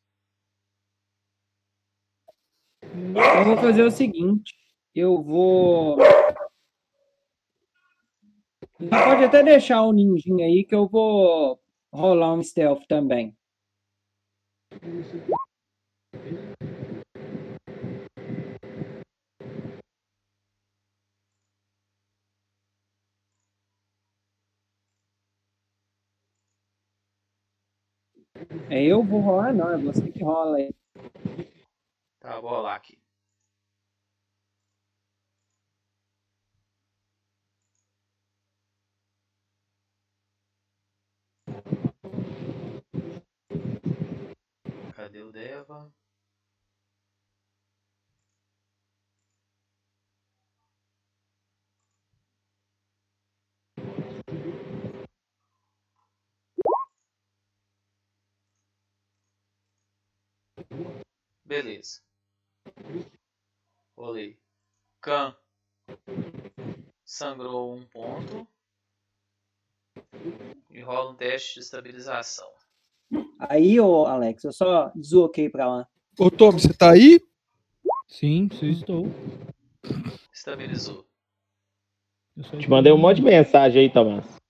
[2.94, 4.54] Eu vou fazer o seguinte.
[4.94, 5.96] Eu vou.
[8.78, 11.58] Pode até deixar o ninjinha aí que eu vou
[11.90, 13.34] rolar um stealth também.
[28.68, 30.70] É eu vou rolar, não, é você que rola aí.
[32.22, 32.96] Tá, vou rolar aqui.
[44.94, 45.92] Cadê o Deva?
[61.44, 62.00] Beleza.
[63.96, 64.38] Rolei.
[65.00, 65.34] Khan
[67.04, 68.46] sangrou um ponto.
[70.70, 72.48] E rola um teste de estabilização.
[73.38, 75.88] Aí, ô Alex, eu só desloquei pra lá.
[76.18, 77.20] Ô, Tom, você tá aí?
[78.08, 79.06] Sim, sim, estou.
[80.32, 81.06] Estabilizou.
[82.58, 84.41] Te mandei um monte de mensagem aí, Tomás.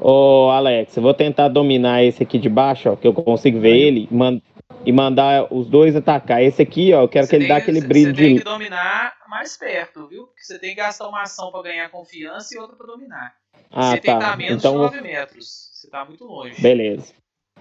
[0.00, 3.76] Ô, Alex, eu vou tentar dominar esse aqui de baixo, ó, que eu consigo ver
[3.76, 4.40] ele, e man-
[4.84, 6.42] e mandar os dois atacar.
[6.42, 8.38] Esse aqui, ó, eu quero que ele dê aquele brilho Você tem de.
[8.40, 10.26] que dominar mais perto, viu?
[10.28, 13.34] Porque você tem que gastar uma ação pra ganhar confiança e outra pra dominar.
[13.70, 14.14] Ah, você tem que tá.
[14.14, 15.70] estar a menos Então, de vou- 9 metros.
[15.74, 16.60] Você tá muito longe.
[16.62, 17.12] Beleza.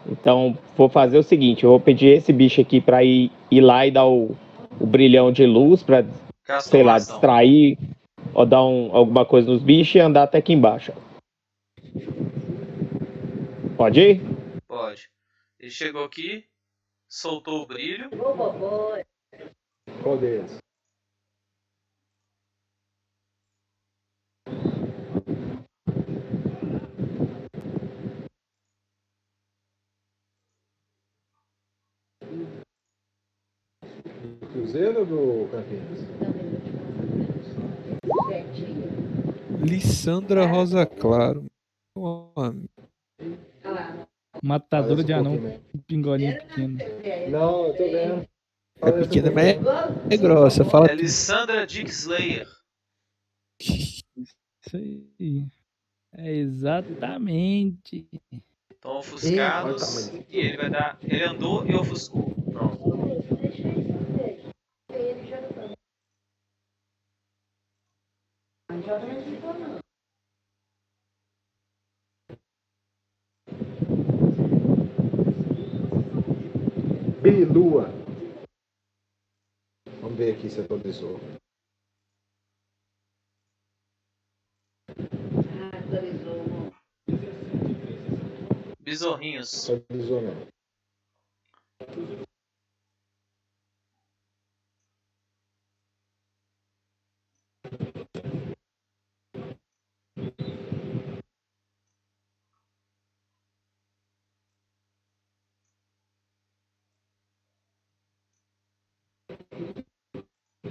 [0.09, 3.85] Então, vou fazer o seguinte: eu vou pedir esse bicho aqui pra ir, ir lá
[3.85, 4.33] e dar o,
[4.79, 6.05] o brilhão de luz pra,
[6.47, 7.15] Gastou sei lá, ação.
[7.15, 7.77] distrair
[8.33, 10.93] ou dar um- alguma coisa nos bichos e andar até aqui embaixo.
[10.95, 11.08] ó.
[13.79, 14.21] Pode ir?
[14.67, 15.09] Pode.
[15.57, 16.45] Ele chegou aqui,
[17.07, 18.09] soltou o brilho.
[20.03, 20.57] Qual deles?
[34.41, 35.99] Do Cruzeiro ou do Campinas?
[39.65, 41.45] Lissandra Rosa Claro.
[41.95, 42.69] Meu amigo.
[44.43, 45.37] Matadora de um anão
[45.71, 46.77] com pingolinho pequeno.
[47.29, 48.27] Não, eu tô vendo.
[48.81, 49.47] É pequena, mas
[50.09, 50.63] é, grossa.
[50.63, 52.47] Fala É Lissandra Dick Slayer.
[53.59, 55.47] Isso aí.
[56.13, 58.07] É exatamente.
[58.71, 60.07] Estão ofuscados.
[60.29, 60.97] E ele vai dar.
[61.03, 62.33] Ele andou e ofuscou.
[62.51, 62.99] Pronto.
[77.21, 77.89] Bilua.
[80.01, 81.19] Vamos ver aqui se atualizou.
[88.79, 89.69] Besorrinhos.
[89.69, 90.47] Atualizou não.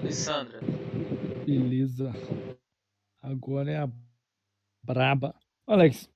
[0.08, 0.60] Lissandra.
[1.44, 2.12] Beleza.
[3.22, 3.88] Agora é a
[4.82, 5.34] braba.
[5.66, 6.08] Alex,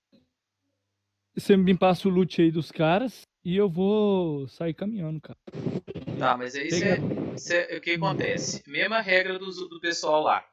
[1.37, 5.39] você me passa o loot aí dos caras e eu vou sair caminhando, cara.
[6.19, 6.99] Tá, mas aí você,
[7.33, 8.63] você- o que acontece?
[8.67, 10.49] Mesma regra do, do pessoal lá.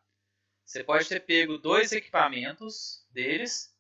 [0.65, 3.73] Você pode ter pego dois equipamentos deles,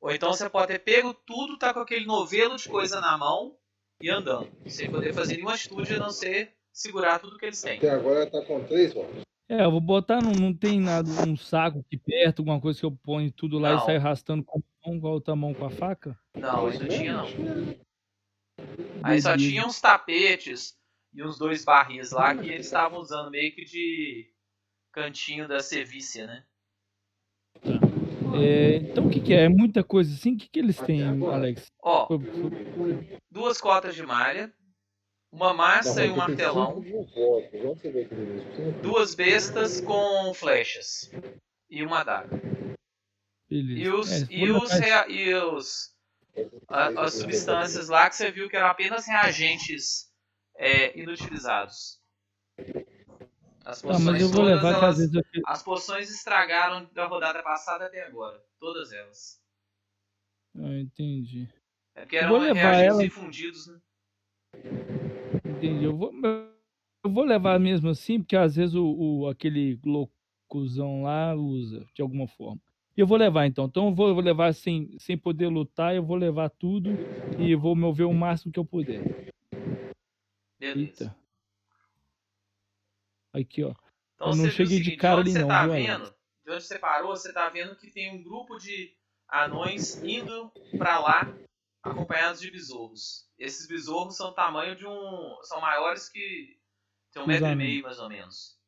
[0.00, 3.56] ou então você pode ter pego tudo, tá com aquele novelo de coisa na mão
[4.02, 7.78] e andando, sem poder fazer nenhuma atitude a não ser segurar tudo que eles têm.
[7.78, 9.22] Até agora tá com três votos.
[9.48, 12.84] É, eu vou botar, não, não tem nada, um saco aqui perto, alguma coisa que
[12.84, 13.78] eu ponho tudo lá Não.
[13.78, 16.18] e saio arrastando com a mão, com a outra mão com a faca?
[16.36, 17.26] Não, aí não tinha não.
[19.02, 20.76] Aí só tinha uns tapetes
[21.14, 24.30] e uns dois barris lá que eles estavam usando meio que de
[24.92, 26.44] cantinho da servícia, né?
[28.34, 29.44] É, então o que, que é?
[29.44, 30.34] É muita coisa assim?
[30.34, 31.66] O que, que eles têm, Alex?
[31.82, 32.06] Ó,
[33.30, 34.52] duas cotas de malha,
[35.30, 36.82] uma massa e um martelão,
[38.82, 41.10] duas bestas com flechas
[41.70, 42.40] e uma adaga.
[43.48, 43.80] Beleza.
[43.80, 45.94] E os, É, e os, rea- e os
[46.68, 50.10] a- as substâncias lá que você viu que eram apenas reagentes
[50.56, 51.98] é, inutilizados.
[53.64, 55.42] As Tá, poções mas eu vou todas, levar que às elas- vezes eu...
[55.46, 58.42] as poções estragaram da rodada passada até agora.
[58.58, 59.40] Todas elas.
[60.56, 61.48] Ah, entendi.
[61.94, 63.78] É porque eram vou levar reagentes ela- infundidos, né?
[65.58, 65.84] Entendi.
[65.84, 66.12] Eu vou,
[67.04, 72.00] eu vou levar mesmo assim, porque às vezes o, o- aquele loucozão lá usa de
[72.00, 72.60] alguma forma.
[72.96, 73.66] E eu vou levar então.
[73.66, 76.90] Então eu vou, levar sem, sem poder lutar, eu vou levar tudo
[77.38, 79.02] e vou mover o máximo que eu puder.
[80.58, 80.80] Beleza.
[80.80, 81.16] Eita.
[83.32, 83.72] Aqui, ó.
[84.14, 86.14] Então eu não cheguei de seguinte, cara onde ali você não, tá viu, vendo?
[86.44, 88.92] De onde você parou, você tá vendo que tem um grupo de
[89.28, 91.32] anões indo pra lá
[91.82, 93.28] acompanhados de besouros.
[93.38, 95.38] Esses besouros são tamanho de um.
[95.42, 96.58] são maiores que.
[97.12, 98.58] tem um metro e meio mais ou menos.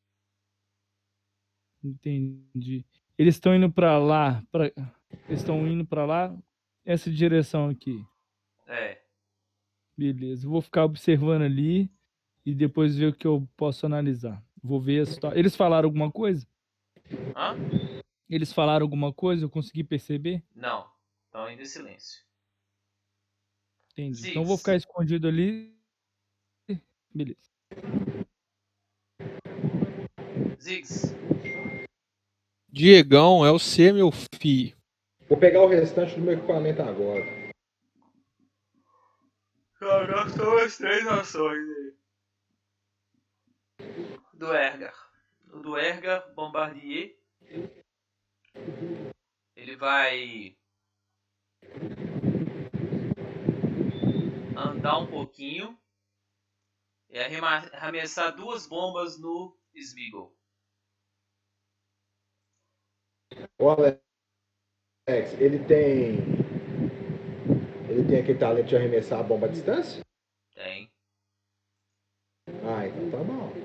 [1.83, 2.85] Entendi.
[3.17, 4.65] Eles estão indo pra lá, pra...
[5.27, 6.35] eles estão indo pra lá,
[6.85, 8.03] essa direção aqui.
[8.67, 9.01] É.
[9.97, 10.47] Beleza.
[10.47, 11.91] Vou ficar observando ali
[12.45, 14.43] e depois ver o que eu posso analisar.
[14.63, 15.37] Vou ver a situação.
[15.37, 16.47] Eles falaram alguma coisa?
[17.35, 17.55] Hã?
[18.29, 19.43] Eles falaram alguma coisa?
[19.43, 20.43] Eu consegui perceber?
[20.55, 20.89] Não.
[21.25, 22.23] Estão indo em silêncio.
[23.91, 24.29] Entendi.
[24.29, 25.75] Então eu vou ficar escondido ali.
[27.13, 27.51] Beleza.
[30.59, 31.15] Ziggs.
[32.69, 34.77] Diegão, é o C, meu filho.
[35.27, 37.25] Vou pegar o restante do meu equipamento agora.
[39.75, 41.93] Caraca, são as três ações aí.
[44.33, 45.11] Do Ergar.
[45.51, 47.15] O do Ergar, Bombardier.
[49.55, 50.55] Ele vai
[54.69, 55.77] andar um pouquinho
[57.09, 60.35] e arremessar duas bombas no Smeagol.
[63.59, 64.01] O Alex,
[65.39, 66.19] ele tem.
[67.89, 70.01] Ele tem aquele talento de arremessar a bomba à distância?
[70.53, 70.89] Tem.
[72.63, 73.61] Ah, então tá bom.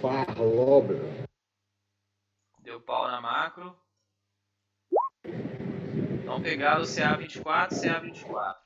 [0.00, 0.96] Farlober.
[2.62, 3.78] Deu pau na macro.
[6.22, 8.60] Então pegaram o CA24 CA24.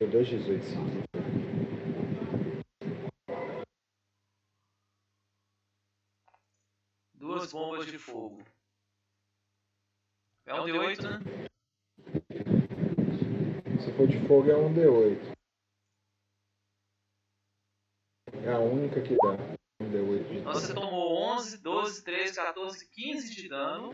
[0.00, 1.00] Deu 2,18 sim.
[7.14, 8.42] Duas bombas de fogo.
[10.46, 11.49] É um D8, né?
[13.80, 15.32] Se for de fogo é um D8.
[18.44, 19.36] É a única que dá.
[19.80, 23.92] Um D8 de Então você tomou 11, 12, 13, 14, 15 de dano.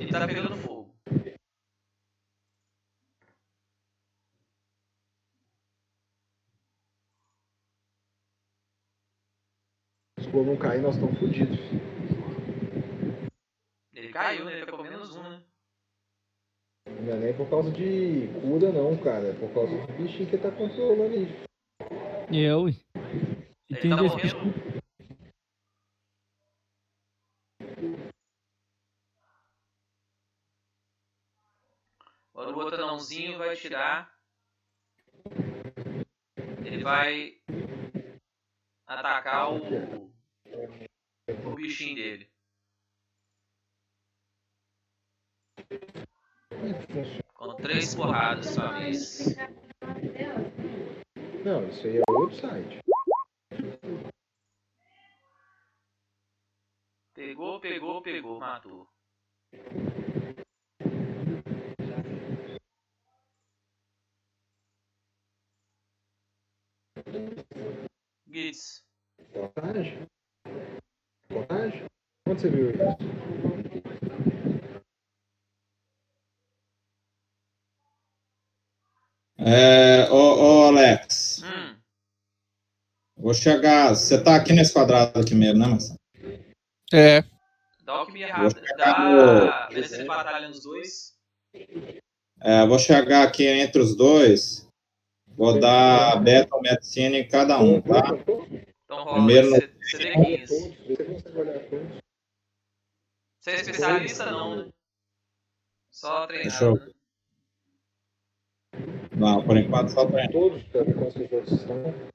[0.00, 0.94] E tá pegando fogo.
[10.20, 11.58] Se o não cair, nós estamos fodidos.
[13.94, 14.56] Ele caiu, né?
[14.56, 15.42] Ele pegou menos um, né?
[17.00, 19.28] Não é nem por causa de cura, não, cara.
[19.28, 21.48] É por causa do bichinho que tá controlando isso.
[22.30, 22.68] E eu.
[22.68, 24.38] E tem tá dois bichos.
[32.34, 34.12] Agora o outro anãozinho vai tirar.
[36.64, 37.40] Ele vai
[38.86, 40.12] atacar o,
[41.46, 42.30] o bichinho dele.
[47.34, 49.36] Com três porradas sua vez.
[51.44, 52.78] Não, isso aí é outro site.
[57.14, 58.88] Pegou, pegou, pegou, matou.
[68.26, 68.84] Gitz.
[69.32, 70.06] Vantagem?
[71.30, 71.86] Vantagem?
[72.26, 73.08] Onde você viu isso?
[79.38, 81.76] É, ô, ô, Alex, Hum,
[83.28, 83.90] vou chegar.
[83.90, 85.98] Você tá aqui nesse quadrado aqui mesmo, né, Marcelo?
[86.90, 87.22] É.
[87.84, 88.54] dá o que me Vou errado.
[88.54, 88.98] chegar Dá
[89.68, 91.14] no- beleza batalha nos dois.
[92.40, 94.66] É, vou chegar aqui entre os dois.
[95.26, 98.02] Vou dar Battle Medicine em cada um, tá?
[98.84, 100.46] Então rola Primeiro no C- CD15.
[100.86, 101.98] Você olhar todos?
[103.40, 104.68] Você é especialista não, né?
[105.92, 106.92] Só Deixa eu- treinado, né?
[109.16, 110.30] Não, por enquanto só tem.
[110.30, 112.08] Todos, como os outros estão.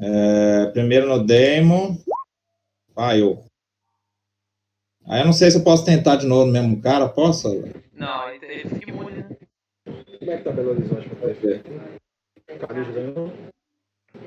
[0.00, 1.96] É, primeiro no Demon.
[2.94, 3.44] Falhou.
[5.06, 7.48] Aí eu não sei se eu posso tentar de novo no mesmo cara, posso?
[7.94, 9.36] Não, ele, fica imune, né?
[10.18, 11.62] Como é que tá Belo Horizonte pra ter
[12.58, 13.32] Caruso ganhou?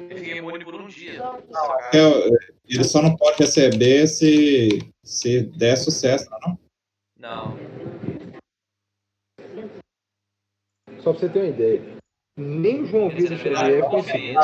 [0.10, 1.20] Ele fica imune por um dia.
[1.94, 2.36] Eu-
[2.68, 6.58] ele só não pode receber se, se der sucesso, não?
[7.20, 7.58] Não.
[11.02, 11.82] Só pra você ter uma ideia.
[12.38, 14.40] Nem o João Vitor Xavier conseguiu.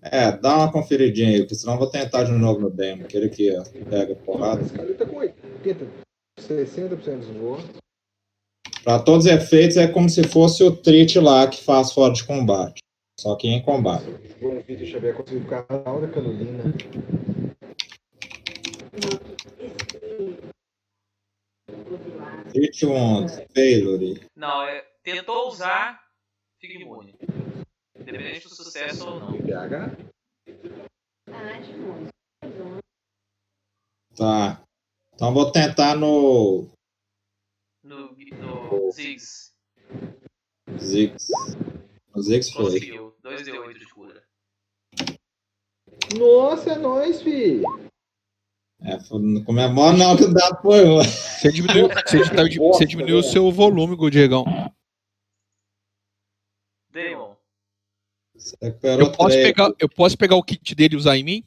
[0.00, 3.28] É, dá uma conferidinha aí, porque senão eu vou tentar de novo no Demon, aquele
[3.28, 4.62] que ó, pega porrada.
[4.62, 5.86] Esse cara tá com 80,
[6.40, 7.66] 60% dos votos.
[8.84, 12.24] Pra todos os efeitos, é como se fosse o Trit lá que faz fora de
[12.24, 12.78] combate.
[13.20, 14.08] Só que em combate.
[14.08, 16.62] O João Vitor Xavier conseguiu ficar na hora canulina.
[22.52, 24.20] Trit 11, Failure.
[24.36, 26.00] Não, é, tentou usar,
[26.60, 27.14] fica imune.
[28.00, 29.32] Independente do sucesso ou não.
[29.42, 29.90] PH?
[34.16, 34.62] Tá.
[35.14, 36.68] Então vou tentar no
[37.82, 39.52] No, no Ziggs.
[40.78, 41.28] Ziggs.
[42.14, 42.64] No Ziggs foi.
[42.64, 43.14] Conseguiu.
[43.22, 44.22] 2d8 de cura.
[46.18, 47.62] Nossa, é nóis, fi.
[48.80, 50.84] É, não comemora não que o dado foi.
[51.04, 54.44] Você diminuiu, você, diminuiu- você diminuiu o seu volume, Diegão.
[56.90, 57.27] Demon.
[58.98, 61.44] Eu posso, pegar, eu posso pegar o kit dele e usar em mim?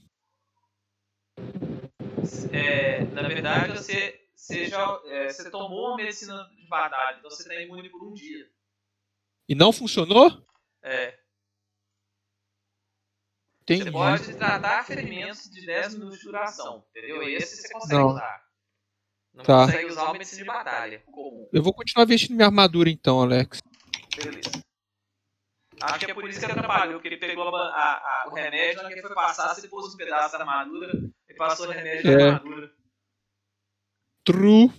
[2.52, 7.44] É, na verdade, você, você, já, é, você tomou uma medicina de batalha, então você
[7.44, 8.50] está imune por um dia.
[9.48, 10.46] E não funcionou?
[10.84, 11.18] É.
[13.64, 13.84] Entendi.
[13.86, 17.24] Você pode tratar ferimentos de 10 minutos de duração, entendeu?
[17.24, 18.08] Esse você consegue Não.
[18.10, 18.46] usar.
[19.34, 19.66] Não Tá.
[19.66, 21.48] consegue usar uma medicina de batalha comum.
[21.54, 23.62] Eu vou continuar vestindo minha armadura então, Alex.
[24.16, 24.64] Beleza.
[25.82, 28.84] Acho que é por isso que atrapalhou, porque ele pegou a, a, a, o remédio,
[28.84, 30.92] na que foi passar, se pôs um pedaço da armadura,
[31.28, 32.24] ele passou o remédio é.
[32.30, 32.72] armadura.
[34.24, 34.72] True.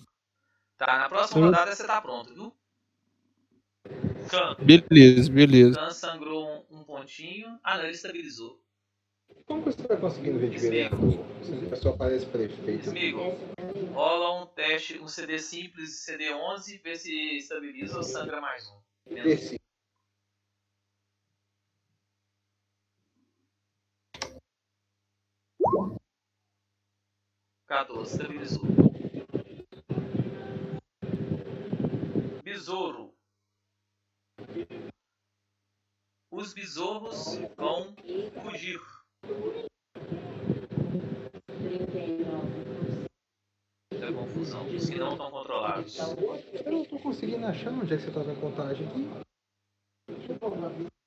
[0.77, 1.45] Tá, na próxima True.
[1.45, 2.57] rodada você tá pronto, viu?
[4.29, 4.57] Khan.
[4.61, 5.79] Beleza, beleza.
[5.79, 7.59] Khan sangrou um, um, pontinho.
[7.62, 8.61] Ah, não, ele estabilizou.
[9.47, 10.95] Como você vai conseguindo ver diferença?
[10.97, 12.91] Você só parece prefeito.
[12.91, 13.20] Amigo,
[13.93, 18.81] rola um teste, um CD simples, CD11, vê se estabiliza ou sangra mais um.
[19.15, 19.62] D5.
[27.67, 28.05] Cadê?
[28.05, 28.73] Seria é besouro.
[32.45, 33.15] Besouro.
[36.31, 37.95] Os besouros vão
[38.43, 38.81] fugir.
[43.91, 44.67] É confusão.
[44.75, 45.99] Os que não estão controlados.
[45.99, 49.09] Eu não estou conseguindo achar onde é que você está na contagem aqui.
[50.09, 51.02] Deixa eu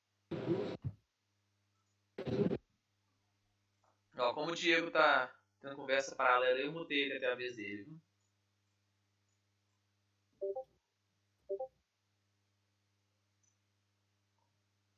[4.18, 7.84] Ó, como o Diego tá tendo conversa paralela, eu mutei ele até a vez dele.
[7.84, 8.02] viu?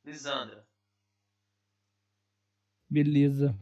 [0.05, 0.65] Lisandra.
[2.89, 3.53] Beleza.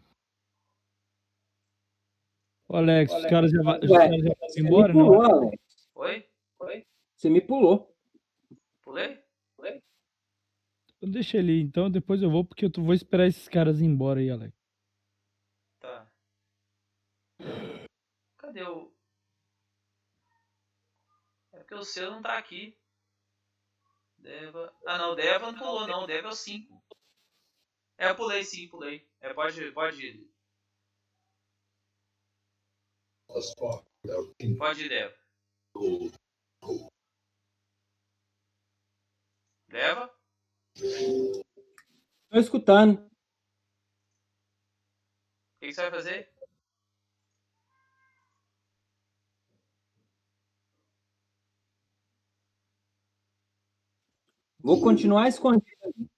[2.67, 5.23] Ô, Alex, os Alex, caras já, os Ué, caras já vão Você me embora, pulou,
[5.23, 5.31] não?
[5.31, 5.63] Alex.
[5.95, 6.29] Oi?
[6.59, 6.87] Oi?
[7.15, 7.95] Você me pulou.
[8.83, 9.23] Pulei?
[9.55, 9.81] Pulei?
[11.01, 14.19] Deixa ele ir, então depois eu vou, porque eu vou esperar esses caras ir embora
[14.19, 14.53] aí, Alex.
[15.79, 16.11] Tá.
[18.55, 18.89] Cadê o.
[21.51, 22.79] É porque o seu não tá aqui.
[24.17, 24.73] Deva.
[24.87, 26.81] Ah não, o Deva não pulou não, o Deva é o 5.
[27.97, 29.05] É, eu pulei sim, pulei.
[29.19, 30.33] É, pode, pode ir.
[34.39, 35.15] King Pode ir, Deva.
[39.67, 40.19] Deva?
[42.29, 43.05] Tô escutando.
[43.05, 43.09] O
[45.59, 46.34] que, que você vai fazer?
[54.65, 56.09] Vou continuar escondido.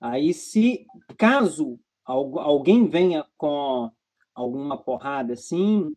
[0.00, 0.86] Aí, se
[1.18, 3.90] caso algu- alguém venha com
[4.32, 5.92] alguma porrada assim,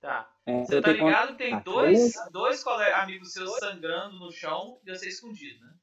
[0.00, 0.34] Tá.
[0.46, 2.64] é, Você tá ligado que tem dois, dois
[2.94, 5.74] amigos seus sangrando no chão e você escondido, né?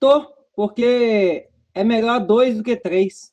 [0.00, 0.26] Tô,
[0.56, 3.32] porque é melhor dois do que três.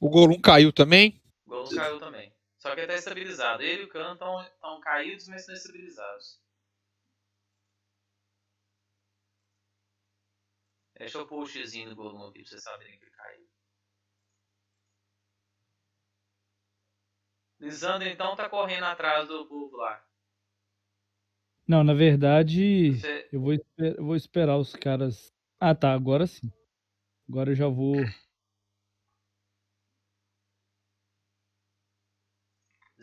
[0.00, 1.20] O Golum caiu também?
[1.46, 2.32] O Golum caiu também.
[2.68, 3.62] Só que ele tá estabilizado.
[3.62, 6.38] Ele e o Khan estão caídos, mas estão estabilizados.
[10.98, 13.48] Deixa eu pôr o xizinho no Golum aqui pra vocês saberem que ele caiu.
[17.60, 20.04] Lisandro então tá correndo atrás do povo lá.
[21.66, 25.32] Não, na verdade, Você- eu vou, eu vou esperar os caras.
[25.58, 26.52] Ah, tá, agora sim.
[27.28, 27.96] Agora eu já vou.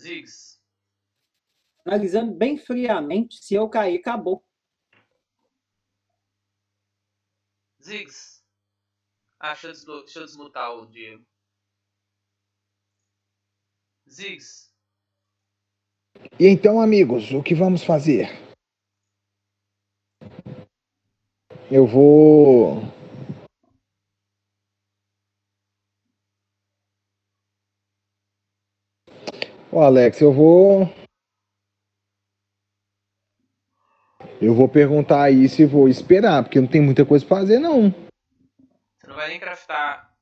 [0.05, 0.61] Ziggs,
[1.83, 4.45] Analisando bem friamente, se eu cair, acabou.
[7.81, 8.43] Ziggs.
[9.39, 11.25] Ah, deixa eu, deixa eu desmutar o Diego.
[14.07, 14.71] Ziggs,
[16.39, 18.29] E então, amigos, o que vamos fazer?
[21.71, 22.94] Eu vou.
[29.75, 30.89] Ô, Alex, eu vou.
[34.41, 37.89] Eu vou perguntar aí se vou esperar, porque não tem muita coisa pra fazer, não.
[37.91, 40.13] você não vai nem craftar.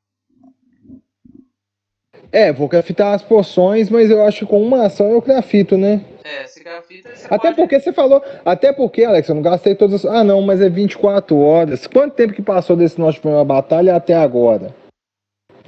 [2.31, 6.03] É, vou craftar as poções, mas eu acho que com uma ação eu crafito, né?
[6.23, 7.55] É, se você Até pode...
[7.57, 8.23] porque você falou.
[8.43, 10.11] Até porque, Alex, eu não gastei todas as.
[10.11, 11.85] Ah, não, mas é 24 horas.
[11.85, 14.75] Quanto tempo que passou desse nosso primeira batalha até agora?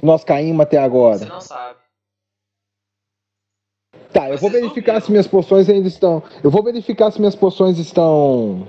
[0.02, 1.18] Nós caímos até agora.
[1.18, 1.85] Você não sabe.
[4.16, 6.22] Tá, eu vou verificar se minhas poções ainda estão.
[6.42, 8.66] Eu vou verificar se minhas poções estão.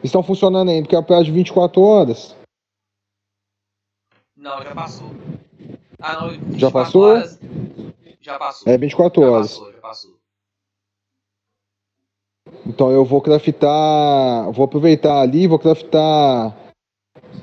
[0.00, 2.36] Estão funcionando ainda, porque é o prazo de 24 horas.
[4.36, 5.10] Não, já passou.
[6.00, 6.30] Ah, não.
[6.30, 7.02] Já 24 passou?
[7.02, 7.40] Horas,
[8.20, 8.72] já passou.
[8.72, 9.58] É 24 já horas.
[9.58, 10.16] Passou, já passou.
[12.64, 14.52] Então eu vou craftar.
[14.52, 16.56] Vou aproveitar ali, vou craftar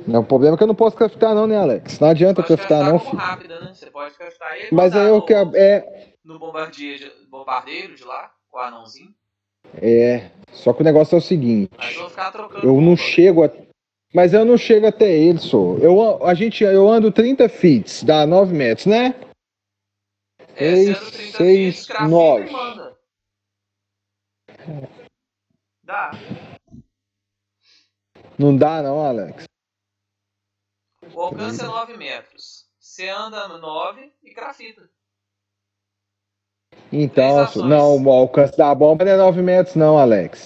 [0.07, 1.99] Não, o problema é que eu não posso craftar não, né, Alex?
[1.99, 3.17] Não adianta craftar craftar não, filho.
[3.17, 3.73] rápida, né?
[3.73, 5.51] Você pode craftar ele Mas aí eu quero...
[5.57, 9.13] É, no, bombardeiro, de- lá, o anãozinho.
[9.81, 10.31] é...
[10.51, 11.71] Só que o negócio é o seguinte.
[12.63, 13.49] Eu não chego a...
[14.13, 15.75] Mas eu não chego até ele, só.
[15.77, 19.15] Eu, a- gente, eu ando 30 feet, dá 9 metros, né?
[20.55, 22.51] É, 6, sendo 30 6, feet, crafta e 9.
[22.51, 22.97] manda.
[25.83, 26.11] Dá.
[28.37, 29.45] Não dá não, Alex.
[31.13, 32.69] O alcance é 9 metros.
[32.79, 34.87] Você anda no 9 e crafita.
[36.91, 37.67] Então, ações.
[37.67, 40.45] não, o alcance da bomba não é 9 metros não, Alex.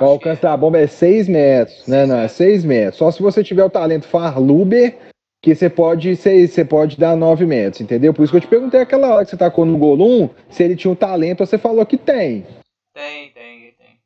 [0.00, 2.06] O alcance da bomba é 6 metros, né?
[2.06, 2.96] Não, é 6 metros.
[2.96, 4.96] Só se você tiver o talento Farluber,
[5.42, 8.14] que você pode, você, você pode dar 9 metros, entendeu?
[8.14, 10.76] Por isso que eu te perguntei aquela hora que você tacou no Golum, se ele
[10.76, 12.46] tinha um talento, você falou que tem.
[12.94, 13.98] Tem, tem, tem.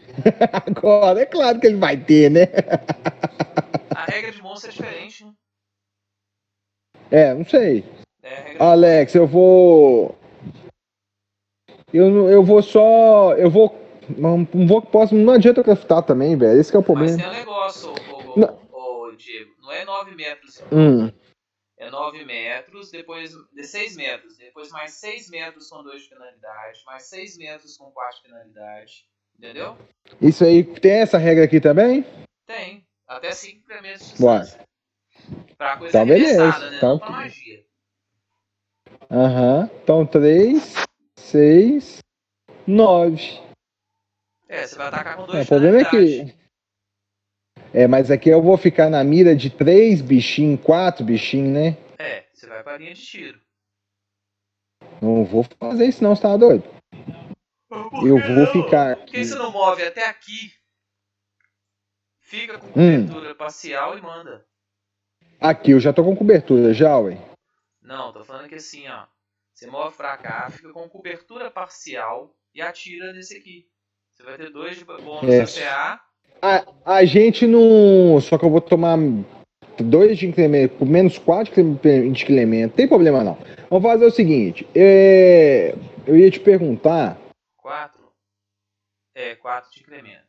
[0.66, 2.48] Agora, é claro que ele vai ter, né?
[3.94, 5.32] A regra de monstro é diferente, né?
[7.10, 7.84] É, não sei.
[8.22, 10.17] É, Alex, eu vou.
[11.92, 13.34] Eu, eu vou só.
[13.34, 13.76] Eu vou.
[14.16, 16.58] Não, não vou, posso, não adianta eu craftar também, velho.
[16.58, 17.16] Esse que é o Mas problema.
[17.18, 17.92] tem um negócio,
[18.36, 18.58] Não.
[18.72, 19.50] ô, ô, Diego.
[19.60, 20.62] Não é 9 metros.
[20.72, 21.10] Hum.
[21.78, 24.36] É 9 metros, depois de 6 metros.
[24.38, 26.82] Depois mais 6 metros com 2 de penalidade.
[26.86, 29.04] Mais 6 metros com 4 de penalidade.
[29.38, 29.76] Entendeu?
[30.20, 32.04] Isso aí, tem essa regra aqui também?
[32.46, 32.84] Tem.
[33.06, 34.60] Até 5 metros de distância.
[35.56, 36.70] Pra coisa Então, beleza.
[36.70, 36.76] né?
[36.78, 37.62] Então- Não pra magia.
[39.10, 39.70] Aham.
[39.82, 40.74] Então, 3,
[41.28, 41.98] 6,
[42.66, 43.22] 9.
[44.48, 46.34] É, você vai atacar com 2 É, o problema é que.
[47.74, 51.76] É, mas aqui eu vou ficar na mira de 3 bichinhos, 4 bichinhos, né?
[51.98, 53.38] É, você vai pra linha de tiro.
[55.02, 56.64] Não vou fazer isso, não, você tá doido?
[57.70, 60.54] Eu vou ficar Por que você não move até aqui?
[62.20, 63.06] Fica com Hum.
[63.06, 64.46] cobertura parcial e manda.
[65.38, 67.18] Aqui, eu já tô com cobertura já, ué.
[67.82, 69.06] Não, tô falando que assim, ó.
[69.58, 73.66] Você move pra cá, fica com cobertura parcial e atira nesse aqui.
[74.14, 75.64] Você vai ter dois de bônus É.
[75.64, 76.00] CA.
[76.40, 78.20] A, a gente não.
[78.20, 78.96] Só que eu vou tomar
[79.80, 82.70] dois de incremento, menos quatro de incremento.
[82.70, 83.36] Não tem problema não.
[83.68, 84.64] Vamos fazer o seguinte.
[84.76, 85.74] é,
[86.06, 87.18] eu ia te perguntar.
[87.56, 88.00] 4.
[89.16, 90.28] É, 4 de incremento.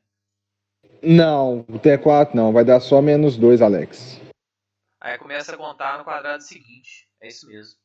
[1.04, 2.52] Não, o T4 não.
[2.52, 4.20] Vai dar só menos dois, Alex.
[5.00, 7.08] Aí começa a contar no quadrado seguinte.
[7.22, 7.78] É isso mesmo.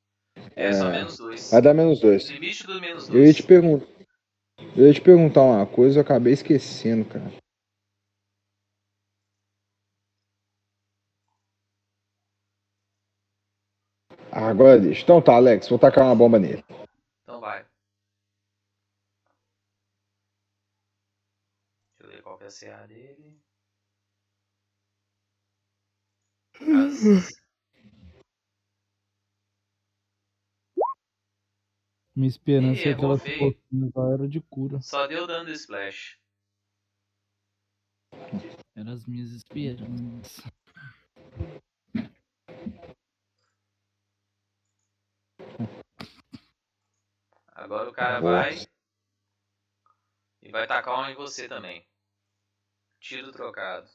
[0.56, 1.50] É, só menos 2.
[1.50, 2.30] Vai dar menos dois.
[2.30, 3.36] Limite do menos Eu ia 2.
[3.36, 3.86] te perguntar.
[4.76, 7.30] Eu ia te perguntar uma coisa, eu acabei esquecendo, cara.
[14.32, 15.02] Agora deixa.
[15.02, 16.64] Então tá, Alex, vou tacar uma bomba nele.
[17.22, 17.64] Então vai.
[21.98, 23.38] Deixa eu ver qual que é a CA dele.
[26.60, 27.34] As-
[32.14, 33.16] Minha esperança Ih, é que ela
[33.94, 34.80] lá era de cura.
[34.80, 36.16] Só deu dano do splash.
[38.76, 40.44] Eram as minhas esperanças.
[47.48, 48.32] Agora o cara Nossa.
[48.32, 48.66] vai.
[50.42, 51.84] E vai tacar um em você também.
[53.00, 53.90] Tiro trocado.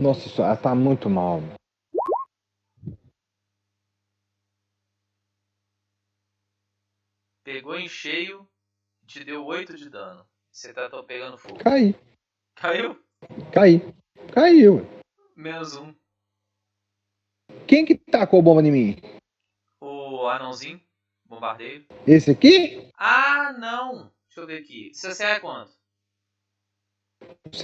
[0.00, 1.40] Nossa, isso ela tá muito mal.
[7.44, 8.48] Pegou em cheio.
[9.06, 10.26] Te deu 8 de dano.
[10.50, 11.58] Você tá pegando fogo.
[11.58, 11.94] Caí,
[12.54, 12.98] Caiu?
[13.52, 13.80] caí.
[14.32, 14.86] Caiu.
[15.36, 15.94] Menos um.
[17.66, 18.96] Quem que tacou bomba em mim?
[19.80, 20.80] O anãozinho.
[21.26, 21.86] Bombardeio.
[22.06, 22.90] Esse aqui?
[22.96, 24.12] Ah, não.
[24.26, 24.92] Deixa eu ver aqui.
[24.94, 25.72] Seu CA é quanto?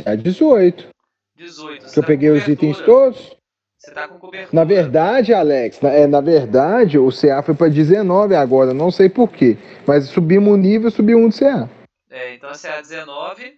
[0.04, 0.88] É 18.
[1.36, 1.82] 18.
[1.82, 3.36] Você Que eu tá peguei os itens todos.
[3.78, 4.50] Você tá com cobertura.
[4.52, 9.08] Na verdade, Alex, na, é, na verdade, o CA foi pra 19 agora, não sei
[9.08, 9.56] porquê.
[9.86, 11.70] Mas subimos o nível, subiu um de CA.
[12.10, 13.54] É, então a CA 19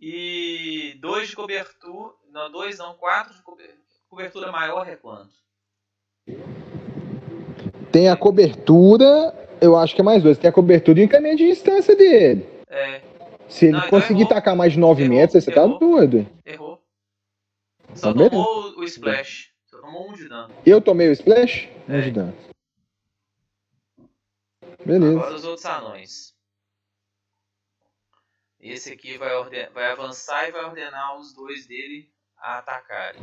[0.00, 2.12] e 2 de cobertura.
[2.32, 3.74] Não, 2 não, 4 de cobertura.
[4.08, 5.30] Cobertura maior é quanto?
[7.92, 10.38] Tem a cobertura, eu acho que é mais dois.
[10.38, 12.46] Tem a cobertura e o incremento de distância dele.
[12.68, 13.00] É,
[13.48, 14.34] Se ele Não, então conseguir errou.
[14.34, 15.78] tacar mais de 9 Errou, metros, você tá errou.
[15.78, 16.26] doido.
[16.44, 16.63] errou.
[17.96, 19.52] Só Então, tomou o, splash.
[19.66, 20.54] Só tomou um de dano.
[20.66, 21.68] Eu tomei o splash?
[21.88, 21.96] É.
[21.98, 22.34] Ajudando.
[24.84, 25.18] Beleza.
[25.18, 26.34] Agora os outros anões.
[28.60, 33.22] Esse aqui vai, orden- vai avançar e vai ordenar os dois dele a atacarem.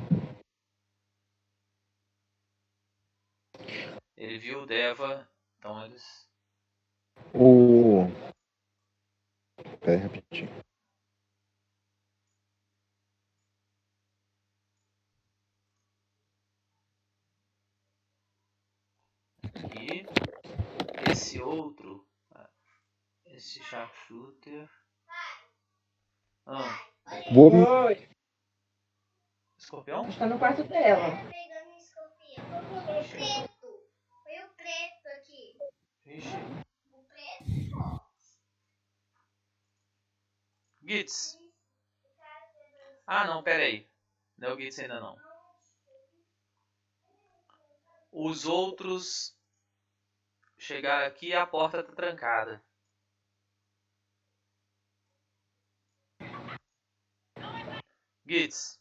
[4.15, 5.27] Ele viu o Deva,
[5.57, 6.29] então eles.
[7.33, 8.05] O.
[9.79, 10.49] Pera aí, rapidinho.
[19.55, 22.07] E esse outro,
[23.25, 24.69] esse sharpshooter.
[26.45, 26.85] Ah,
[27.33, 27.51] Vou.
[29.57, 30.07] escorpião?
[30.09, 31.09] Está no quarto dela.
[31.29, 32.45] Pegando o escorpião.
[32.71, 33.89] O preto.
[34.23, 35.57] Foi o preto aqui.
[36.05, 36.37] Vixe.
[36.91, 38.01] O preto.
[40.81, 41.37] Gits.
[43.05, 43.89] Ah, não, pera aí.
[44.37, 45.17] Não é o Gits ainda não.
[48.11, 49.37] Os outros
[50.61, 52.63] chegaram aqui e a porta tá trancada.
[58.25, 58.79] Gits.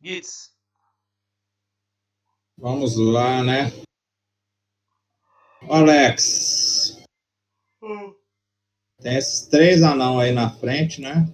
[0.00, 0.56] Gits.
[2.58, 3.70] Vamos lá, né?
[5.68, 6.96] Alex,
[9.00, 11.26] tem esses três anão aí na frente, né?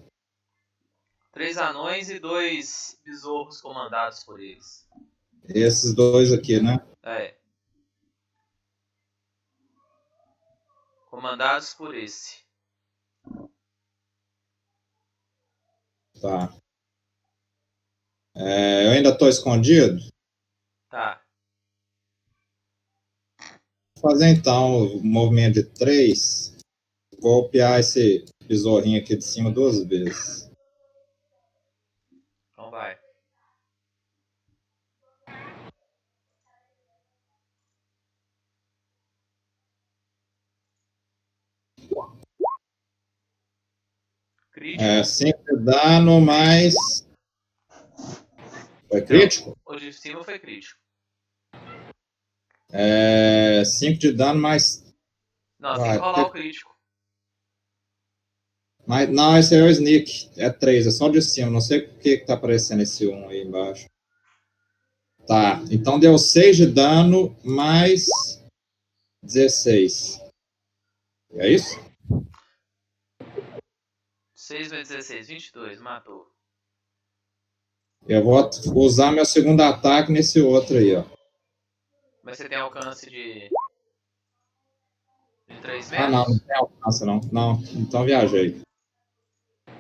[1.33, 4.87] Três anões e dois besouros comandados por eles.
[5.49, 6.85] Esses dois aqui, né?
[7.03, 7.37] É.
[11.11, 12.43] Comandados por esse.
[16.21, 16.55] Tá.
[18.35, 19.99] É, eu ainda tô escondido?
[20.89, 21.23] Tá.
[23.97, 26.52] Vou fazer então o movimento de três.
[27.23, 30.51] Golpear esse besourinho aqui de cima duas vezes.
[32.51, 32.99] Então vai.
[44.51, 44.83] Crítico.
[44.83, 46.75] É, 5 de dano mais.
[48.89, 49.57] Foi crítico?
[49.65, 50.77] O de cima foi crítico.
[52.73, 54.93] É, 5 de dano mais.
[55.61, 56.72] Não, tem que rolar o crítico.
[58.93, 59.09] Mais.
[59.09, 60.31] Não, esse é o sneak.
[60.37, 61.51] É 3, é só de cima.
[61.51, 63.89] Não sei por que que tá aparecendo esse 1 aí embaixo.
[65.27, 68.07] Tá, então deu 6 de dano mais
[69.23, 70.21] 16.
[71.35, 71.81] É isso?
[74.35, 76.27] 6 vezes 16, 22, matou.
[78.07, 78.51] Eu vou
[78.85, 81.05] usar meu segundo ataque nesse outro aí, ó.
[82.23, 83.49] Mas você tem alcance de.
[85.49, 86.11] de 3 Ah, metros?
[86.11, 87.21] não, não tem alcance, não.
[87.33, 88.61] Não, então viajei.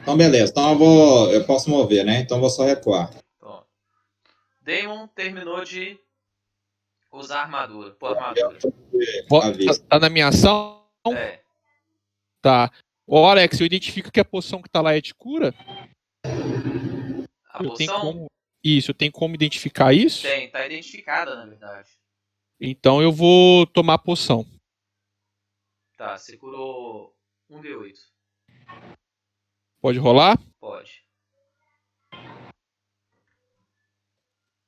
[0.02, 0.50] Então, beleza.
[0.50, 1.32] Então eu vou.
[1.32, 2.20] Eu posso mover, né?
[2.20, 3.10] Então eu vou só recuar.
[3.36, 3.64] Então,
[4.60, 5.98] Damon terminou de
[7.12, 7.92] usar armadura.
[7.92, 8.58] Pô, armadura.
[8.58, 10.84] Tá, tá na minha ação?
[11.14, 11.40] É.
[12.40, 12.70] Tá.
[13.06, 15.54] Ô, Alex, eu identifico que a poção que tá lá é de cura?
[16.24, 18.26] A eu tenho poção como...
[18.64, 20.22] Isso, eu tenho como identificar isso?
[20.22, 21.90] tem, tá identificada na verdade.
[22.60, 24.46] Então eu vou tomar a poção.
[25.96, 27.14] Tá, você curou
[27.50, 27.98] 1d8.
[29.82, 30.38] Pode rolar?
[30.60, 31.04] Pode.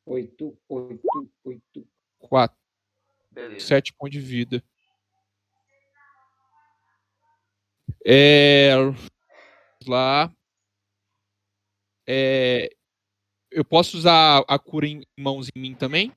[0.05, 1.89] Oito, oito, oito.
[2.19, 2.59] 4.
[3.31, 3.65] Beleza.
[3.65, 4.61] 7 pontos de vida.
[8.05, 8.73] É.
[9.87, 10.35] Lá.
[12.09, 12.69] É.
[13.53, 16.13] Eu posso usar a cura em mãos em mim também?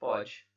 [0.00, 0.48] Pode.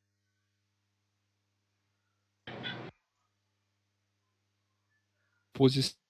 [5.52, 6.09] Posição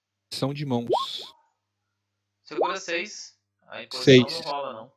[0.54, 0.88] de mãos.
[2.48, 3.38] Cura 6.
[3.68, 4.46] A imposição Seis.
[4.46, 4.92] não rola, não.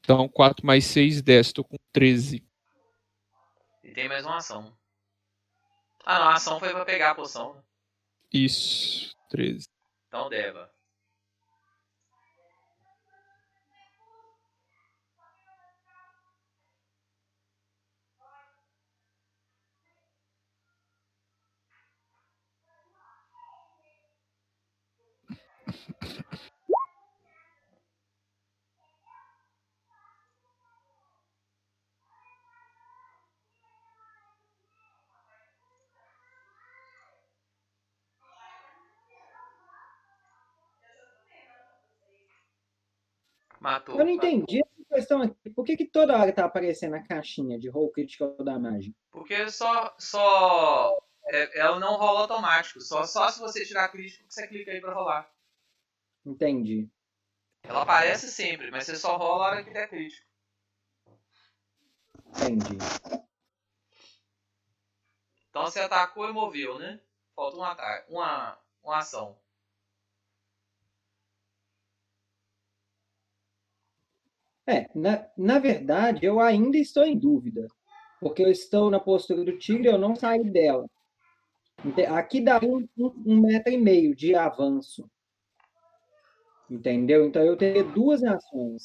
[0.00, 1.52] Então, 4 mais 6, 10.
[1.52, 2.46] Tô com 13.
[3.82, 4.76] E tem mais uma ação.
[6.04, 7.62] Ah, não, a ação foi pra pegar a poção.
[8.32, 9.16] Isso.
[9.30, 9.66] 13.
[10.08, 10.72] Então, Deva.
[43.64, 43.98] Matou.
[43.98, 45.48] Eu não entendi essa questão aqui.
[45.48, 48.92] Por que, que toda hora tá aparecendo a caixinha de roll critical da magia?
[49.10, 49.94] Porque só.
[49.98, 50.94] só
[51.28, 52.78] é, ela não rola automático.
[52.82, 55.33] Só, só se você tirar crítico que você clica aí pra rolar.
[56.24, 56.88] Entendi.
[57.62, 60.26] Ela aparece sempre, mas você só rola a hora que der crítico.
[62.28, 62.78] Entendi.
[65.50, 67.00] Então você atacou e moveu, né?
[67.34, 69.38] Falta um ataque, uma, uma ação.
[74.66, 77.66] É, na, na verdade, eu ainda estou em dúvida.
[78.20, 80.88] Porque eu estou na postura do tigre, eu não saí dela.
[82.16, 85.08] Aqui dá um, um, um metro e meio de avanço.
[86.70, 87.26] Entendeu?
[87.26, 88.82] Então eu teria duas ações.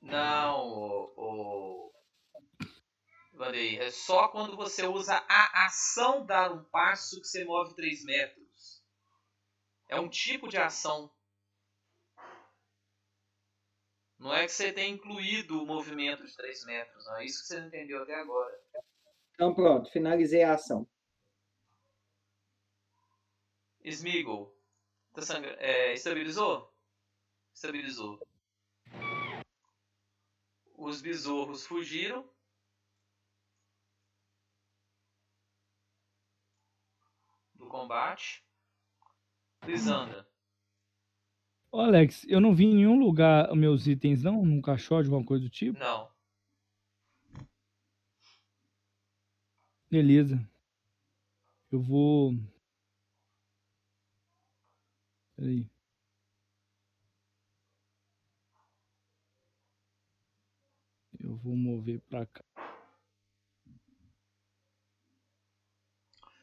[0.00, 1.92] Não, o, o...
[3.44, 8.82] É só quando você usa a ação dar um passo que você move 3 metros.
[9.88, 11.10] É um tipo de ação.
[14.18, 17.48] Não é que você tenha incluído o movimento de 3 metros, não é isso que
[17.48, 18.56] você não entendeu até agora.
[19.34, 20.86] Então pronto, finalizei a ação.
[23.82, 24.51] Sangra...
[25.58, 26.72] é, estabilizou?
[27.54, 28.20] Estabilizou.
[30.76, 32.28] Os besouros fugiram.
[37.54, 38.44] Do combate.
[39.64, 40.26] Lisandra.
[41.70, 44.44] Ô, Alex, eu não vi em nenhum lugar meus itens, não?
[44.44, 45.78] Num caixote, alguma coisa do tipo?
[45.78, 46.10] Não.
[49.90, 50.38] Beleza.
[51.70, 52.34] Eu vou.
[55.42, 55.68] Peraí.
[61.18, 62.44] Eu vou mover pra cá.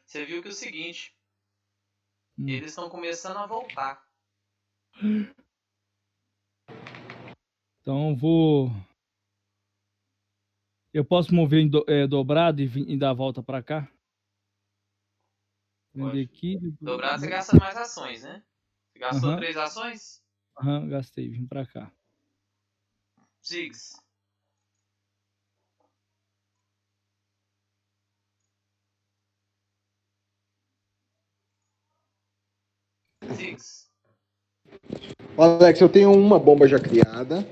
[0.04, 1.16] Você viu que é o seguinte.
[2.38, 2.46] Hum.
[2.46, 4.06] Eles estão começando a voltar.
[7.80, 8.70] Então eu vou.
[10.92, 13.90] Eu posso mover do- é, dobrado e, e dar a volta pra cá?
[15.94, 16.58] Vender aqui.
[16.82, 18.44] Dobrado você gasta mais ações, né?
[19.00, 19.36] Gastou Aham.
[19.38, 20.20] três ações?
[20.60, 21.90] Aham, gastei, vim pra cá.
[23.42, 23.98] Ziggs.
[33.32, 33.88] Ziggs.
[35.38, 37.42] Alex, eu tenho uma bomba já criada.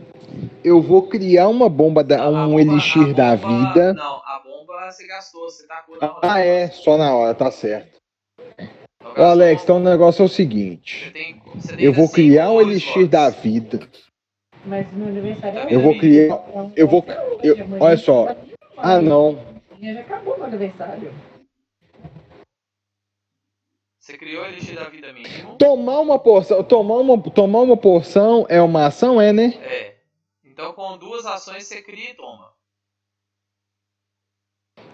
[0.62, 3.94] Eu vou criar uma bomba, da, um elixir da vida.
[3.94, 6.33] Não, a bomba você gastou, você tacou na hora.
[6.35, 7.98] Ah, é, só na hora, tá certo.
[9.05, 11.12] Ô, Alex, então o negócio é o seguinte.
[11.78, 13.81] Eu vou criar um elixir da vida.
[14.65, 16.44] Mas no aniversário é Eu vou criar.
[16.77, 17.05] Eu vou.
[17.43, 18.36] Eu, olha só.
[18.77, 19.39] Ah, não.
[19.81, 21.12] Já acabou o aniversário.
[23.99, 25.57] Você criou o elixir da vida mínimo.
[25.57, 26.62] Tomar uma porção.
[26.65, 29.55] Tomar uma, tomar uma porção é uma ação, é, né?
[29.62, 29.94] É.
[30.44, 32.52] Então com duas ações você cria e toma.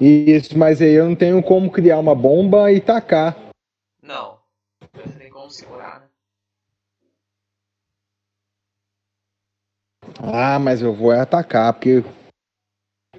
[0.00, 3.43] Isso, mas aí eu não tenho como criar uma bomba e tacar.
[4.05, 4.39] Não.
[4.92, 6.08] Você tem como segurar, né?
[10.18, 12.05] Ah, mas eu vou atacar, porque.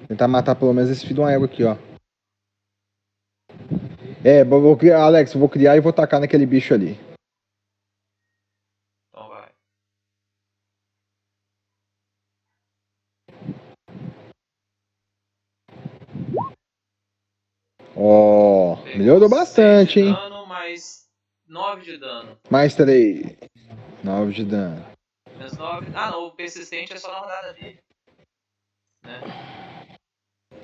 [0.08, 1.76] Tentar matar pelo menos esse filho de uma égua aqui, ó.
[4.24, 7.00] É, vou criar, Alex, eu vou criar e vou tacar naquele bicho ali.
[9.10, 9.50] Então vai.
[17.96, 20.35] Ó, melhorou bastante, hein?
[20.66, 21.08] Mais
[21.48, 22.40] 9 de dano.
[22.50, 23.38] Mais três.
[24.04, 24.84] Nove de dano.
[25.38, 25.92] Menos 9.
[25.94, 27.78] Ah não, o persistente é só na rodada dele.
[29.06, 29.22] Né?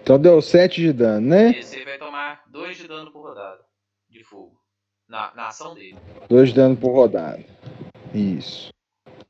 [0.02, 1.52] Então deu sete de dano, né?
[1.52, 3.64] Esse aí vai tomar 2 de dano por rodada.
[4.10, 4.60] De fogo.
[5.08, 6.00] Na, na ação dele.
[6.28, 7.46] Dois de dano por rodada.
[8.12, 8.74] Isso.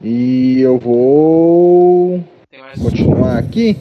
[0.02, 2.24] E eu vou.
[2.82, 3.76] Continuar aqui?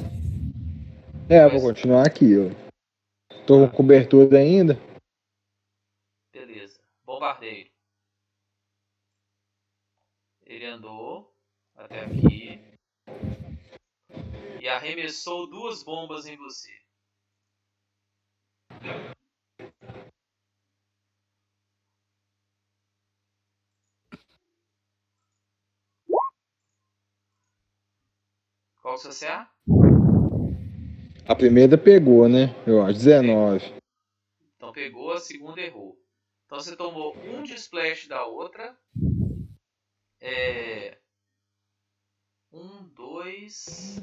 [1.28, 3.36] É, eu vou continuar aqui, ó.
[3.46, 4.89] Tô com cobertura ainda.
[7.20, 7.70] Bombardeiro.
[10.46, 11.36] Ele andou
[11.74, 12.58] até aqui.
[14.58, 16.70] E arremessou duas bombas em você.
[28.80, 29.52] Qual o seu CA?
[31.28, 32.46] A primeira pegou, né?
[32.66, 32.94] Eu acho.
[32.94, 33.74] 19.
[34.56, 35.99] Então pegou, a segunda errou.
[36.50, 38.76] Então você tomou um de splash da outra.
[40.20, 40.98] É.
[42.52, 44.02] Um, dois.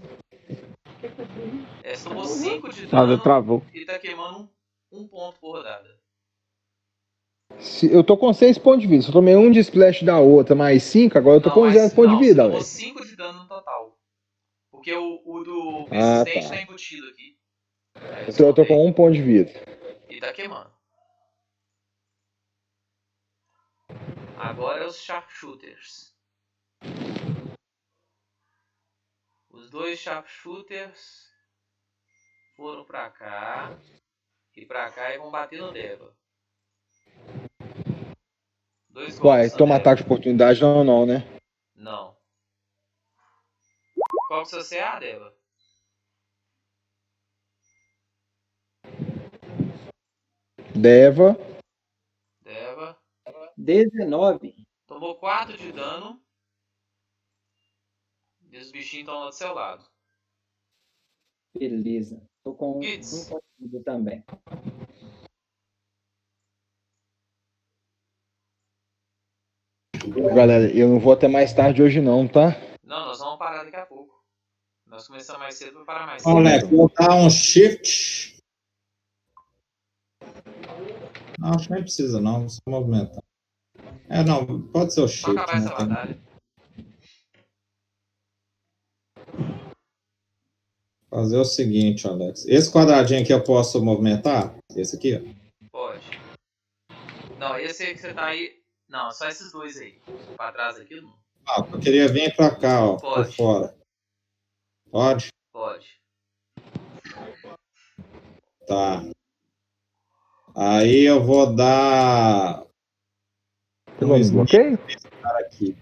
[1.84, 3.66] É, você tomou cinco de Nada, dano travou.
[3.74, 4.50] e tá queimando
[4.94, 6.00] um, um ponto por rodada.
[7.60, 9.02] Se- eu tô com 6 pontos de vida.
[9.04, 11.62] Se eu tomei um de splash da outra, mais 5, agora eu tô Não, com
[11.66, 12.68] mas- 0 pontos de vida, Você tomou Alex.
[12.68, 14.00] 5 de dano no total.
[14.72, 16.56] Porque o, o do Ah, persistente tá.
[16.56, 16.62] tá.
[16.62, 17.38] embutido aqui.
[18.28, 19.52] Eu tô, eu tô com um ponto de vida.
[20.10, 20.72] E tá queimando.
[24.38, 26.16] Agora é os sharpshooters.
[29.50, 31.32] Os dois sharpshooters
[32.56, 33.78] foram pra cá
[34.56, 36.16] e pra cá e vão bater no Deva.
[38.90, 39.82] Dois Uai, toma Deva.
[39.82, 41.24] ataque de oportunidade, não, não, né?
[41.76, 42.18] Não.
[44.28, 45.34] Qual que é seu CA, Deva?
[50.76, 51.34] Deva.
[51.34, 51.57] Deva.
[53.58, 54.56] 19.
[54.86, 56.22] Tomou 4 de dano.
[58.52, 59.86] E os bichinhos estão lá do seu lado.
[61.58, 62.22] Beleza.
[62.44, 64.24] Tô com um ponto de vida também.
[70.34, 72.52] Galera, eu não vou até mais tarde hoje não, tá?
[72.84, 74.24] Não, nós vamos parar daqui a pouco.
[74.86, 76.38] Nós começamos mais cedo, vamos parar mais cedo.
[76.38, 78.38] Alex, vou dar um shift.
[81.38, 83.27] Não, acho que nem precisa não, vou só movimentar.
[84.10, 85.32] É, não, pode ser o Vamos shift.
[85.38, 85.76] acabar essa Né?
[85.76, 86.28] Tem- batalha.
[91.10, 92.46] Fazer o seguinte, Alex.
[92.46, 94.56] Esse quadradinho aqui eu posso movimentar?
[94.76, 95.68] Esse aqui, ó.
[95.72, 96.06] Pode.
[97.40, 98.62] Não, esse aí que você tá aí.
[98.90, 100.00] Não, só esses dois aí.
[100.36, 101.14] Pra trás aqui, não.
[101.48, 103.36] Ah, eu queria vir pra cá, ó, por Pode.
[103.36, 103.78] fora.
[104.92, 105.28] Pode?
[105.54, 105.88] Pode.
[108.68, 109.02] Tá.
[110.56, 112.67] Aí eu vou dar.
[114.00, 114.80] Tem um bloqueio?
[114.88, 115.76] Esse cara aqui.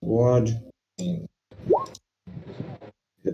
[0.00, 0.52] Pode.
[0.98, 1.28] Ele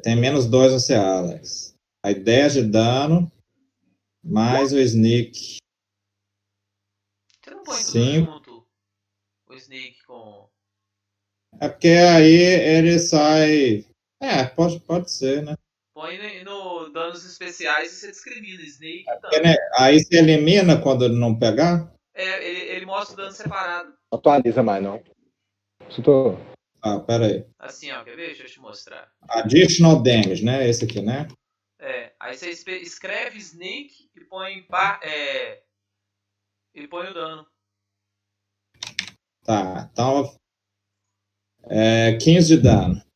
[0.02, 1.74] tem menos 2 no CA, Alex.
[2.04, 3.32] Aí 10 de dano.
[4.22, 5.56] Mais o sneak.
[7.42, 8.24] Você não põe tudo Sim.
[8.24, 8.66] junto.
[9.48, 10.48] O Snake com.
[11.58, 13.86] É porque aí ele sai.
[14.20, 15.56] É, pode, pode ser, né?
[16.00, 18.62] Põe no, no danos especiais e você discrimina.
[18.62, 19.44] Snake dano.
[19.44, 21.92] né, Aí você elimina quando ele não pegar?
[22.14, 23.90] É, ele, ele mostra o dano separado.
[24.10, 25.02] Não atualiza mais não.
[25.90, 26.38] Isso tô...
[26.80, 27.46] Ah, pera aí.
[27.58, 28.28] Assim, ó, quer ver?
[28.28, 29.12] Deixa eu te mostrar.
[29.28, 30.66] Additional damage, né?
[30.66, 31.28] Esse aqui, né?
[31.78, 34.62] É, aí você escreve Snake e põe.
[34.62, 35.62] Par, é,
[36.74, 37.46] e põe o dano.
[39.44, 40.34] Tá, então.
[41.64, 43.09] É, 15 de dano.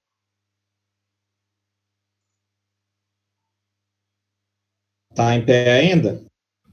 [5.14, 6.24] Tá em pé ainda?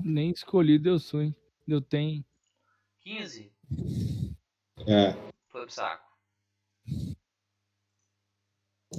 [0.03, 1.35] Nem escolhido eu sou, hein?
[1.67, 2.23] Eu tenho.
[3.01, 3.51] 15
[4.87, 5.13] É.
[5.49, 6.11] foi pro saco.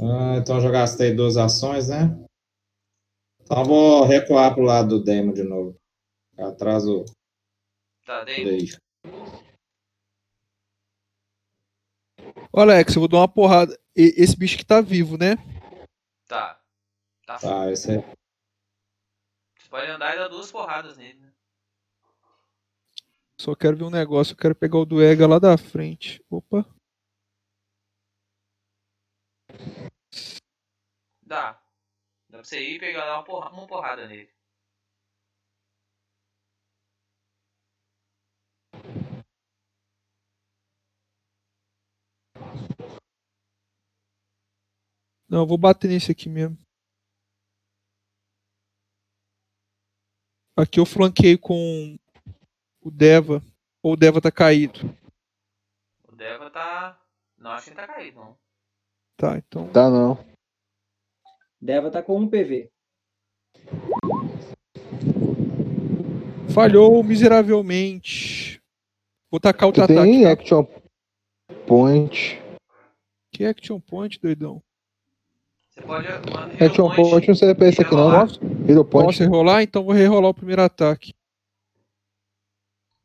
[0.01, 2.17] Ah, então eu já gastei duas ações, né?
[3.43, 5.77] Então eu vou recuar pro lado do Demo de novo.
[6.39, 7.05] Atrás do.
[8.07, 8.45] Tá, dei.
[8.45, 8.69] Dei.
[12.53, 13.79] Ô, Alex, eu vou dar uma porrada.
[13.97, 15.37] E- Esse bicho que tá vivo, né?
[16.27, 16.61] Tá.
[17.27, 17.39] Tá.
[17.39, 18.05] Tá, esse aí.
[19.73, 21.33] Pode andar e dar duas porradas nele, né?
[23.41, 24.34] Só quero ver um negócio.
[24.34, 26.23] Eu quero pegar o do Ega lá da frente.
[26.28, 26.62] Opa.
[31.23, 31.55] Dá.
[32.28, 34.31] Dá pra você ir e pegar lá uma porra- uma porrada nele.
[45.28, 46.59] Não, eu vou bater nesse aqui mesmo.
[50.56, 51.98] Aqui eu flanqueio com
[52.81, 53.42] o Deva.
[53.82, 54.94] Ou o Deva tá caído.
[56.06, 57.00] O Deva tá.
[57.39, 58.36] Não, acho que ele tá caído, não.
[59.16, 59.68] Tá, então.
[59.72, 60.24] Tá não.
[61.60, 62.70] Deva tá com um PV.
[66.52, 68.60] Falhou miseravelmente.
[69.31, 69.94] Vou tacar o ataque.
[69.94, 70.32] tem tá?
[70.32, 70.66] action
[71.66, 72.40] point.
[73.32, 74.62] Que action point, doidão?
[75.75, 76.07] Você pode.
[76.31, 78.10] Mano, Action point não serve pra esse aqui não.
[78.84, 78.89] Point.
[78.91, 79.62] Posso rerolar?
[79.62, 81.15] Então vou rerolar o primeiro ataque.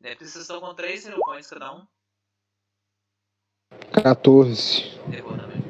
[0.02, 1.86] É vocês estão com 3 hero points cada um.
[4.02, 4.82] 14.
[5.12, 5.62] Errou também.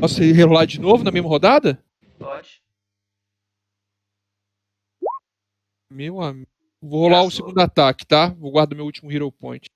[0.00, 1.82] Posso rerolar de novo na mesma rodada?
[2.18, 2.62] Pode.
[5.90, 6.46] Meu amigo.
[6.82, 7.46] Vou rolar o Gastou.
[7.46, 8.28] segundo ataque, tá?
[8.28, 9.66] Vou guardar meu último hero point.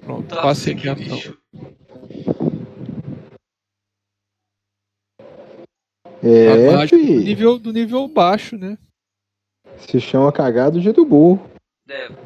[0.00, 1.36] Pronto, Tá, passei aqui, minha ação.
[6.28, 8.76] É, do nível, do nível baixo, né?
[9.78, 11.48] Se chama cagado de do burro.
[11.86, 12.16] Deva.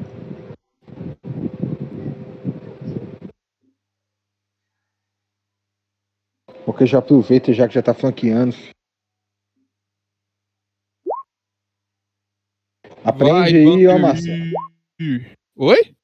[6.65, 8.57] Porque já aproveita já que já tá flanqueando.
[13.05, 13.99] Aprende Vai, aí, ó.
[13.99, 14.51] Marcelo.
[15.57, 15.95] Oi?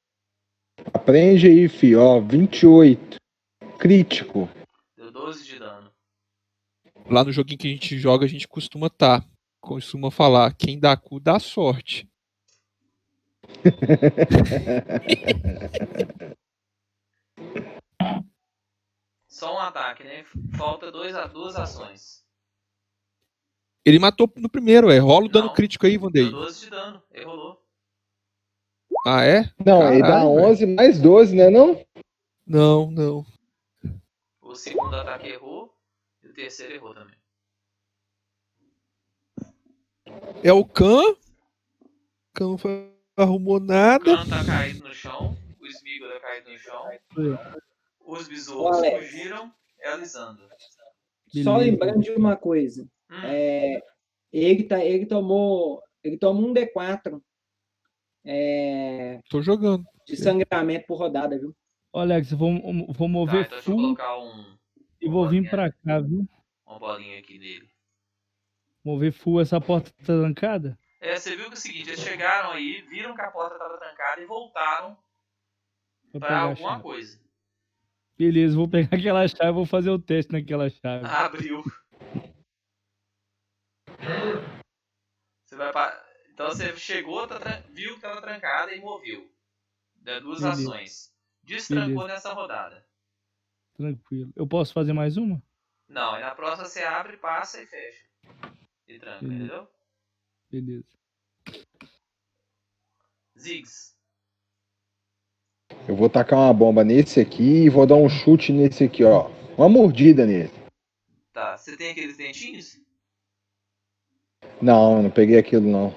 [0.93, 2.21] Aprende aí, fi, ó.
[2.21, 3.17] 28.
[3.79, 4.49] Crítico.
[4.97, 5.91] Deu 12 de dano.
[7.11, 9.25] Lá no joguinho que a gente joga, a gente costuma tá.
[9.61, 12.09] Costuma falar, quem dá cu dá sorte.
[19.29, 20.25] Só um ataque, né?
[20.57, 22.25] Falta dois, a- duas ações.
[23.85, 24.99] Ele matou no primeiro, é.
[24.99, 26.31] Rola o dano crítico aí, Vandei.
[26.31, 27.03] 12 de dano.
[27.13, 27.63] Ele rolou.
[29.07, 29.51] Ah, é?
[29.65, 30.47] Não, ele dá Caralho, velho.
[30.49, 31.85] 11 mais 12, né não?
[32.47, 33.27] Não, não.
[34.41, 35.73] O segundo ataque errou.
[36.37, 37.17] O terceiro errou também.
[40.45, 41.17] É o Khan.
[42.35, 42.69] Khan não fa-
[43.17, 44.15] arrumou O nada.
[44.19, 45.35] Khan tá caído no chão.
[45.59, 46.91] O Smeagol tá caído no chão.
[48.05, 49.51] Os besouros fugiram.
[49.81, 50.47] É a Lisandra.
[51.43, 52.87] Só lembrando de uma coisa.
[53.11, 53.81] Hum, É,
[54.31, 55.83] ele, tá, ele tomou.
[56.05, 57.19] Ele tomou um D4
[58.27, 59.87] é, Tô jogando.
[60.07, 61.57] de sangramento por rodada, viu?
[61.95, 64.57] Ó, Alex, vou, vou tá, mover então deixa eu full colocar um,
[65.07, 66.29] e vou vir pra cá, viu?
[66.67, 67.71] uma bolinha aqui nele.
[68.85, 70.79] Mover full, essa porta tá trancada?
[71.01, 73.79] É, você viu que é o seguinte, eles chegaram aí, viram que a porta estava
[73.79, 74.97] trancada e voltaram
[76.13, 77.21] Pra para pegar a alguma coisa.
[78.19, 81.05] Beleza, vou pegar aquela chave e vou fazer o teste naquela chave.
[81.07, 81.63] Abriu.
[85.45, 86.03] Você vai pa-
[86.33, 89.31] Então você chegou, tá tran- viu que estava trancada e moveu.
[89.97, 90.61] Deu duas Beleza.
[90.63, 91.13] ações.
[91.43, 92.15] Destrancou Beleza.
[92.15, 92.87] nessa rodada.
[93.77, 94.33] Tranquilo.
[94.35, 95.43] Eu posso fazer mais uma?
[95.89, 98.05] Não, aí na próxima você abre, passa e fecha.
[98.89, 99.45] E tranca, Beleza.
[99.45, 99.69] entendeu?
[100.51, 100.87] Beleza.
[103.39, 103.95] Ziggs.
[105.89, 109.29] Eu vou tacar uma bomba nesse aqui e vou dar um chute nesse aqui, ó.
[109.57, 110.51] Uma mordida nele.
[111.33, 112.81] Tá, você tem aqueles dentinhos?
[114.61, 115.95] Não, não peguei aquilo não.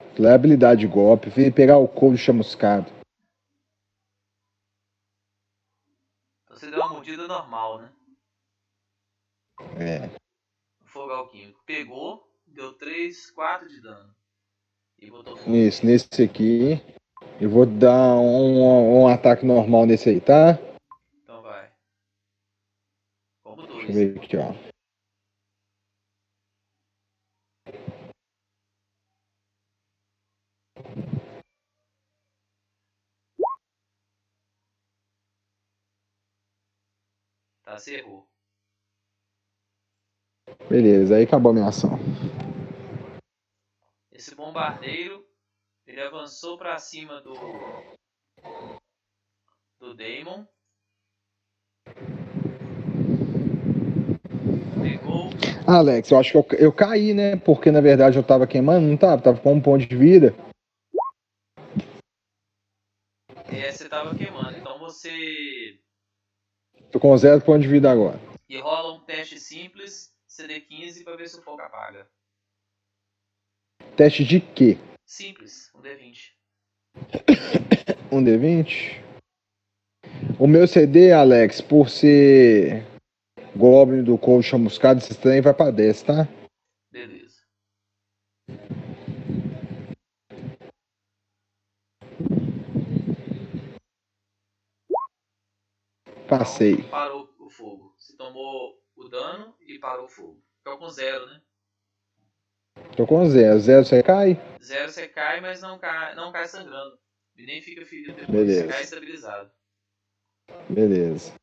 [0.00, 1.28] Aquilo é habilidade de golpe.
[1.28, 2.90] Vim pegar o couro chamuscado.
[6.44, 7.92] Então você deu uma mordida normal, né?
[9.78, 10.10] É.
[10.82, 11.62] O alquímico.
[11.64, 14.14] Pegou, deu 3, 4 de dano.
[14.98, 15.54] E botou fogo.
[15.54, 16.82] Isso, nesse aqui.
[17.40, 20.58] Eu vou dar um, um ataque normal nesse aí, tá?
[21.22, 21.70] Então vai.
[23.42, 23.94] Como Deixa eu dois.
[23.94, 24.69] ver aqui, ó.
[37.70, 38.26] Tá, você errou.
[40.68, 41.90] Beleza, aí acabou a minha ação.
[44.10, 45.24] Esse bombardeiro,
[45.86, 47.32] ele avançou pra cima do
[49.78, 50.44] do Daemon.
[54.82, 55.30] Pegou,
[55.64, 57.36] Alex, eu acho que eu, eu caí, né?
[57.36, 59.22] Porque na verdade eu tava queimando, não tava?
[59.22, 60.34] Tava com um ponto de vida.
[63.46, 64.58] é, você tava queimando.
[64.58, 65.78] Então você
[66.90, 68.18] Tô com zero ponto de vida agora.
[68.48, 72.06] e rola um teste simples, CD15 pra ver se o fogo apaga.
[73.96, 74.76] Teste de quê?
[75.06, 76.32] Simples, um D20.
[78.12, 79.00] Um D20?
[80.36, 82.84] O meu CD, Alex, por ser
[83.54, 86.28] Goblin do couro chamuscado, esse trem vai pra 10, tá?
[86.90, 87.38] Beleza.
[96.30, 96.80] Passei.
[96.84, 97.92] Parou o fogo.
[97.98, 100.40] Você tomou o dano e parou o fogo.
[100.58, 101.42] Ficou com zero, né?
[102.96, 103.58] Tô com zero.
[103.58, 104.38] Zero você cai?
[104.62, 106.96] Zero você cai, mas não cai, não cai sangrando.
[107.34, 108.30] E nem fica ferido depois.
[108.30, 108.62] Beleza.
[108.62, 109.50] Você cai estabilizado.
[110.68, 111.34] Beleza.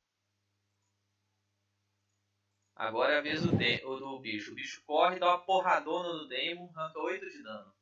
[2.74, 4.53] Agora é a vez do, de, do bicho.
[4.53, 7.74] O bicho corre, dá uma porradona no Demon, arranca 8 de dano.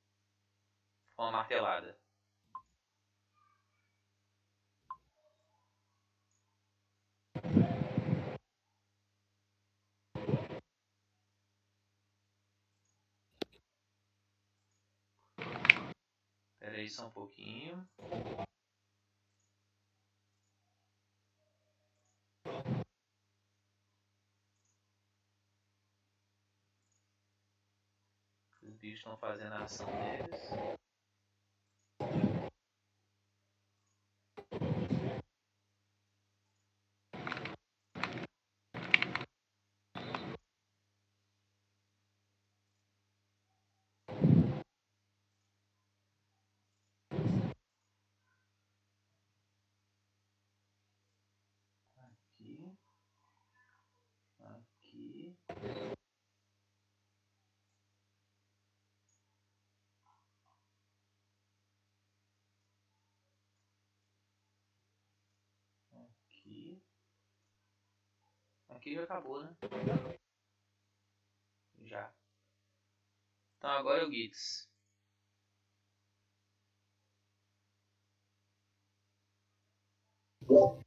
[1.16, 1.96] Com uma martelada.
[16.66, 17.88] Pera aí só um pouquinho.
[28.64, 30.85] Os bichos estão fazendo a ação deles.
[65.94, 66.82] Aqui.
[68.70, 69.56] Aqui já acabou, né?
[71.84, 72.14] Já.
[73.58, 74.68] Então agora é o Giggs.
[80.48, 80.85] Yeah.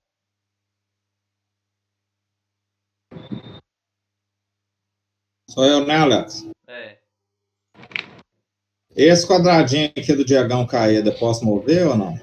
[5.58, 6.46] Sou eu, né, Alex?
[6.68, 7.00] É.
[8.94, 12.14] Esse quadradinho aqui do diagão caído, eu posso mover ou não?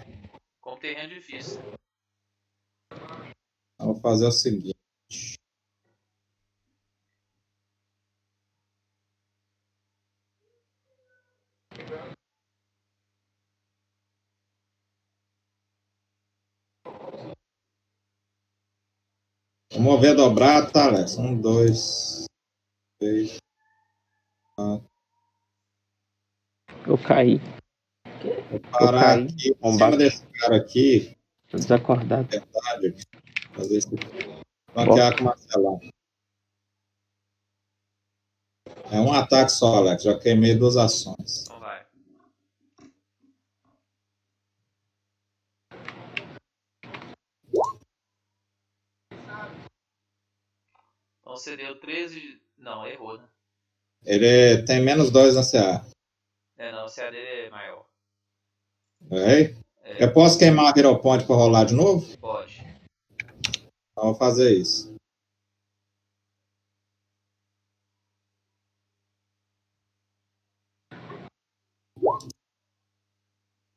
[0.61, 1.59] Com terreno difícil.
[3.77, 4.73] Eu vou fazer o seguinte.
[19.73, 21.17] Vou mover dobrado, tá, Alex?
[21.17, 22.27] Um, dois,
[22.99, 23.38] três,
[24.56, 24.90] quatro.
[26.88, 27.40] Eu caí.
[28.49, 29.24] Vou parar caí.
[29.25, 31.17] aqui, em cima desse cara aqui,
[31.48, 32.27] Tô desacordado.
[32.27, 33.07] verdade.
[33.53, 33.90] Fazer esse...
[34.72, 35.80] Flanquear com o Marcelão.
[38.91, 40.03] É um ataque só, Alex.
[40.03, 41.43] Já queimei duas ações.
[41.43, 41.85] Então vai.
[51.22, 52.44] Então você deu 13.
[52.58, 53.27] Não, errou, né?
[54.03, 55.85] Ele tem menos dois na CA.
[56.58, 57.85] É, não, o CA dele é maior.
[59.11, 59.42] É?
[59.84, 62.06] É, Eu posso queimar a Hero Point para rolar de novo?
[62.17, 62.59] pode.
[63.92, 64.93] Então, vou fazer isso.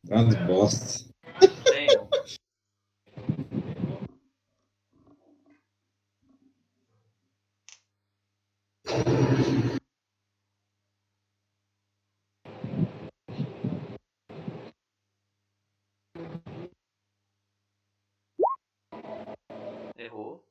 [0.05, 1.08] Grande bosta.
[19.99, 20.43] Errou.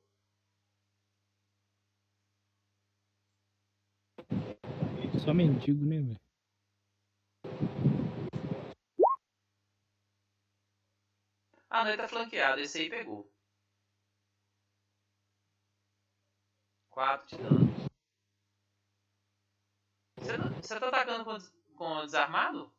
[5.24, 6.20] Só mendigo, né, velho?
[11.70, 12.60] Ah, não, ele tá flanqueado.
[12.60, 13.28] Esse aí pegou.
[16.90, 17.87] 4 de dano.
[20.20, 21.36] Você tá, você tá atacando com,
[21.76, 22.70] com desarmado?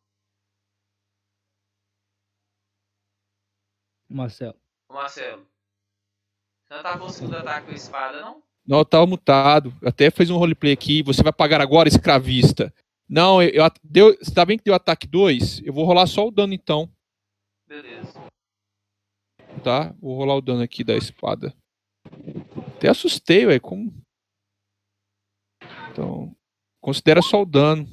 [4.09, 4.59] Marcelo.
[4.90, 5.48] Ô, Marcelo.
[6.66, 8.43] Você não atacou o segundo ataque com a espada, não?
[8.66, 9.74] Não, eu tava mutado.
[9.84, 11.01] Até fez um roleplay aqui.
[11.03, 12.74] Você vai pagar agora, escravista.
[13.08, 15.61] Não, eu, eu deu, você tá vendo que deu ataque 2?
[15.64, 16.88] Eu vou rolar só o dano então,
[17.68, 18.14] Beleza.
[19.64, 19.95] tá?
[20.00, 21.56] Vou rolar o dano aqui da espada.
[22.76, 23.59] Até assustei, velho.
[23.61, 23.92] Como.
[25.92, 26.35] Então.
[26.82, 27.88] Considera só o dano.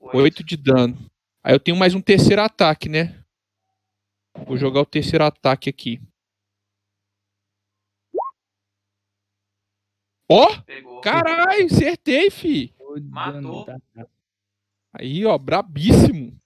[0.00, 0.96] 8 de dano.
[1.42, 3.22] Aí eu tenho mais um terceiro ataque, né?
[4.46, 6.00] Vou jogar o terceiro ataque aqui.
[10.28, 10.60] Ó!
[10.62, 11.00] Pegou.
[11.00, 12.74] Caralho, acertei, fi.
[13.02, 13.66] Matou.
[14.92, 16.38] Aí, ó, brabíssimo.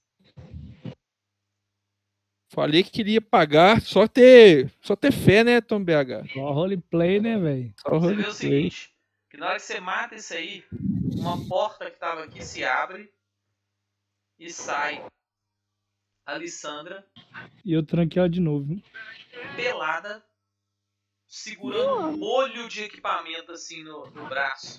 [2.51, 6.33] Falei que queria pagar, só ter, só ter fé, né, Tom BH?
[6.33, 7.73] Só roleplay, né, velho?
[7.81, 8.33] Só Você vê o roleplay.
[8.33, 8.95] seguinte,
[9.31, 10.65] que na hora que você mata isso aí,
[11.17, 13.13] uma porta que tava aqui se abre
[14.39, 15.05] e sai
[16.27, 17.07] a Lissandra
[17.65, 18.73] E eu tranquei ela de novo.
[18.73, 18.85] hein?
[19.57, 20.25] pelada,
[21.27, 24.79] segurando um molho de equipamento assim no, no braço.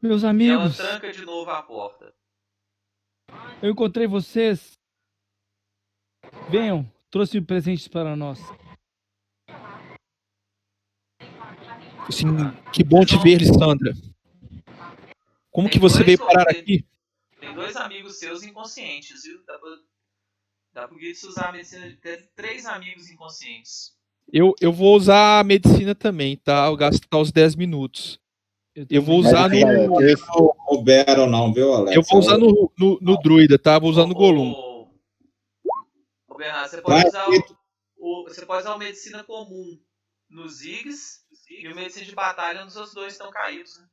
[0.00, 2.12] Meus E ela amigos, tranca de novo a porta.
[3.62, 4.72] eu encontrei vocês.
[6.50, 8.38] Venham, trouxe presentes para nós.
[12.08, 12.26] Assim,
[12.72, 13.94] que bom te ver, Lissandra.
[15.50, 16.84] Como que você veio parar aqui?
[17.40, 19.38] Tem dois amigos seus inconscientes, viu?
[19.46, 19.70] Dá pra,
[20.86, 21.96] dá Gitz usar a medicina de
[22.34, 23.92] três amigos inconscientes.
[24.32, 26.66] Eu, eu vou usar a medicina também, tá?
[26.66, 28.18] Eu gastar os 10 minutos.
[28.88, 30.00] Eu vou usar Mas no.
[30.00, 30.14] é
[30.70, 31.94] o- Battle, não, viu, Alex?
[31.94, 33.78] Eu vou usar no, no, no druida, tá?
[33.78, 34.52] Vou usar no Golum.
[36.26, 37.42] Ô, Bernardo, você pode Vai, usar o,
[37.98, 39.78] o- você pode usar o medicina comum
[40.30, 41.21] nos Ziggs
[41.60, 43.78] e o medicina de batalha nos outros dois estão caídos.
[43.78, 43.86] Né?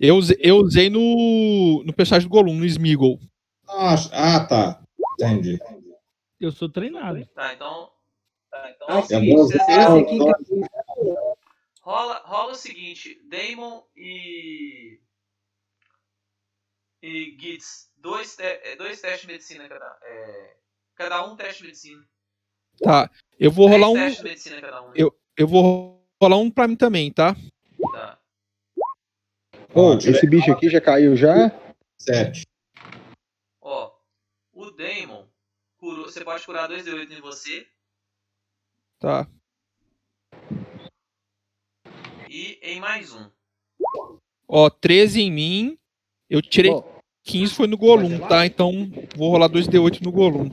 [0.00, 3.18] Eu, usei- eu usei no, no personagem do Golum, no Smeagol.
[3.68, 4.82] Ah, ah, tá.
[5.14, 5.58] Entendi.
[6.40, 7.26] Eu sou treinado.
[7.34, 7.90] Tá, então.
[8.50, 10.68] Tá, então Ah, é o Eu seguinte, vou vocês usar fazem- o dois-
[11.82, 15.00] rola, rola o seguinte, Damon e.
[17.02, 19.98] E Gitz, dois, te- é, dois testes de medicina cada.
[20.02, 20.56] É,
[20.96, 22.04] cada um teste de medicina.
[22.80, 23.10] Tá.
[23.38, 23.94] Eu vou rolar um.
[23.94, 24.92] testes de medicina cada um.
[24.94, 27.36] Eu, eu vou rolar um pra mim também, tá?
[27.92, 28.18] Tá.
[29.74, 31.52] Ô, esse bicho aqui já caiu já?
[31.98, 32.46] Sete.
[33.60, 33.92] Ó,
[34.52, 35.24] o Damon,
[35.78, 37.66] curou, você pode curar 2d8 em você
[38.98, 39.28] Tá.
[42.28, 43.30] e em mais um.
[44.48, 45.78] Ó, 13 em mim.
[46.28, 46.72] Eu tirei
[47.22, 48.44] 15 foi no Golum, tá?
[48.44, 50.48] Então vou rolar 2D8 no Golum.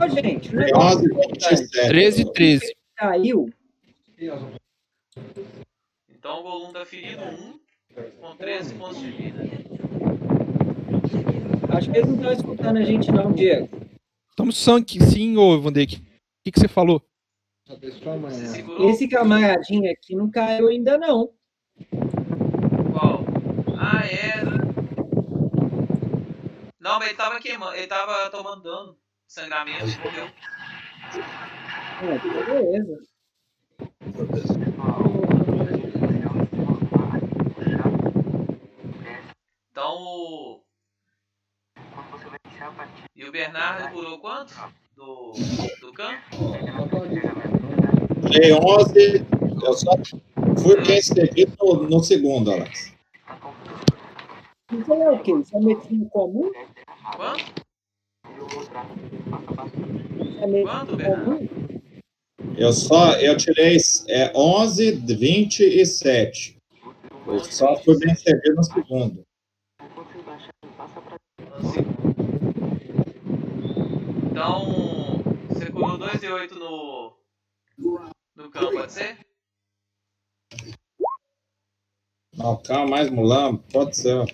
[0.00, 1.70] Ô, gente, o negócio 11, 27.
[1.88, 2.76] 13 e 13.
[2.96, 3.50] caiu.
[6.08, 7.60] Então o Golum tá ferido 1
[8.20, 9.42] com 13 pontos de vida.
[11.76, 13.68] Acho que eles não estão escutando a gente, não, Diego.
[14.30, 15.96] Estamos sangue, sim, ô Vandeck.
[15.96, 16.00] O
[16.44, 17.02] que, que você falou?
[17.66, 18.64] Você?
[18.90, 21.32] Esse camaiadinho aqui não caiu ainda, não.
[22.92, 23.24] Qual?
[23.76, 24.52] Ah, era.
[26.78, 28.96] Não, mas ele tava queimando, ele tava tomando dano.
[29.26, 30.28] Sangramento, morreu.
[32.02, 33.11] É, beleza.
[39.70, 40.60] Então o.
[43.14, 44.54] E o Bernardo curou quanto?
[44.96, 45.32] Do,
[45.80, 46.20] do campo?
[48.30, 49.26] Tirei 11,
[49.64, 49.92] eu só
[50.60, 52.92] fui quem segui no, no segundo, Alex.
[54.72, 55.32] Isso é o quê?
[55.32, 56.50] Isso é medicina comum?
[57.16, 57.62] Quanto?
[60.46, 61.71] Medicina comum?
[62.56, 63.76] Eu só, eu tirei
[64.08, 66.56] é, 11, 20 e 7.
[67.26, 69.26] Eu só fui bem servido no segundo.
[74.30, 77.16] Então, você curou 2 de 8 no,
[78.36, 79.18] no campo, pode ser?
[82.34, 84.24] Não, calma, mais mulambo, pode ser.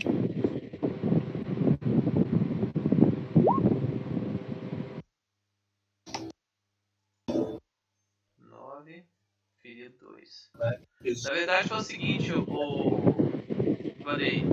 [8.38, 9.06] 9,
[9.68, 10.50] ferido 2.
[11.24, 12.44] Na verdade foi o seguinte, o,
[14.02, 14.44] Vanei.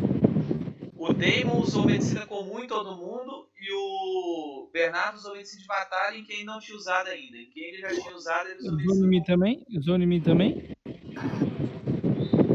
[0.98, 6.18] O Damon usou medicina comum em todo mundo e o Bernardo usou medicina de batalha
[6.18, 7.38] em quem não tinha usado ainda.
[7.38, 9.66] Em quem ele já tinha usado, ele usou Usou medicina em mim também?
[9.78, 10.76] Usou em mim também?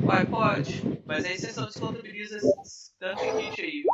[0.04, 0.82] Uai, pode.
[1.06, 3.90] Mas aí vocês só descontabilizam esse tanto de kit aí, viu?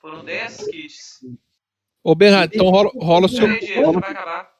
[0.00, 1.20] Foram 10 kits.
[2.02, 4.50] Ô, Bernardo, então rola, rola, o seu, Peraí, vai acabar.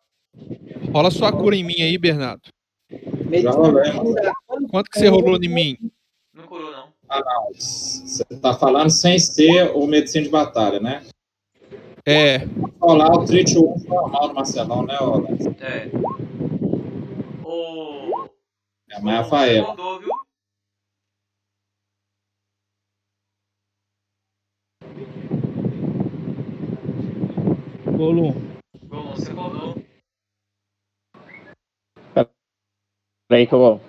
[0.93, 2.51] rola sua cura em mim aí, Bernardo.
[3.33, 3.93] Já rolei.
[4.71, 5.91] Quanto que você rolou em mim?
[6.33, 6.89] Não curou, não.
[7.09, 7.55] Ah, não.
[7.55, 11.05] Você tá falando sem ser o medicina de batalha, né?
[12.07, 12.39] É.
[12.81, 15.47] Rolar o treat 1 normal no Marcelão, né, Alex?
[15.61, 15.91] É.
[17.45, 18.29] O.
[18.91, 19.69] É, é a Faela.
[19.69, 20.09] Mandou, viu?
[27.97, 28.33] Golum.
[28.87, 29.88] Golum, você acordou.
[33.29, 33.81] Peraí que eu vou.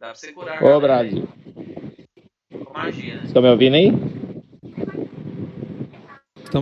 [0.00, 0.60] Dá pra você curar.
[0.60, 1.28] Ô, galera, Brasil.
[2.50, 2.64] aí.
[2.64, 3.12] Com magia, né?
[3.12, 3.92] Vocês estão me ouvindo aí?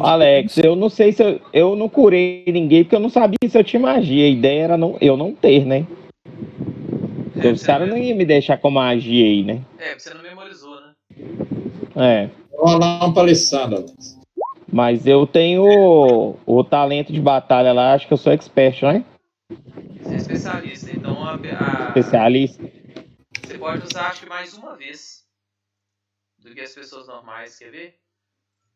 [0.02, 3.57] Alex, eu não sei se eu, eu não curei ninguém porque eu não sabia se
[3.57, 4.26] eu tinha magia.
[4.26, 5.86] A ideia era não, eu não ter, né?
[7.33, 9.62] Porque os caras não iam me deixar com magia aí, né?
[9.78, 10.93] É, porque você não memorizou, né?
[11.97, 12.31] É.
[12.52, 14.20] Rolar um pra Alessandro, Alex.
[14.70, 18.91] Mas eu tenho o, o talento de batalha lá, acho que eu sou expert, não
[18.91, 19.05] é?
[20.02, 22.62] Você é especialista, então a, a- Especialista.
[23.42, 25.24] você pode usar acho que mais uma vez
[26.39, 27.94] do que as pessoas normais, quer ver?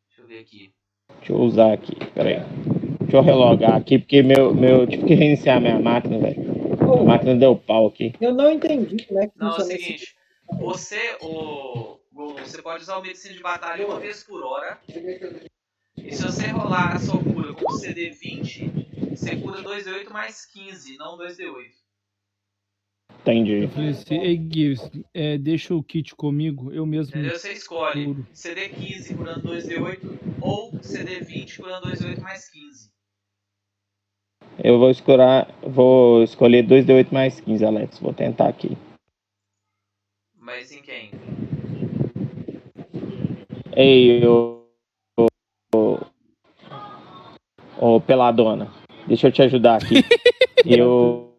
[0.09, 0.73] Deixa eu ver aqui.
[1.19, 2.41] Deixa eu usar aqui, peraí.
[3.01, 6.39] Deixa eu relogar aqui, porque meu, meu, eu tive que reiniciar minha máquina, velho.
[7.01, 8.15] A máquina deu pau aqui.
[8.21, 10.15] Eu não entendi como é que Não, é o seguinte,
[10.59, 14.79] você, o você pode usar o medicina de batalha uma vez por hora.
[15.97, 18.88] E se você rolar a sua cura com o CD 20,
[19.19, 21.73] você cura 2d8 mais 15, não 2d8.
[23.21, 23.65] Entendi.
[23.65, 24.75] Eu falei assim, ei, Gui,
[25.13, 27.11] é, deixa o kit comigo, eu mesmo.
[27.11, 27.37] Entendeu?
[27.37, 28.27] Você escolhe curo.
[28.33, 29.99] CD 15 curando 2d8
[30.41, 32.91] ou CD 20 curando 2d8 mais 15.
[34.63, 37.99] Eu vou escolher, vou escolher 2d8 mais 15, Alex.
[37.99, 38.79] Vou tentar aqui.
[40.37, 41.11] Mas em quem?
[43.77, 44.65] Ei, ô.
[45.75, 45.99] Ô,
[47.79, 48.73] ô, Peladona.
[49.09, 49.95] Deixa eu te ajudar aqui.
[50.67, 51.35] eu.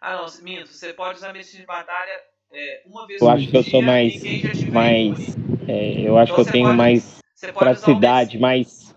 [0.00, 2.12] Ah não, minto, você pode usar medicina de batalha
[2.52, 4.22] é, uma vez Eu por acho que eu dia sou mais.
[4.70, 5.36] mais
[5.66, 7.18] é, eu acho Então que eu tenho pode- mais
[7.54, 8.94] praticidade, mais.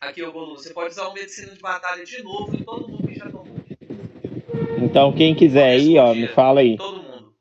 [0.00, 3.08] Aqui, ô Golu, você pode usar o medicina de batalha de novo em todo mundo
[3.08, 3.56] que já tomou.
[4.78, 6.76] Então, quem quiser aí, ó, me fala aí.
[6.76, 7.34] Todo mundo.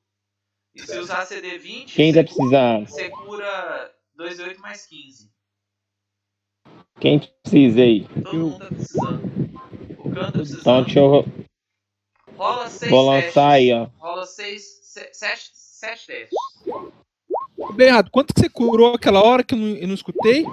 [0.73, 2.85] E se usar CD 20, Quem você, tá precisando?
[2.87, 5.29] você cura 2d8 mais 15.
[6.99, 8.07] Quem precisa aí?
[8.23, 9.21] Todo mundo tá precisando.
[9.99, 10.61] O canto tá precisando.
[10.61, 11.25] Então, deixa eu.
[12.37, 13.87] Rola 6 Vou lançar aí, ó.
[13.97, 14.63] Rola 6,
[15.11, 16.29] 7, 7 testes.
[17.75, 20.43] Bernardo, quanto que você curou aquela hora que eu não, eu não escutei?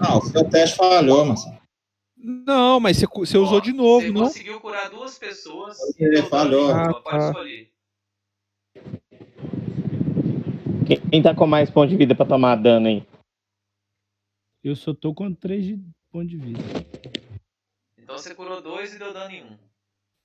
[0.00, 1.40] Não, o seu teste falhou, mas.
[2.16, 4.22] Não, mas você, você usou de novo, Você não?
[4.22, 5.78] conseguiu curar duas pessoas.
[5.98, 6.68] Ele então, falhou.
[6.68, 7.26] Dani, Ah, Pode tá.
[7.28, 7.70] escolher.
[11.10, 13.02] Quem tá com mais ponto de vida pra tomar dano aí?
[14.68, 15.78] Eu só tô com 3 de
[16.10, 16.60] ponto de vida.
[17.96, 19.58] Então você curou dois e deu dano em um.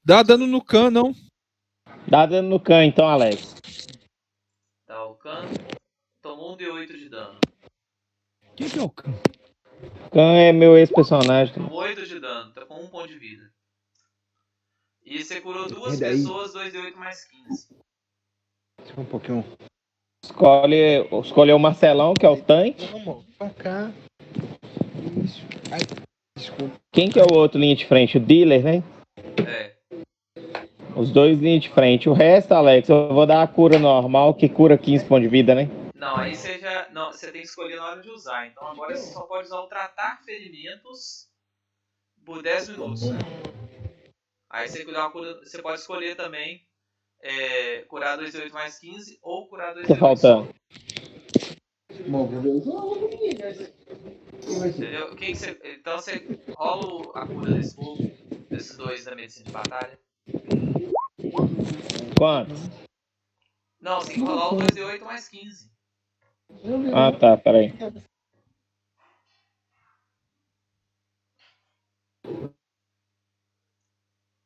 [0.03, 1.15] Dá dano no can, não.
[2.09, 3.55] Dá dano no can, então, Alex.
[4.85, 5.45] Tá, o Khan
[6.21, 7.39] tomou um D8 de dano.
[8.57, 9.13] Quem que é o Khan?
[10.11, 11.53] Can é meu ex-personagem.
[11.53, 13.49] Tomou 8 de dano, tá com um ponto de vida.
[15.05, 16.17] E você curou duas E daí?
[16.17, 17.69] pessoas, 2 D8 mais 15.
[18.93, 19.45] Só um pouquinho.
[20.21, 22.85] Escolhe, escolhe o Marcelão, que é o tanque.
[22.87, 23.91] Vamos pra cá.
[25.73, 25.79] Ai,
[26.37, 26.75] desculpa.
[26.93, 28.17] Quem que é o outro linha de frente?
[28.17, 28.83] O dealer, né?
[29.47, 29.73] É.
[30.95, 32.07] Os dois linhas de frente.
[32.07, 35.55] O resto, Alex, eu vou dar a cura normal, que cura 15 pontos de vida,
[35.55, 35.67] né?
[35.95, 36.87] Não, aí você já.
[36.91, 38.45] Não, você tem que escolher na hora de usar.
[38.47, 41.27] Então agora você só pode usar o tratar ferimentos
[42.23, 43.09] por 10 minutos.
[44.51, 45.09] Aí você, cura-
[45.43, 46.61] você pode escolher também
[47.23, 50.49] é, curar 2 D8 mais 15 ou curar 2 Tá D8 faltando.
[52.07, 53.73] Bom, vou ver
[54.47, 55.15] Entendeu?
[55.15, 58.03] Quem você, então você rola a cura desse povo,
[58.49, 59.99] desses dois da medicina de batalha.
[62.17, 62.53] Quanto?
[63.79, 65.71] Não, você tem que rolar o 2D8 mais 15.
[66.93, 67.73] Ah tá, peraí.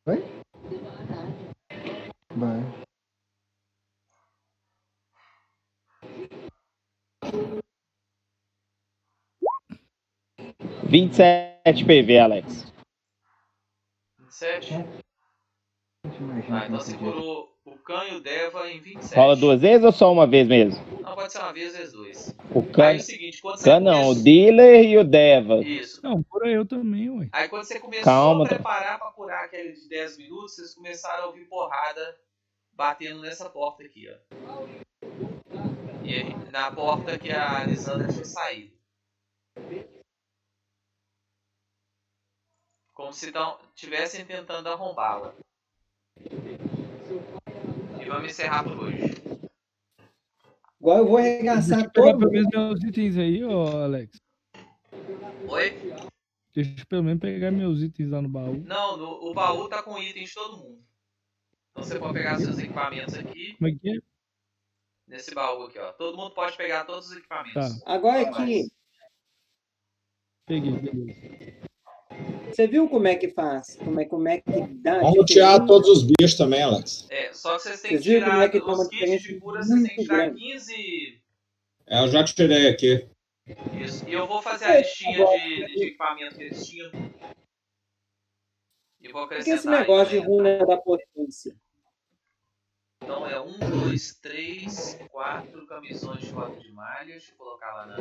[0.06, 0.24] Vai?
[2.36, 2.88] Vai.
[10.88, 12.74] 27 PV, Alex.
[14.20, 14.74] 27?
[14.74, 14.86] É.
[16.50, 19.16] Ah, então o Khan e o Deva em 27.
[19.16, 20.82] Rola duas vezes ou só uma vez mesmo?
[21.02, 22.36] Não, pode ser uma vez vezes duas.
[22.52, 25.58] O Khan, aí, é o seguinte, quando Khan não, o Dealer e o Deva.
[25.58, 26.02] Isso.
[26.02, 27.28] Não, cura eu também, ué.
[27.34, 28.98] Aí quando você começou Calma, a tá- preparar tá...
[29.00, 32.18] pra curar aquele de 10 minutos, vocês começaram a ouvir porrada
[32.72, 34.68] batendo nessa porta aqui, ó.
[36.04, 38.72] E aí, na porta que a Lisandra tinha saído.
[42.98, 43.32] Como se
[43.76, 45.36] estivessem tentando arrombá-la.
[48.02, 49.04] E vamos encerrar por hoje.
[50.82, 54.20] Agora eu vou arregaçar Deixa todo pelo menos meus itens aí, ô Alex.
[55.48, 55.70] Oi?
[56.56, 58.56] Deixa eu pelo menos pegar meus itens lá no baú.
[58.66, 60.84] Não, no- o baú tá com itens de todo mundo.
[61.72, 64.00] Então você pode pegar seus equipamentos aqui, Como é que é?
[65.06, 65.92] nesse baú aqui, ó.
[65.94, 67.80] Todo mundo pode pegar todos os equipamentos.
[67.80, 67.94] Tá.
[67.94, 68.72] Agora aqui,
[70.48, 71.57] Peguei, beleza.
[72.58, 73.76] Você viu como é que faz?
[73.76, 75.00] Como é, como é que dá?
[75.00, 77.06] Vamos tirar todos os bichos também, Alex.
[77.12, 79.62] É, só que vocês têm que viram como tirar é que os kits de cura,
[79.62, 80.40] vocês têm que tirar grande?
[80.40, 81.22] 15.
[81.86, 83.08] É, eu já tirei aqui.
[83.80, 84.10] Isso.
[84.10, 86.92] E eu vou fazer a listinha de, de equipamento que eles tinham.
[89.02, 89.60] E vou Por que acrescentar.
[89.60, 90.38] esse aí negócio de também.
[90.38, 91.56] runa da potência?
[93.04, 97.06] Então é 1, 2, 3, 4 camisões de cota de malha.
[97.06, 97.98] Deixa eu colocar lá na.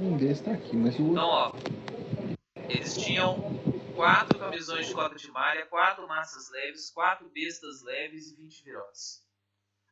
[0.00, 1.12] Um desses tá aqui, mas o outro.
[1.12, 1.52] Então, ó.
[2.68, 3.36] Eles tinham
[3.94, 9.22] 4 camisões de cota de malha, 4 massas leves, 4 bestas leves e 20 virotes.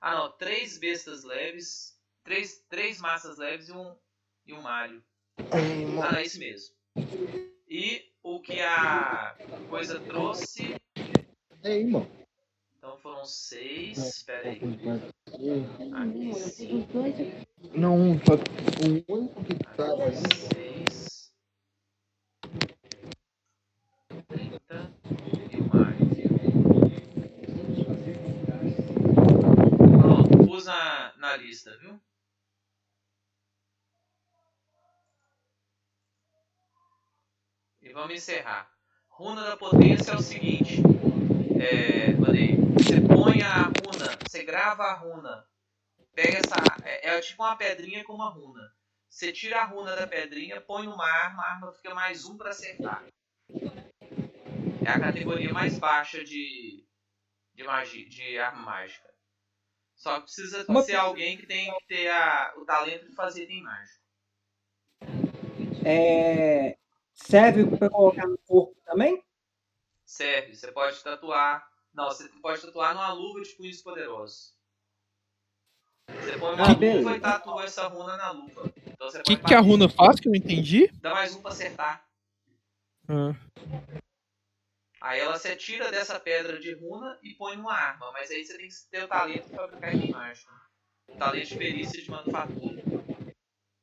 [0.01, 0.33] Ah, não.
[0.33, 3.97] 3 bestas leves, 3, três massas leves e um,
[4.47, 5.03] e um malho.
[5.39, 6.75] Ah, não, é esse mesmo.
[7.69, 9.35] E o que a
[9.69, 10.77] coisa trouxe.
[11.65, 12.07] Ei, irmão.
[12.79, 13.99] Então foram 6.
[13.99, 14.61] Espera aí.
[15.93, 16.87] Aqui sim.
[17.75, 19.87] Não, um, só o único que tá.
[19.97, 21.33] mas- 6.
[24.29, 24.91] 30
[25.51, 25.99] e mais.
[30.01, 32.01] Pronto, pus na, na lista, viu?
[37.91, 38.71] E vamos encerrar.
[39.09, 40.77] Runa da potência é o seguinte.
[41.61, 42.13] É.
[42.13, 45.45] Você põe a runa, você grava a runa.
[46.15, 46.55] Pega essa.
[46.85, 48.63] É, é tipo uma pedrinha com uma runa.
[49.09, 52.51] Você tira a runa da pedrinha, põe numa arma, a arma fica mais um para
[52.51, 53.05] acertar.
[54.87, 56.87] É a categoria mais baixa de,
[57.55, 59.13] de, magia, de arma mágica.
[59.97, 63.43] Só que precisa Uma ser alguém que tem que ter a, o talento de fazer
[63.43, 64.01] item mágico.
[65.85, 66.79] É,
[67.25, 69.23] serve para colocar no corpo também?
[70.05, 74.55] Serve, você pode tatuar Não, você pode tatuar numa luva de punhos poderosos.
[76.09, 77.17] Você põe uma Ah, luva beleza.
[77.17, 78.73] e tatua essa runa na luva.
[78.87, 80.87] Então O que, põe que a pra- runa faz que eu não entendi?
[81.01, 82.05] Dá mais um pra acertar.
[83.09, 83.35] Ah,
[85.01, 88.13] Aí ela se tira dessa pedra de runa e põe numa arma.
[88.13, 90.53] Mas aí você tem que ter o talento de fabricar item mágico.
[91.09, 92.83] O talento de perícia de manufatura.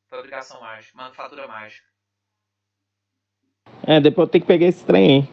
[0.09, 0.95] Fabricação mágica.
[0.95, 1.87] Manufatura mágica.
[3.85, 5.29] É, depois eu tenho que pegar esse trem, hein?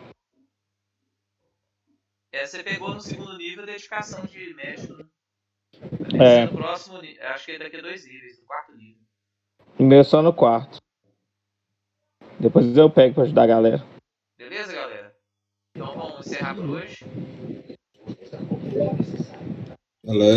[2.32, 4.94] É, você pegou no segundo nível dedicação de médico.
[4.94, 6.42] Né?
[6.42, 6.46] É.
[6.46, 9.02] No próximo acho que é daqui a dois níveis, no quarto nível.
[9.78, 10.78] O meu é só no quarto.
[12.38, 13.86] Depois eu pego pra ajudar a galera.
[14.36, 15.16] Beleza, galera?
[15.76, 17.04] Então vamos encerrar por hoje.
[20.04, 20.32] Beleza.